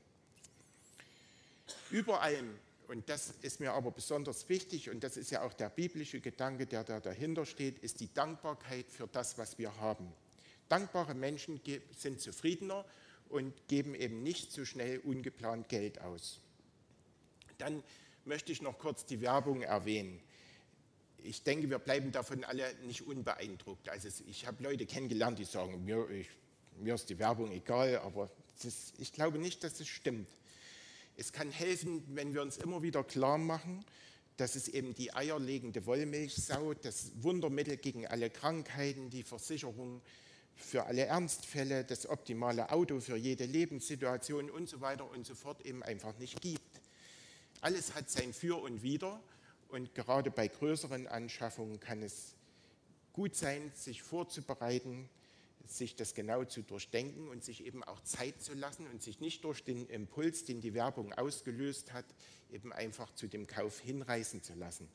Über 1.91 2.23
allem, 2.23 2.59
und 2.89 3.09
das 3.09 3.35
ist 3.43 3.61
mir 3.61 3.73
aber 3.73 3.91
besonders 3.91 4.49
wichtig, 4.49 4.89
und 4.89 5.05
das 5.05 5.17
ist 5.17 5.31
ja 5.31 5.43
auch 5.43 5.53
der 5.53 5.69
biblische 5.69 6.21
Gedanke, 6.21 6.67
der 6.67 6.85
da 6.85 7.01
dahinter 7.01 7.45
steht, 7.45 7.79
ist 7.81 8.01
die 8.01 8.13
Dankbarkeit 8.13 8.87
für 8.91 9.07
das, 9.07 9.37
was 9.37 9.59
wir 9.59 9.77
haben. 9.77 10.11
Dankbare 10.69 11.15
Menschen 11.15 11.61
sind 11.97 12.21
zufriedener 12.21 12.85
und 13.29 13.53
geben 13.69 13.95
eben 13.95 14.23
nicht 14.23 14.53
so 14.53 14.65
schnell 14.65 14.99
ungeplant 15.01 15.69
Geld 15.69 16.01
aus. 16.01 16.41
Dann 17.59 17.83
möchte 18.25 18.53
ich 18.53 18.63
noch 18.63 18.79
kurz 18.79 19.05
die 19.05 19.21
Werbung 19.21 19.63
erwähnen. 19.63 20.21
Ich 21.19 21.43
denke, 21.43 21.69
wir 21.69 21.79
bleiben 21.79 22.13
davon 22.13 22.45
alle 22.45 22.75
nicht 22.85 23.07
unbeeindruckt. 23.07 23.89
Also 23.89 24.09
ich 24.27 24.47
habe 24.47 24.63
Leute 24.63 24.87
kennengelernt, 24.87 25.39
die 25.39 25.45
sagen, 25.45 25.85
mir, 25.85 26.09
ich, 26.11 26.29
mir 26.79 26.95
ist 26.95 27.11
die 27.11 27.19
Werbung 27.19 27.51
egal, 27.51 27.99
aber 27.99 28.31
ist, 28.65 28.95
ich 28.99 29.13
glaube 29.13 29.39
nicht, 29.39 29.63
dass 29.63 29.79
es 29.81 29.89
stimmt. 29.89 30.29
Es 31.21 31.33
kann 31.33 31.51
helfen, 31.51 32.05
wenn 32.15 32.33
wir 32.33 32.43
uns 32.43 32.59
immer 32.59 32.81
wieder 32.81 33.03
klar 33.03 33.39
machen, 33.39 33.85
dass 34.37 34.55
es 34.55 34.69
eben 34.69 34.95
die 34.95 35.13
eierlegende 35.13 35.85
Wollmilchsau, 35.85 36.75
das 36.75 37.11
Wundermittel 37.17 37.77
gegen 37.77 38.07
alle 38.07 38.31
Krankheiten, 38.31 39.11
die 39.11 39.25
Versicherung, 39.25 40.01
für 40.55 40.87
alle 40.87 41.07
Ernstfälle, 41.07 41.85
das 41.85 42.09
optimale 42.09 42.71
Auto 42.71 43.01
für 43.01 43.17
jede 43.17 43.47
Lebenssituation 43.47 44.49
und 44.49 44.69
so 44.69 44.81
weiter 44.81 45.11
und 45.11 45.27
so 45.27 45.35
fort 45.35 45.67
eben 45.67 45.83
einfach 45.83 46.17
nicht 46.19 46.41
gibt. 46.41 46.81
Alles 47.63 47.97
hat 47.97 48.09
sein 48.09 48.33
Für 48.33 48.63
und 48.63 48.85
Wider 48.85 49.21
und 49.71 49.97
gerade 49.97 50.31
bei 50.31 50.47
größeren 50.47 51.09
Anschaffungen 51.09 51.81
kann 51.81 52.01
es 52.05 52.37
gut 53.13 53.35
sein, 53.35 53.73
sich 53.75 54.03
vorzubereiten, 54.05 55.11
sich 55.71 55.97
das 55.97 56.15
genau 56.15 56.45
zu 56.45 56.63
durchdenken 56.63 57.29
und 57.29 57.45
sich 57.45 57.65
eben 57.65 57.85
auch 57.85 58.01
Zeit 58.03 58.41
zu 58.41 58.55
lassen 58.55 58.87
und 58.87 59.03
sich 59.03 59.21
nicht 59.21 59.45
durch 59.45 59.65
den 59.65 59.87
Impuls, 59.87 60.45
den 60.45 60.61
die 60.61 60.75
Werbung 60.75 61.13
ausgelöst 61.13 61.93
hat, 61.93 62.07
eben 62.51 62.73
einfach 62.73 63.15
zu 63.15 63.27
dem 63.29 63.47
Kauf 63.47 63.81
hinreißen 63.81 64.43
zu 64.43 64.55
lassen. 64.55 64.89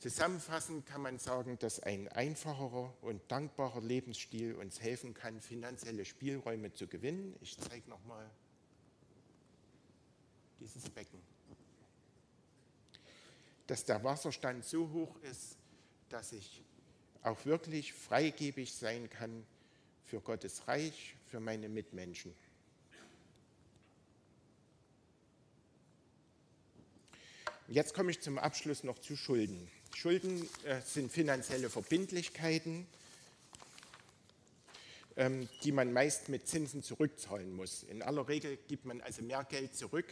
Zusammenfassend 0.00 0.86
kann 0.86 1.02
man 1.02 1.18
sagen, 1.18 1.58
dass 1.58 1.80
ein 1.80 2.08
einfacherer 2.08 2.94
und 3.02 3.20
dankbarer 3.30 3.82
Lebensstil 3.82 4.54
uns 4.54 4.80
helfen 4.80 5.12
kann, 5.12 5.42
finanzielle 5.42 6.06
Spielräume 6.06 6.72
zu 6.72 6.86
gewinnen. 6.86 7.36
Ich 7.42 7.58
zeige 7.58 7.88
nochmal 7.90 8.30
dieses 10.58 10.88
Becken. 10.88 11.20
Dass 13.66 13.84
der 13.84 14.02
Wasserstand 14.02 14.64
so 14.64 14.88
hoch 14.90 15.16
ist, 15.18 15.58
dass 16.08 16.32
ich 16.32 16.62
auch 17.22 17.44
wirklich 17.44 17.92
freigebig 17.92 18.72
sein 18.72 19.10
kann 19.10 19.44
für 20.06 20.20
Gottes 20.20 20.66
Reich, 20.66 21.14
für 21.30 21.40
meine 21.40 21.68
Mitmenschen. 21.68 22.34
Jetzt 27.68 27.94
komme 27.94 28.10
ich 28.10 28.20
zum 28.20 28.36
Abschluss 28.36 28.82
noch 28.82 28.98
zu 28.98 29.16
Schulden. 29.16 29.70
Schulden 29.94 30.48
äh, 30.64 30.80
sind 30.80 31.12
finanzielle 31.12 31.70
Verbindlichkeiten, 31.70 32.86
ähm, 35.16 35.48
die 35.62 35.70
man 35.70 35.92
meist 35.92 36.28
mit 36.28 36.48
Zinsen 36.48 36.82
zurückzahlen 36.82 37.54
muss. 37.54 37.84
In 37.84 38.02
aller 38.02 38.26
Regel 38.26 38.58
gibt 38.66 38.86
man 38.86 39.00
also 39.02 39.22
mehr 39.22 39.44
Geld 39.44 39.76
zurück, 39.76 40.06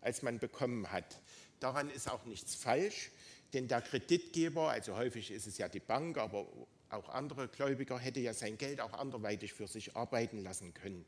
als 0.00 0.22
man 0.22 0.38
bekommen 0.38 0.90
hat. 0.90 1.20
Daran 1.60 1.90
ist 1.90 2.10
auch 2.10 2.24
nichts 2.24 2.54
falsch, 2.54 3.10
denn 3.52 3.68
der 3.68 3.80
Kreditgeber, 3.80 4.70
also 4.70 4.96
häufig 4.96 5.30
ist 5.30 5.46
es 5.46 5.58
ja 5.58 5.68
die 5.68 5.80
Bank, 5.80 6.18
aber 6.18 6.46
auch 6.90 7.08
andere 7.08 7.48
Gläubiger, 7.48 7.98
hätte 7.98 8.20
ja 8.20 8.34
sein 8.34 8.58
Geld 8.58 8.80
auch 8.80 8.92
anderweitig 8.92 9.52
für 9.52 9.66
sich 9.66 9.96
arbeiten 9.96 10.42
lassen 10.42 10.74
können. 10.74 11.04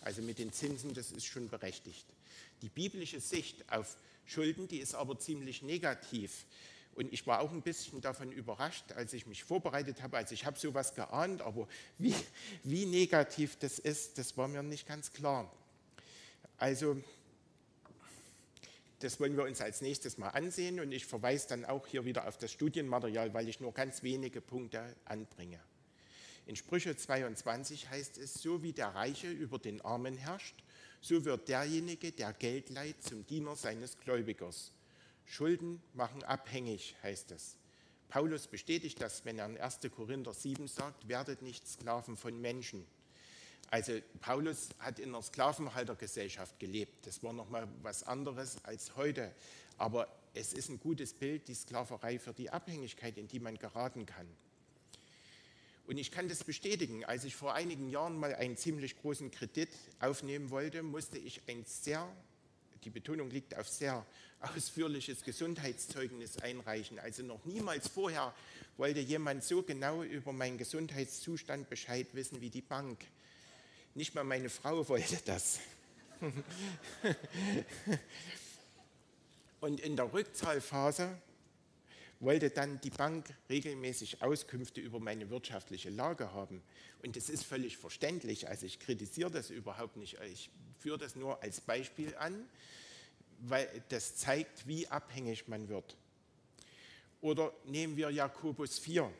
Also 0.00 0.22
mit 0.22 0.38
den 0.38 0.52
Zinsen, 0.52 0.92
das 0.92 1.12
ist 1.12 1.24
schon 1.24 1.48
berechtigt. 1.48 2.04
Die 2.62 2.68
biblische 2.68 3.20
Sicht 3.20 3.64
auf 3.72 3.96
Schulden, 4.26 4.68
die 4.68 4.78
ist 4.78 4.94
aber 4.94 5.18
ziemlich 5.18 5.62
negativ. 5.62 6.44
Und 6.94 7.12
ich 7.12 7.26
war 7.26 7.40
auch 7.40 7.50
ein 7.50 7.62
bisschen 7.62 8.00
davon 8.00 8.30
überrascht, 8.30 8.92
als 8.92 9.12
ich 9.12 9.26
mich 9.26 9.42
vorbereitet 9.42 10.02
habe. 10.02 10.16
Also 10.16 10.34
ich 10.34 10.44
habe 10.44 10.58
sowas 10.58 10.94
geahnt, 10.94 11.42
aber 11.42 11.66
wie, 11.98 12.14
wie 12.62 12.86
negativ 12.86 13.56
das 13.58 13.78
ist, 13.78 14.18
das 14.18 14.36
war 14.36 14.46
mir 14.46 14.62
nicht 14.62 14.86
ganz 14.86 15.12
klar. 15.12 15.50
Also 16.58 16.96
das 19.00 19.20
wollen 19.20 19.36
wir 19.36 19.44
uns 19.44 19.60
als 19.60 19.80
nächstes 19.80 20.18
mal 20.18 20.30
ansehen 20.30 20.80
und 20.80 20.92
ich 20.92 21.06
verweise 21.06 21.48
dann 21.48 21.64
auch 21.64 21.86
hier 21.86 22.04
wieder 22.04 22.26
auf 22.26 22.38
das 22.38 22.52
Studienmaterial, 22.52 23.34
weil 23.34 23.48
ich 23.48 23.60
nur 23.60 23.72
ganz 23.72 24.02
wenige 24.02 24.40
Punkte 24.40 24.94
anbringe. 25.04 25.60
In 26.46 26.56
Sprüche 26.56 26.94
22 26.94 27.88
heißt 27.88 28.18
es, 28.18 28.34
so 28.34 28.62
wie 28.62 28.72
der 28.72 28.88
Reiche 28.88 29.30
über 29.30 29.58
den 29.58 29.80
Armen 29.80 30.16
herrscht, 30.16 30.62
so 31.00 31.24
wird 31.24 31.48
derjenige, 31.48 32.12
der 32.12 32.32
Geld 32.32 32.70
leiht, 32.70 33.02
zum 33.02 33.26
Diener 33.26 33.56
seines 33.56 33.98
Gläubigers. 33.98 34.72
Schulden 35.24 35.82
machen 35.94 36.22
abhängig, 36.22 36.96
heißt 37.02 37.32
es. 37.32 37.56
Paulus 38.08 38.46
bestätigt 38.46 39.00
das, 39.00 39.24
wenn 39.24 39.38
er 39.38 39.46
in 39.46 39.58
1. 39.58 39.80
Korinther 39.94 40.34
7 40.34 40.68
sagt, 40.68 41.08
werdet 41.08 41.42
nicht 41.42 41.66
Sklaven 41.66 42.16
von 42.16 42.40
Menschen. 42.40 42.86
Also 43.74 43.94
Paulus 44.20 44.68
hat 44.78 45.00
in 45.00 45.08
einer 45.08 45.20
Sklavenhaltergesellschaft 45.20 46.60
gelebt. 46.60 47.08
Das 47.08 47.24
war 47.24 47.32
nochmal 47.32 47.66
was 47.82 48.04
anderes 48.04 48.64
als 48.64 48.94
heute. 48.94 49.34
Aber 49.78 50.06
es 50.32 50.52
ist 50.52 50.68
ein 50.68 50.78
gutes 50.78 51.12
Bild, 51.12 51.48
die 51.48 51.56
Sklaverei 51.56 52.20
für 52.20 52.32
die 52.32 52.50
Abhängigkeit, 52.50 53.18
in 53.18 53.26
die 53.26 53.40
man 53.40 53.58
geraten 53.58 54.06
kann. 54.06 54.28
Und 55.88 55.98
ich 55.98 56.12
kann 56.12 56.28
das 56.28 56.44
bestätigen. 56.44 57.04
Als 57.04 57.24
ich 57.24 57.34
vor 57.34 57.54
einigen 57.54 57.88
Jahren 57.88 58.16
mal 58.16 58.32
einen 58.36 58.56
ziemlich 58.56 58.96
großen 58.96 59.32
Kredit 59.32 59.70
aufnehmen 59.98 60.50
wollte, 60.50 60.84
musste 60.84 61.18
ich 61.18 61.40
ein 61.48 61.64
sehr, 61.64 62.08
die 62.84 62.90
Betonung 62.90 63.28
liegt 63.28 63.56
auf 63.58 63.68
sehr 63.68 64.06
ausführliches 64.38 65.24
Gesundheitszeugnis 65.24 66.38
einreichen. 66.38 67.00
Also 67.00 67.24
noch 67.24 67.44
niemals 67.44 67.88
vorher 67.88 68.32
wollte 68.76 69.00
jemand 69.00 69.42
so 69.42 69.64
genau 69.64 70.04
über 70.04 70.32
meinen 70.32 70.58
Gesundheitszustand 70.58 71.68
Bescheid 71.68 72.06
wissen 72.12 72.40
wie 72.40 72.50
die 72.50 72.62
Bank. 72.62 73.04
Nicht 73.94 74.14
mal 74.14 74.24
meine 74.24 74.48
Frau 74.48 74.88
wollte 74.88 75.18
das. 75.24 75.60
Und 79.60 79.80
in 79.80 79.94
der 79.96 80.12
Rückzahlphase 80.12 81.16
wollte 82.18 82.50
dann 82.50 82.80
die 82.80 82.90
Bank 82.90 83.32
regelmäßig 83.48 84.20
Auskünfte 84.20 84.80
über 84.80 84.98
meine 84.98 85.30
wirtschaftliche 85.30 85.90
Lage 85.90 86.32
haben. 86.32 86.62
Und 87.02 87.14
das 87.16 87.28
ist 87.28 87.44
völlig 87.44 87.76
verständlich. 87.76 88.48
Also 88.48 88.66
ich 88.66 88.80
kritisiere 88.80 89.30
das 89.30 89.50
überhaupt 89.50 89.96
nicht. 89.96 90.18
Ich 90.32 90.50
führe 90.80 90.98
das 90.98 91.14
nur 91.14 91.40
als 91.42 91.60
Beispiel 91.60 92.16
an, 92.16 92.48
weil 93.40 93.68
das 93.90 94.16
zeigt, 94.16 94.66
wie 94.66 94.88
abhängig 94.88 95.46
man 95.46 95.68
wird. 95.68 95.96
Oder 97.20 97.52
nehmen 97.64 97.96
wir 97.96 98.10
Jakobus 98.10 98.78
4. 98.80 99.10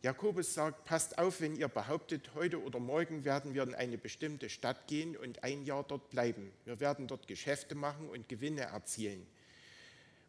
Jakobus 0.00 0.54
sagt, 0.54 0.84
passt 0.84 1.18
auf, 1.18 1.40
wenn 1.40 1.56
ihr 1.56 1.66
behauptet, 1.66 2.30
heute 2.36 2.62
oder 2.62 2.78
morgen 2.78 3.24
werden 3.24 3.54
wir 3.54 3.64
in 3.64 3.74
eine 3.74 3.98
bestimmte 3.98 4.48
Stadt 4.48 4.86
gehen 4.86 5.16
und 5.16 5.42
ein 5.42 5.64
Jahr 5.64 5.82
dort 5.82 6.08
bleiben. 6.10 6.52
Wir 6.64 6.78
werden 6.78 7.08
dort 7.08 7.26
Geschäfte 7.26 7.74
machen 7.74 8.08
und 8.08 8.28
Gewinne 8.28 8.60
erzielen. 8.60 9.26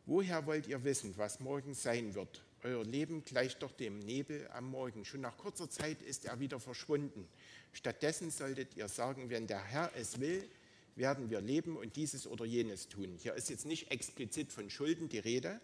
Woher 0.07 0.47
wollt 0.47 0.65
ihr 0.65 0.83
wissen, 0.83 1.15
was 1.17 1.39
morgen 1.39 1.75
sein 1.75 2.15
wird? 2.15 2.43
Euer 2.63 2.83
Leben 2.83 3.23
gleicht 3.25 3.61
doch 3.61 3.71
dem 3.71 3.99
Nebel 3.99 4.49
am 4.53 4.71
Morgen. 4.71 5.05
Schon 5.05 5.21
nach 5.21 5.37
kurzer 5.37 5.69
Zeit 5.69 6.01
ist 6.01 6.25
er 6.25 6.39
wieder 6.39 6.59
verschwunden. 6.59 7.27
Stattdessen 7.71 8.31
solltet 8.31 8.75
ihr 8.75 8.87
sagen, 8.87 9.29
wenn 9.29 9.45
der 9.45 9.63
Herr 9.63 9.91
es 9.95 10.19
will, 10.19 10.49
werden 10.95 11.29
wir 11.29 11.41
leben 11.41 11.77
und 11.77 11.95
dieses 11.95 12.25
oder 12.25 12.43
jenes 12.43 12.89
tun. 12.89 13.19
Hier 13.21 13.35
ist 13.35 13.51
jetzt 13.51 13.67
nicht 13.67 13.91
explizit 13.91 14.51
von 14.51 14.71
Schulden 14.71 15.09
die 15.09 15.19
Rede, 15.19 15.61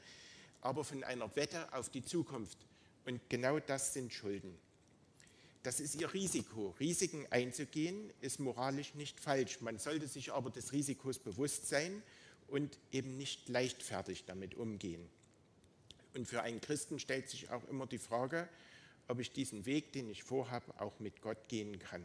aber 0.62 0.84
von 0.84 1.04
einer 1.04 1.36
Wette 1.36 1.74
auf 1.74 1.90
die 1.90 2.04
Zukunft. 2.04 2.60
Und 3.06 3.22
genau 3.30 3.60
das 3.60 3.94
sind 3.94 4.14
Schulden. 4.14 4.58
Das 5.64 5.80
ist 5.80 5.96
ihr 5.96 6.14
Risiko. 6.14 6.76
Risiken 6.80 7.26
einzugehen 7.32 8.12
ist 8.22 8.40
moralisch 8.40 8.94
nicht 8.96 9.20
falsch. 9.20 9.62
Man 9.62 9.80
sollte 9.80 10.08
sich 10.08 10.32
aber 10.32 10.50
des 10.50 10.74
Risikos 10.74 11.18
bewusst 11.18 11.68
sein 11.68 12.04
und 12.48 12.78
eben 12.92 13.18
nicht 13.18 13.50
leichtfertig 13.50 14.26
damit 14.26 14.56
umgehen. 14.56 15.08
Und 16.14 16.28
für 16.28 16.44
einen 16.44 16.62
Christen 16.62 17.00
stellt 17.00 17.30
sich 17.30 17.50
auch 17.50 17.68
immer 17.68 17.88
die 17.88 17.98
Frage, 17.98 18.48
ob 19.08 19.20
ich 19.20 19.32
diesen 19.32 19.66
Weg, 19.66 19.92
den 19.92 20.10
ich 20.10 20.24
vorhabe, 20.24 20.80
auch 20.80 21.00
mit 21.00 21.22
Gott 21.22 21.48
gehen 21.48 21.80
kann. 21.80 22.04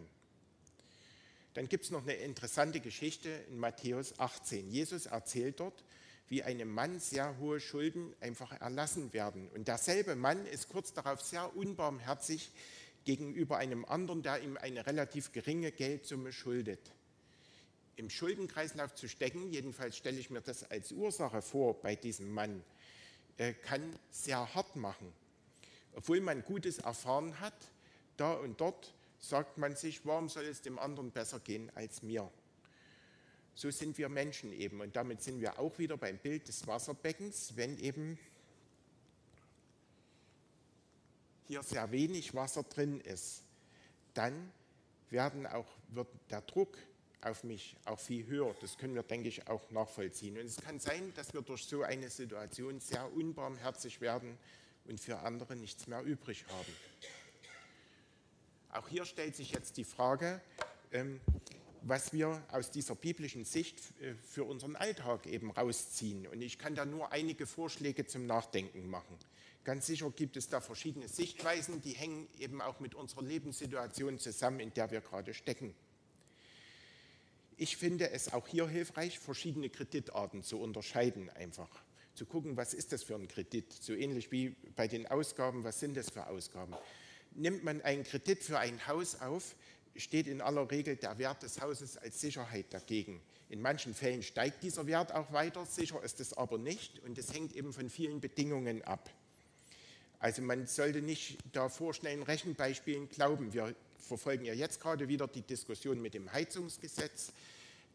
Dann 1.54 1.68
gibt 1.68 1.84
es 1.84 1.90
noch 1.90 2.02
eine 2.02 2.14
interessante 2.14 2.80
Geschichte 2.80 3.28
in 3.50 3.58
Matthäus 3.58 4.18
18. 4.18 4.70
Jesus 4.70 5.06
erzählt 5.06 5.60
dort, 5.60 5.84
wie 6.30 6.44
einem 6.44 6.72
Mann 6.72 7.00
sehr 7.00 7.36
hohe 7.38 7.60
Schulden 7.60 8.14
einfach 8.20 8.58
erlassen 8.60 9.12
werden. 9.12 9.48
Und 9.48 9.66
derselbe 9.66 10.14
Mann 10.14 10.46
ist 10.46 10.68
kurz 10.68 10.92
darauf 10.94 11.20
sehr 11.20 11.54
unbarmherzig 11.56 12.52
gegenüber 13.04 13.58
einem 13.58 13.84
anderen, 13.84 14.22
der 14.22 14.40
ihm 14.40 14.56
eine 14.56 14.86
relativ 14.86 15.32
geringe 15.32 15.72
Geldsumme 15.72 16.32
schuldet. 16.32 16.92
Im 17.96 18.08
Schuldenkreislauf 18.08 18.94
zu 18.94 19.08
stecken, 19.08 19.50
jedenfalls 19.50 19.96
stelle 19.96 20.20
ich 20.20 20.30
mir 20.30 20.40
das 20.40 20.70
als 20.70 20.92
Ursache 20.92 21.42
vor 21.42 21.80
bei 21.82 21.96
diesem 21.96 22.30
Mann, 22.30 22.62
äh, 23.36 23.52
kann 23.52 23.82
sehr 24.10 24.54
hart 24.54 24.76
machen. 24.76 25.12
Obwohl 25.96 26.20
man 26.20 26.44
Gutes 26.44 26.78
erfahren 26.78 27.40
hat, 27.40 27.54
da 28.16 28.34
und 28.34 28.60
dort 28.60 28.94
sagt 29.18 29.58
man 29.58 29.74
sich, 29.74 30.06
warum 30.06 30.28
soll 30.28 30.44
es 30.44 30.62
dem 30.62 30.78
anderen 30.78 31.10
besser 31.10 31.40
gehen 31.40 31.72
als 31.74 32.02
mir? 32.02 32.30
So 33.60 33.70
sind 33.70 33.98
wir 33.98 34.08
Menschen 34.08 34.54
eben. 34.54 34.80
Und 34.80 34.96
damit 34.96 35.20
sind 35.20 35.38
wir 35.38 35.58
auch 35.58 35.78
wieder 35.78 35.98
beim 35.98 36.16
Bild 36.16 36.48
des 36.48 36.66
Wasserbeckens, 36.66 37.56
wenn 37.56 37.76
eben 37.78 38.18
hier 41.46 41.62
sehr 41.62 41.90
wenig 41.92 42.34
Wasser 42.34 42.62
drin 42.62 43.00
ist, 43.00 43.42
dann 44.14 44.50
werden 45.10 45.46
auch, 45.46 45.66
wird 45.88 46.08
der 46.30 46.40
Druck 46.40 46.78
auf 47.20 47.44
mich 47.44 47.76
auch 47.84 47.98
viel 47.98 48.26
höher. 48.26 48.56
Das 48.62 48.78
können 48.78 48.94
wir, 48.94 49.02
denke 49.02 49.28
ich, 49.28 49.46
auch 49.46 49.70
nachvollziehen. 49.70 50.38
Und 50.38 50.46
es 50.46 50.56
kann 50.56 50.80
sein, 50.80 51.12
dass 51.14 51.34
wir 51.34 51.42
durch 51.42 51.64
so 51.64 51.82
eine 51.82 52.08
Situation 52.08 52.80
sehr 52.80 53.12
unbarmherzig 53.12 54.00
werden 54.00 54.38
und 54.86 55.00
für 55.00 55.18
andere 55.18 55.54
nichts 55.54 55.86
mehr 55.86 56.02
übrig 56.02 56.46
haben. 56.48 56.76
Auch 58.72 58.88
hier 58.88 59.04
stellt 59.04 59.36
sich 59.36 59.50
jetzt 59.50 59.76
die 59.76 59.84
Frage, 59.84 60.40
ähm, 60.92 61.20
was 61.82 62.12
wir 62.12 62.42
aus 62.50 62.70
dieser 62.70 62.94
biblischen 62.94 63.44
Sicht 63.44 63.78
äh, 64.00 64.14
für 64.14 64.44
unseren 64.44 64.76
Alltag 64.76 65.26
eben 65.26 65.50
rausziehen. 65.50 66.26
Und 66.26 66.42
ich 66.42 66.58
kann 66.58 66.74
da 66.74 66.84
nur 66.84 67.12
einige 67.12 67.46
Vorschläge 67.46 68.06
zum 68.06 68.26
Nachdenken 68.26 68.88
machen. 68.88 69.16
Ganz 69.64 69.86
sicher 69.86 70.10
gibt 70.10 70.36
es 70.36 70.48
da 70.48 70.60
verschiedene 70.60 71.08
Sichtweisen, 71.08 71.82
die 71.82 71.92
hängen 71.92 72.26
eben 72.38 72.62
auch 72.62 72.80
mit 72.80 72.94
unserer 72.94 73.22
Lebenssituation 73.22 74.18
zusammen, 74.18 74.60
in 74.60 74.72
der 74.72 74.90
wir 74.90 75.00
gerade 75.00 75.34
stecken. 75.34 75.74
Ich 77.56 77.76
finde 77.76 78.10
es 78.10 78.32
auch 78.32 78.48
hier 78.48 78.66
hilfreich, 78.66 79.18
verschiedene 79.18 79.68
Kreditarten 79.68 80.42
zu 80.42 80.58
unterscheiden 80.58 81.28
einfach. 81.28 81.68
Zu 82.14 82.24
gucken, 82.24 82.56
was 82.56 82.72
ist 82.72 82.92
das 82.92 83.02
für 83.02 83.14
ein 83.14 83.28
Kredit? 83.28 83.70
So 83.70 83.92
ähnlich 83.92 84.32
wie 84.32 84.56
bei 84.76 84.88
den 84.88 85.06
Ausgaben, 85.06 85.62
was 85.62 85.78
sind 85.78 85.96
das 85.96 86.08
für 86.08 86.26
Ausgaben? 86.26 86.74
Nimmt 87.32 87.62
man 87.62 87.82
einen 87.82 88.02
Kredit 88.02 88.42
für 88.42 88.58
ein 88.58 88.86
Haus 88.86 89.20
auf, 89.20 89.54
steht 89.96 90.26
in 90.26 90.40
aller 90.40 90.70
Regel 90.70 90.96
der 90.96 91.18
Wert 91.18 91.42
des 91.42 91.60
Hauses 91.60 91.96
als 91.96 92.20
Sicherheit 92.20 92.66
dagegen. 92.70 93.20
In 93.48 93.60
manchen 93.60 93.94
Fällen 93.94 94.22
steigt 94.22 94.62
dieser 94.62 94.86
Wert 94.86 95.12
auch 95.12 95.32
weiter, 95.32 95.66
sicher 95.66 96.02
ist 96.02 96.20
es 96.20 96.32
aber 96.32 96.58
nicht 96.58 97.00
und 97.00 97.18
es 97.18 97.32
hängt 97.32 97.54
eben 97.56 97.72
von 97.72 97.90
vielen 97.90 98.20
Bedingungen 98.20 98.82
ab. 98.82 99.10
Also 100.20 100.42
man 100.42 100.66
sollte 100.66 101.00
nicht 101.00 101.38
da 101.52 101.68
vorschnellen 101.68 102.22
Rechenbeispielen 102.22 103.08
glauben. 103.08 103.52
Wir 103.54 103.74
verfolgen 103.98 104.44
ja 104.44 104.52
jetzt 104.52 104.80
gerade 104.80 105.08
wieder 105.08 105.26
die 105.26 105.42
Diskussion 105.42 106.00
mit 106.00 106.14
dem 106.14 106.30
Heizungsgesetz, 106.30 107.32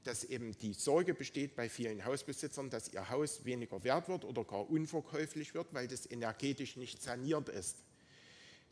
dass 0.04 0.24
eben 0.24 0.58
die 0.60 0.74
Sorge 0.74 1.14
besteht 1.14 1.56
bei 1.56 1.70
vielen 1.70 2.04
Hausbesitzern, 2.04 2.70
dass 2.70 2.92
ihr 2.94 3.10
Haus 3.10 3.46
weniger 3.46 3.84
wert 3.84 4.10
wird 4.10 4.26
oder 4.26 4.44
gar 4.44 4.70
unverkäuflich 4.70 5.54
wird, 5.54 5.68
weil 5.74 5.88
das 5.88 6.10
energetisch 6.10 6.78
nicht 6.78 7.02
saniert 7.02 7.50
ist. 7.50 7.78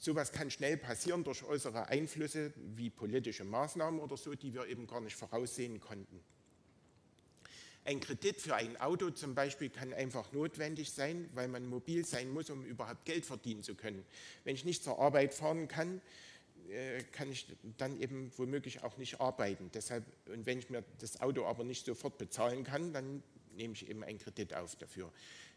Sowas 0.04 0.34
kann 0.34 0.52
schnell 0.52 0.76
passieren 0.76 1.24
durch 1.24 1.46
äußere 1.46 1.88
Einflüsse 1.88 2.52
wie 2.76 2.90
politische 2.90 3.46
Maßnahmen 3.46 4.02
oder 4.02 4.18
so, 4.18 4.36
die 4.36 4.54
wir 4.54 4.68
eben 4.68 4.86
gar 4.86 5.00
nicht 5.00 5.16
voraussehen 5.16 5.80
konnten. 5.80 6.20
Ein 7.86 8.02
Kredit 8.02 8.42
für 8.42 8.54
ein 8.54 8.76
Auto 8.82 9.12
zum 9.12 9.34
Beispiel 9.34 9.70
kann 9.70 9.94
einfach 9.94 10.34
notwendig 10.34 10.92
sein, 10.92 11.30
weil 11.34 11.48
man 11.48 11.66
mobil 11.66 12.06
sein 12.06 12.30
muss, 12.32 12.50
um 12.50 12.66
überhaupt 12.66 13.06
Geld 13.06 13.26
verdienen 13.26 13.64
zu 13.64 13.76
können. 13.76 14.04
Wenn 14.44 14.56
ich 14.56 14.66
nicht 14.66 14.84
zur 14.84 15.00
Arbeit 15.00 15.34
fahren 15.34 15.70
kann, 15.70 16.02
äh, 16.70 17.02
kann 17.14 17.32
ich 17.32 17.48
dann 17.78 17.98
eben 18.02 18.30
womöglich 18.36 18.84
auch 18.84 18.98
nicht 18.98 19.22
arbeiten. 19.22 19.72
Deshalb, 19.74 20.04
und 20.26 20.46
wenn 20.46 20.60
ich 20.60 20.70
mir 20.70 20.84
das 21.00 21.22
Auto 21.22 21.46
aber 21.46 21.64
nicht 21.64 21.86
sofort 21.86 22.18
bezahlen 22.18 22.66
kann, 22.66 22.92
dann 22.92 23.24
nehme 23.56 23.74
ich 23.74 23.88
eben 23.88 24.04
einen 24.04 24.20
Kredit 24.20 24.54
auf 24.54 24.76
dafür. 24.76 25.10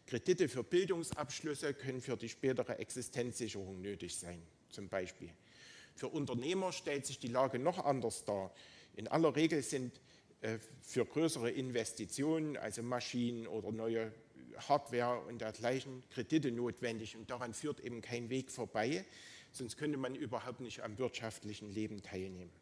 Kredite 0.07 0.49
für 0.49 0.63
Bildungsabschlüsse 0.63 1.75
können 1.75 2.01
für 2.01 2.17
die 2.17 2.29
spätere 2.29 2.79
Existenzsicherung 2.79 3.81
nötig 3.81 4.17
sein, 4.17 4.41
zum 4.71 4.89
Beispiel. 4.89 5.31
Für 5.97 6.09
Unternehmer 6.09 6.73
stellt 6.73 7.07
sich 7.07 7.19
die 7.19 7.29
Lage 7.29 7.59
noch 7.59 7.85
anders 7.85 8.25
dar. 8.25 8.53
In 8.95 9.09
aller 9.09 9.35
Regel 9.35 9.63
sind 9.63 10.01
äh, 10.43 10.59
für 10.83 11.05
größere 11.05 11.51
Investitionen, 11.51 12.57
also 12.57 12.83
Maschinen 12.83 13.47
oder 13.47 13.73
neue 13.73 14.13
Hardware 14.69 15.21
und 15.27 15.41
dergleichen, 15.41 16.03
Kredite 16.11 16.53
notwendig. 16.53 17.17
Und 17.17 17.31
daran 17.31 17.53
führt 17.53 17.81
eben 17.81 18.01
kein 18.01 18.31
Weg 18.31 18.51
vorbei, 18.51 19.05
sonst 19.53 19.77
könnte 19.77 19.99
man 19.99 20.15
überhaupt 20.15 20.61
nicht 20.61 20.83
am 20.83 20.99
wirtschaftlichen 20.99 21.73
Leben 21.73 22.03
teilnehmen. 22.03 22.53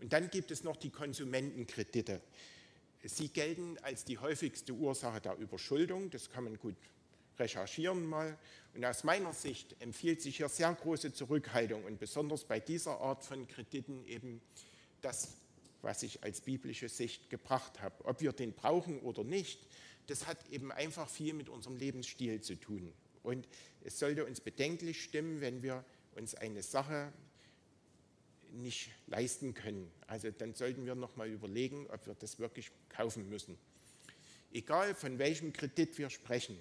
Und 0.00 0.12
dann 0.12 0.28
gibt 0.28 0.50
es 0.50 0.64
noch 0.64 0.76
die 0.76 0.90
Konsumentenkredite. 0.90 2.20
Sie 3.06 3.28
gelten 3.28 3.76
als 3.82 4.04
die 4.04 4.18
häufigste 4.18 4.72
Ursache 4.72 5.20
der 5.20 5.36
Überschuldung. 5.36 6.10
Das 6.10 6.30
kann 6.30 6.44
man 6.44 6.58
gut 6.58 6.76
recherchieren 7.38 8.06
mal. 8.06 8.38
Und 8.74 8.84
aus 8.84 9.04
meiner 9.04 9.32
Sicht 9.32 9.76
empfiehlt 9.80 10.22
sich 10.22 10.38
hier 10.38 10.48
sehr 10.48 10.72
große 10.72 11.12
Zurückhaltung 11.12 11.84
und 11.84 11.98
besonders 11.98 12.44
bei 12.44 12.60
dieser 12.60 13.00
Art 13.00 13.22
von 13.22 13.46
Krediten 13.46 14.04
eben 14.06 14.40
das, 15.02 15.34
was 15.82 16.02
ich 16.02 16.22
als 16.24 16.40
biblische 16.40 16.88
Sicht 16.88 17.30
gebracht 17.30 17.80
habe. 17.80 18.04
Ob 18.04 18.20
wir 18.20 18.32
den 18.32 18.52
brauchen 18.52 19.00
oder 19.00 19.22
nicht, 19.22 19.60
das 20.06 20.26
hat 20.26 20.38
eben 20.50 20.72
einfach 20.72 21.08
viel 21.08 21.34
mit 21.34 21.48
unserem 21.48 21.76
Lebensstil 21.76 22.40
zu 22.40 22.56
tun. 22.56 22.92
Und 23.22 23.46
es 23.82 23.98
sollte 23.98 24.24
uns 24.24 24.40
bedenklich 24.40 25.02
stimmen, 25.02 25.40
wenn 25.40 25.62
wir 25.62 25.84
uns 26.16 26.34
eine 26.34 26.62
Sache 26.62 27.12
nicht 28.62 28.90
leisten 29.06 29.54
können. 29.54 29.90
Also 30.06 30.30
dann 30.30 30.54
sollten 30.54 30.86
wir 30.86 30.94
noch 30.94 31.16
mal 31.16 31.28
überlegen, 31.28 31.86
ob 31.90 32.06
wir 32.06 32.14
das 32.14 32.38
wirklich 32.38 32.70
kaufen 32.88 33.28
müssen. 33.28 33.58
Egal 34.52 34.94
von 34.94 35.18
welchem 35.18 35.52
Kredit 35.52 35.98
wir 35.98 36.10
sprechen, 36.10 36.58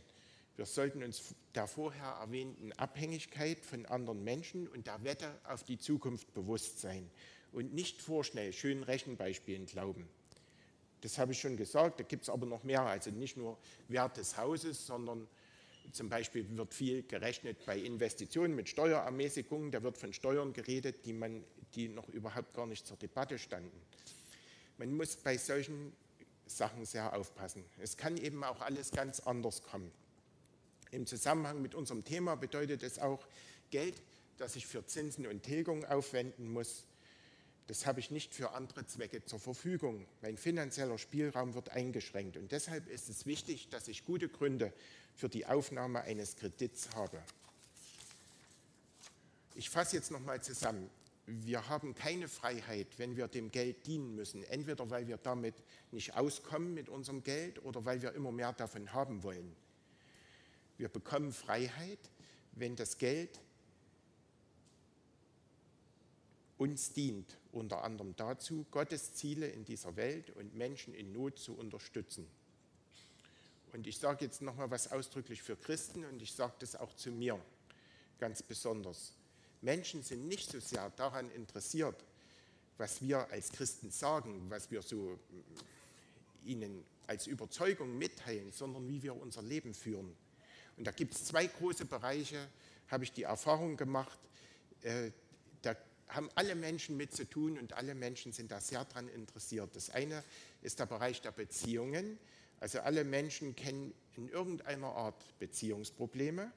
wir 0.55 0.65
sollten 0.65 1.03
uns 1.03 1.35
der 1.55 1.67
vorher 1.67 2.17
erwähnten 2.21 2.71
Abhängigkeit 2.73 3.59
von 3.65 3.85
anderen 3.87 4.23
Menschen 4.23 4.67
und 4.67 4.85
der 4.85 5.03
Wette 5.03 5.39
auf 5.45 5.63
die 5.63 5.77
Zukunft 5.77 6.33
bewusst 6.33 6.79
sein 6.79 7.09
und 7.51 7.73
nicht 7.73 8.01
vorschnell 8.01 8.53
schönen 8.53 8.83
Rechenbeispielen 8.83 9.65
glauben. 9.65 10.07
Das 11.01 11.17
habe 11.17 11.33
ich 11.33 11.39
schon 11.39 11.57
gesagt, 11.57 11.99
da 11.99 12.03
gibt 12.03 12.23
es 12.23 12.29
aber 12.29 12.45
noch 12.45 12.63
mehr, 12.63 12.81
also 12.81 13.11
nicht 13.11 13.35
nur 13.35 13.57
Wert 13.87 14.17
des 14.17 14.37
Hauses, 14.37 14.85
sondern 14.85 15.27
zum 15.91 16.07
Beispiel 16.09 16.45
wird 16.57 16.73
viel 16.73 17.03
gerechnet 17.03 17.65
bei 17.65 17.77
Investitionen 17.77 18.55
mit 18.55 18.69
Steuerermäßigungen, 18.69 19.71
da 19.71 19.83
wird 19.83 19.97
von 19.97 20.13
Steuern 20.13 20.53
geredet, 20.53 21.05
die, 21.05 21.13
man, 21.13 21.43
die 21.75 21.89
noch 21.89 22.07
überhaupt 22.09 22.53
gar 22.53 22.65
nicht 22.65 22.85
zur 22.85 22.97
Debatte 22.97 23.37
standen. 23.37 23.81
Man 24.77 24.95
muss 24.95 25.15
bei 25.15 25.37
solchen 25.37 25.93
Sachen 26.45 26.85
sehr 26.85 27.13
aufpassen. 27.15 27.63
Es 27.79 27.97
kann 27.97 28.17
eben 28.17 28.43
auch 28.43 28.61
alles 28.61 28.91
ganz 28.91 29.19
anders 29.21 29.63
kommen. 29.63 29.91
Im 30.91 31.07
Zusammenhang 31.07 31.61
mit 31.61 31.73
unserem 31.75 32.03
Thema 32.03 32.35
bedeutet 32.35 32.83
es 32.83 32.99
auch 32.99 33.25
Geld, 33.71 34.01
das 34.37 34.55
ich 34.55 34.67
für 34.67 34.85
Zinsen 34.85 35.25
und 35.25 35.43
Tilgung 35.43 35.85
aufwenden 35.85 36.51
muss. 36.51 36.85
Das 37.67 37.85
habe 37.85 37.99
ich 37.99 38.11
nicht 38.11 38.33
für 38.33 38.51
andere 38.51 38.85
Zwecke 38.85 39.23
zur 39.23 39.39
Verfügung. 39.39 40.05
Mein 40.21 40.37
finanzieller 40.37 40.97
Spielraum 40.97 41.53
wird 41.53 41.69
eingeschränkt. 41.69 42.35
Und 42.37 42.51
deshalb 42.51 42.89
ist 42.89 43.09
es 43.09 43.25
wichtig, 43.25 43.69
dass 43.69 43.87
ich 43.87 44.05
gute 44.05 44.27
Gründe 44.27 44.73
für 45.15 45.29
die 45.29 45.45
Aufnahme 45.45 46.01
eines 46.01 46.35
Kredits 46.35 46.89
habe. 46.93 47.23
Ich 49.55 49.69
fasse 49.69 49.95
jetzt 49.95 50.11
nochmal 50.11 50.41
zusammen. 50.41 50.89
Wir 51.25 51.69
haben 51.69 51.95
keine 51.95 52.27
Freiheit, 52.27 52.87
wenn 52.97 53.15
wir 53.15 53.27
dem 53.27 53.49
Geld 53.49 53.87
dienen 53.87 54.15
müssen. 54.15 54.43
Entweder 54.43 54.89
weil 54.89 55.07
wir 55.07 55.17
damit 55.17 55.55
nicht 55.91 56.15
auskommen 56.15 56.73
mit 56.73 56.89
unserem 56.89 57.23
Geld 57.23 57.63
oder 57.63 57.85
weil 57.85 58.01
wir 58.01 58.13
immer 58.13 58.31
mehr 58.31 58.51
davon 58.51 58.91
haben 58.93 59.23
wollen. 59.23 59.55
Wir 60.77 60.89
bekommen 60.89 61.31
Freiheit, 61.31 61.99
wenn 62.53 62.75
das 62.75 62.97
Geld 62.97 63.39
uns 66.57 66.93
dient, 66.93 67.37
unter 67.51 67.83
anderem 67.83 68.15
dazu, 68.15 68.65
Gottes 68.71 69.15
Ziele 69.15 69.47
in 69.47 69.65
dieser 69.65 69.95
Welt 69.95 70.29
und 70.31 70.55
Menschen 70.55 70.93
in 70.93 71.11
Not 71.13 71.39
zu 71.39 71.55
unterstützen. 71.55 72.27
Und 73.71 73.87
ich 73.87 73.97
sage 73.97 74.25
jetzt 74.25 74.41
nochmal 74.41 74.69
was 74.71 74.91
ausdrücklich 74.91 75.41
für 75.41 75.55
Christen 75.55 76.05
und 76.05 76.21
ich 76.21 76.33
sage 76.33 76.53
das 76.59 76.75
auch 76.75 76.93
zu 76.95 77.11
mir 77.11 77.39
ganz 78.19 78.43
besonders. 78.43 79.13
Menschen 79.63 80.03
sind 80.03 80.27
nicht 80.27 80.51
so 80.51 80.59
sehr 80.59 80.89
daran 80.91 81.31
interessiert, 81.31 82.03
was 82.77 83.01
wir 83.01 83.29
als 83.31 83.51
Christen 83.51 83.91
sagen, 83.91 84.45
was 84.49 84.69
wir 84.69 84.81
so 84.81 84.97
mm, 84.97 86.47
ihnen 86.47 86.83
als 87.07 87.27
Überzeugung 87.27 87.97
mitteilen, 87.97 88.51
sondern 88.51 88.87
wie 88.89 89.01
wir 89.01 89.15
unser 89.15 89.41
Leben 89.41 89.73
führen. 89.73 90.15
Und 90.77 90.85
da 90.85 90.91
gibt 90.91 91.13
es 91.13 91.25
zwei 91.25 91.47
große 91.47 91.85
Bereiche, 91.85 92.49
habe 92.89 93.05
ich 93.05 93.13
die 93.13 93.23
Erfahrung 93.23 93.77
gemacht, 93.77 94.19
äh, 94.81 95.11
da 95.61 95.75
haben 96.09 96.29
alle 96.35 96.55
Menschen 96.55 96.97
mit 96.97 97.15
zu 97.15 97.27
tun 97.27 97.57
und 97.57 97.73
alle 97.73 97.95
Menschen 97.95 98.33
sind 98.33 98.51
da 98.51 98.59
sehr 98.59 98.83
daran 98.83 99.07
interessiert. 99.07 99.75
Das 99.75 99.89
eine 99.89 100.23
ist 100.61 100.79
der 100.79 100.85
Bereich 100.87 101.21
der 101.21 101.31
Beziehungen. 101.31 102.19
Also 102.59 102.79
alle 102.81 103.03
Menschen 103.03 103.55
kennen 103.55 103.93
in 104.15 104.29
irgendeiner 104.29 104.87
Art 104.87 105.39
Beziehungsprobleme 105.39 106.51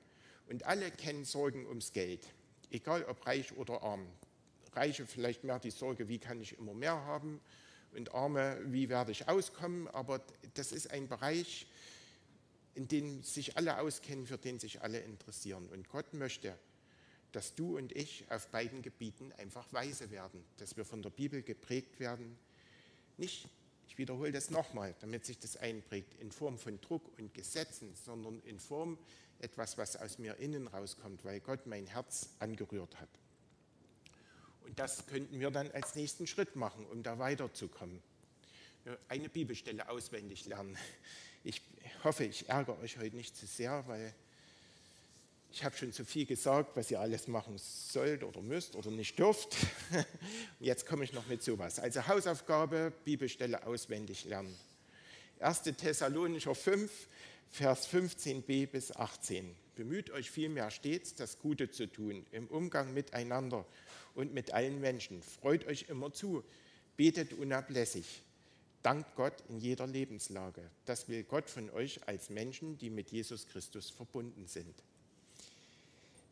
und 0.49 0.65
alle 0.65 0.91
kennen 0.91 1.25
Sorgen 1.25 1.67
ums 1.67 1.93
Geld, 1.93 2.27
egal 2.71 3.05
ob 3.05 3.27
reich 3.27 3.57
oder 3.57 3.83
arm. 3.83 4.07
Reiche 4.73 5.07
vielleicht 5.07 5.45
mehr 5.45 5.59
die 5.59 5.71
Sorge, 5.71 6.09
wie 6.09 6.19
kann 6.19 6.41
ich 6.41 6.59
immer 6.59 6.75
mehr 6.75 6.95
haben 7.05 7.41
und 7.95 8.15
Arme, 8.15 8.61
wie 8.65 8.89
werde 8.89 9.13
ich 9.13 9.29
auskommen. 9.29 9.89
Aber 9.89 10.21
das 10.55 10.73
ist 10.73 10.91
ein 10.91 11.09
Bereich, 11.09 11.67
in 12.75 12.89
dem 12.89 13.23
sich 13.23 13.57
alle 13.57 13.79
auskennen, 13.79 14.27
für 14.27 14.37
den 14.37 14.59
sich 14.59 14.83
alle 14.83 15.01
interessieren. 15.01 15.69
Und 15.71 15.89
Gott 15.89 16.13
möchte, 16.13 16.59
dass 17.33 17.55
du 17.55 17.77
und 17.77 17.93
ich 17.93 18.27
auf 18.31 18.49
beiden 18.49 18.83
Gebieten 18.83 19.33
einfach 19.39 19.73
weise 19.73 20.11
werden, 20.11 20.45
dass 20.59 20.77
wir 20.77 20.85
von 20.85 21.03
der 21.03 21.11
Bibel 21.11 21.43
geprägt 21.43 21.99
werden, 21.99 22.39
nicht 23.17 23.49
ich 23.89 23.99
wiederhole 23.99 24.33
das 24.33 24.51
nochmal, 24.51 24.95
damit 25.01 25.25
sich 25.25 25.39
das 25.39 25.57
einprägt, 25.57 26.21
in 26.21 26.31
Form 26.31 26.59
von 26.59 26.81
Druck 26.81 27.03
und 27.19 27.33
Gesetzen, 27.33 27.95
sondern 27.95 28.43
in 28.43 28.59
Form 28.59 28.99
etwas, 29.41 29.79
was 29.79 29.97
aus 29.97 30.19
mir 30.19 30.37
innen 30.37 30.67
rauskommt, 30.67 31.25
weil 31.25 31.41
Gott 31.41 31.67
mein 31.67 31.87
Herz 31.87 32.31
angerührt 32.39 33.01
hat. 33.01 33.09
Und 34.65 34.79
das 34.79 35.07
könnten 35.07 35.39
wir 35.39 35.51
dann 35.51 35.71
als 35.73 35.95
nächsten 35.95 36.27
Schritt 36.27 36.57
machen, 36.57 36.87
um 36.87 37.03
da 37.03 37.19
weiterzukommen. 37.19 38.03
Eine 39.09 39.29
Bibelstelle 39.29 39.89
auswendig 39.89 40.47
lernen. 40.47 40.77
Ich 41.45 41.63
hoffe, 42.03 42.25
ich 42.25 42.49
ärgere 42.49 42.79
euch 42.81 42.99
heute 42.99 43.17
nicht 43.17 43.37
zu 43.37 43.47
sehr, 43.47 43.87
weil 43.87 44.15
ich 45.53 45.65
habe 45.65 45.77
schon 45.77 45.93
zu 45.93 46.05
viel 46.05 46.27
gesagt, 46.27 46.77
was 46.77 46.91
ihr 46.91 47.01
alles 47.01 47.29
machen 47.29 47.57
sollt 47.59 48.25
oder 48.25 48.43
müsst 48.43 48.77
oder 48.77 48.91
nicht 48.91 49.19
dürft. 49.19 49.57
Jetzt 50.61 50.87
komme 50.87 51.05
ich 51.05 51.13
noch 51.13 51.27
mit 51.29 51.43
sowas. 51.43 51.79
Also 51.79 52.07
Hausaufgabe, 52.07 52.93
Bibelstelle 53.05 53.67
auswendig 53.67 54.25
lernen. 54.25 54.55
1. 55.41 55.63
Thessalonicher 55.63 56.55
5, 56.55 56.91
Vers 57.51 57.89
15b 57.89 58.67
bis 58.67 58.95
18. 58.95 59.55
Bemüht 59.75 60.11
euch 60.11 60.31
vielmehr 60.31 60.71
stets, 60.71 61.15
das 61.15 61.39
Gute 61.39 61.71
zu 61.71 61.87
tun, 61.87 62.25
im 62.33 62.49
Umgang 62.49 62.95
miteinander 62.95 63.67
und 64.15 64.33
mit 64.33 64.53
allen 64.53 64.81
Menschen. 64.81 65.23
Freut 65.23 65.67
euch 65.67 65.87
immer 65.89 66.13
zu, 66.13 66.45
betet 66.97 67.33
unablässig. 67.35 68.23
Dankt 68.83 69.17
Gott 69.17 69.35
in 69.49 69.59
jeder 69.59 69.87
Lebenslage. 69.87 70.63
Das 70.85 71.09
will 71.09 71.25
Gott 71.25 71.51
von 71.51 71.71
euch 71.71 72.07
als 72.07 72.31
Menschen, 72.31 72.79
die 72.79 72.89
mit 72.89 73.11
Jesus 73.11 73.49
Christus 73.49 73.91
verbunden 73.91 74.47
sind. 74.47 74.75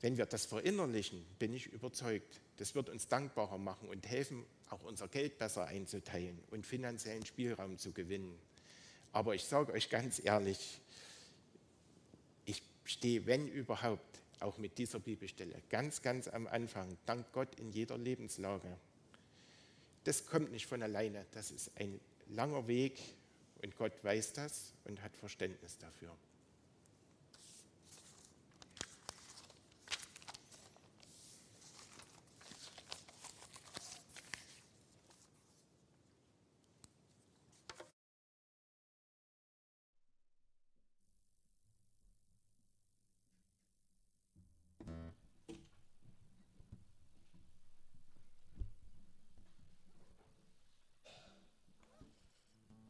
Wenn 0.00 0.16
wir 0.16 0.26
das 0.26 0.44
verinnerlichen, 0.44 1.24
bin 1.38 1.54
ich 1.54 1.66
überzeugt, 1.66 2.40
das 2.58 2.74
wird 2.74 2.90
uns 2.90 3.08
dankbarer 3.08 3.58
machen 3.58 3.88
und 3.88 4.06
helfen, 4.06 4.44
auch 4.70 4.82
unser 4.82 5.08
Geld 5.08 5.38
besser 5.38 5.66
einzuteilen 5.66 6.38
und 6.50 6.66
finanziellen 6.66 7.24
Spielraum 7.26 7.78
zu 7.78 7.92
gewinnen. 7.92 8.38
Aber 9.12 9.34
ich 9.34 9.44
sage 9.44 9.72
euch 9.72 9.90
ganz 9.90 10.20
ehrlich, 10.22 10.58
ich 10.58 10.83
stehe, 12.84 13.26
wenn 13.26 13.48
überhaupt, 13.48 14.20
auch 14.40 14.58
mit 14.58 14.78
dieser 14.78 14.98
Bibelstelle 14.98 15.62
ganz, 15.70 16.02
ganz 16.02 16.28
am 16.28 16.46
Anfang, 16.46 16.98
dank 17.06 17.32
Gott 17.32 17.58
in 17.58 17.70
jeder 17.72 17.96
Lebenslage. 17.96 18.76
Das 20.04 20.26
kommt 20.26 20.52
nicht 20.52 20.66
von 20.66 20.82
alleine, 20.82 21.24
das 21.32 21.50
ist 21.50 21.70
ein 21.76 21.98
langer 22.28 22.66
Weg 22.66 23.00
und 23.62 23.76
Gott 23.76 23.92
weiß 24.02 24.34
das 24.34 24.74
und 24.84 25.02
hat 25.02 25.16
Verständnis 25.16 25.78
dafür. 25.78 26.14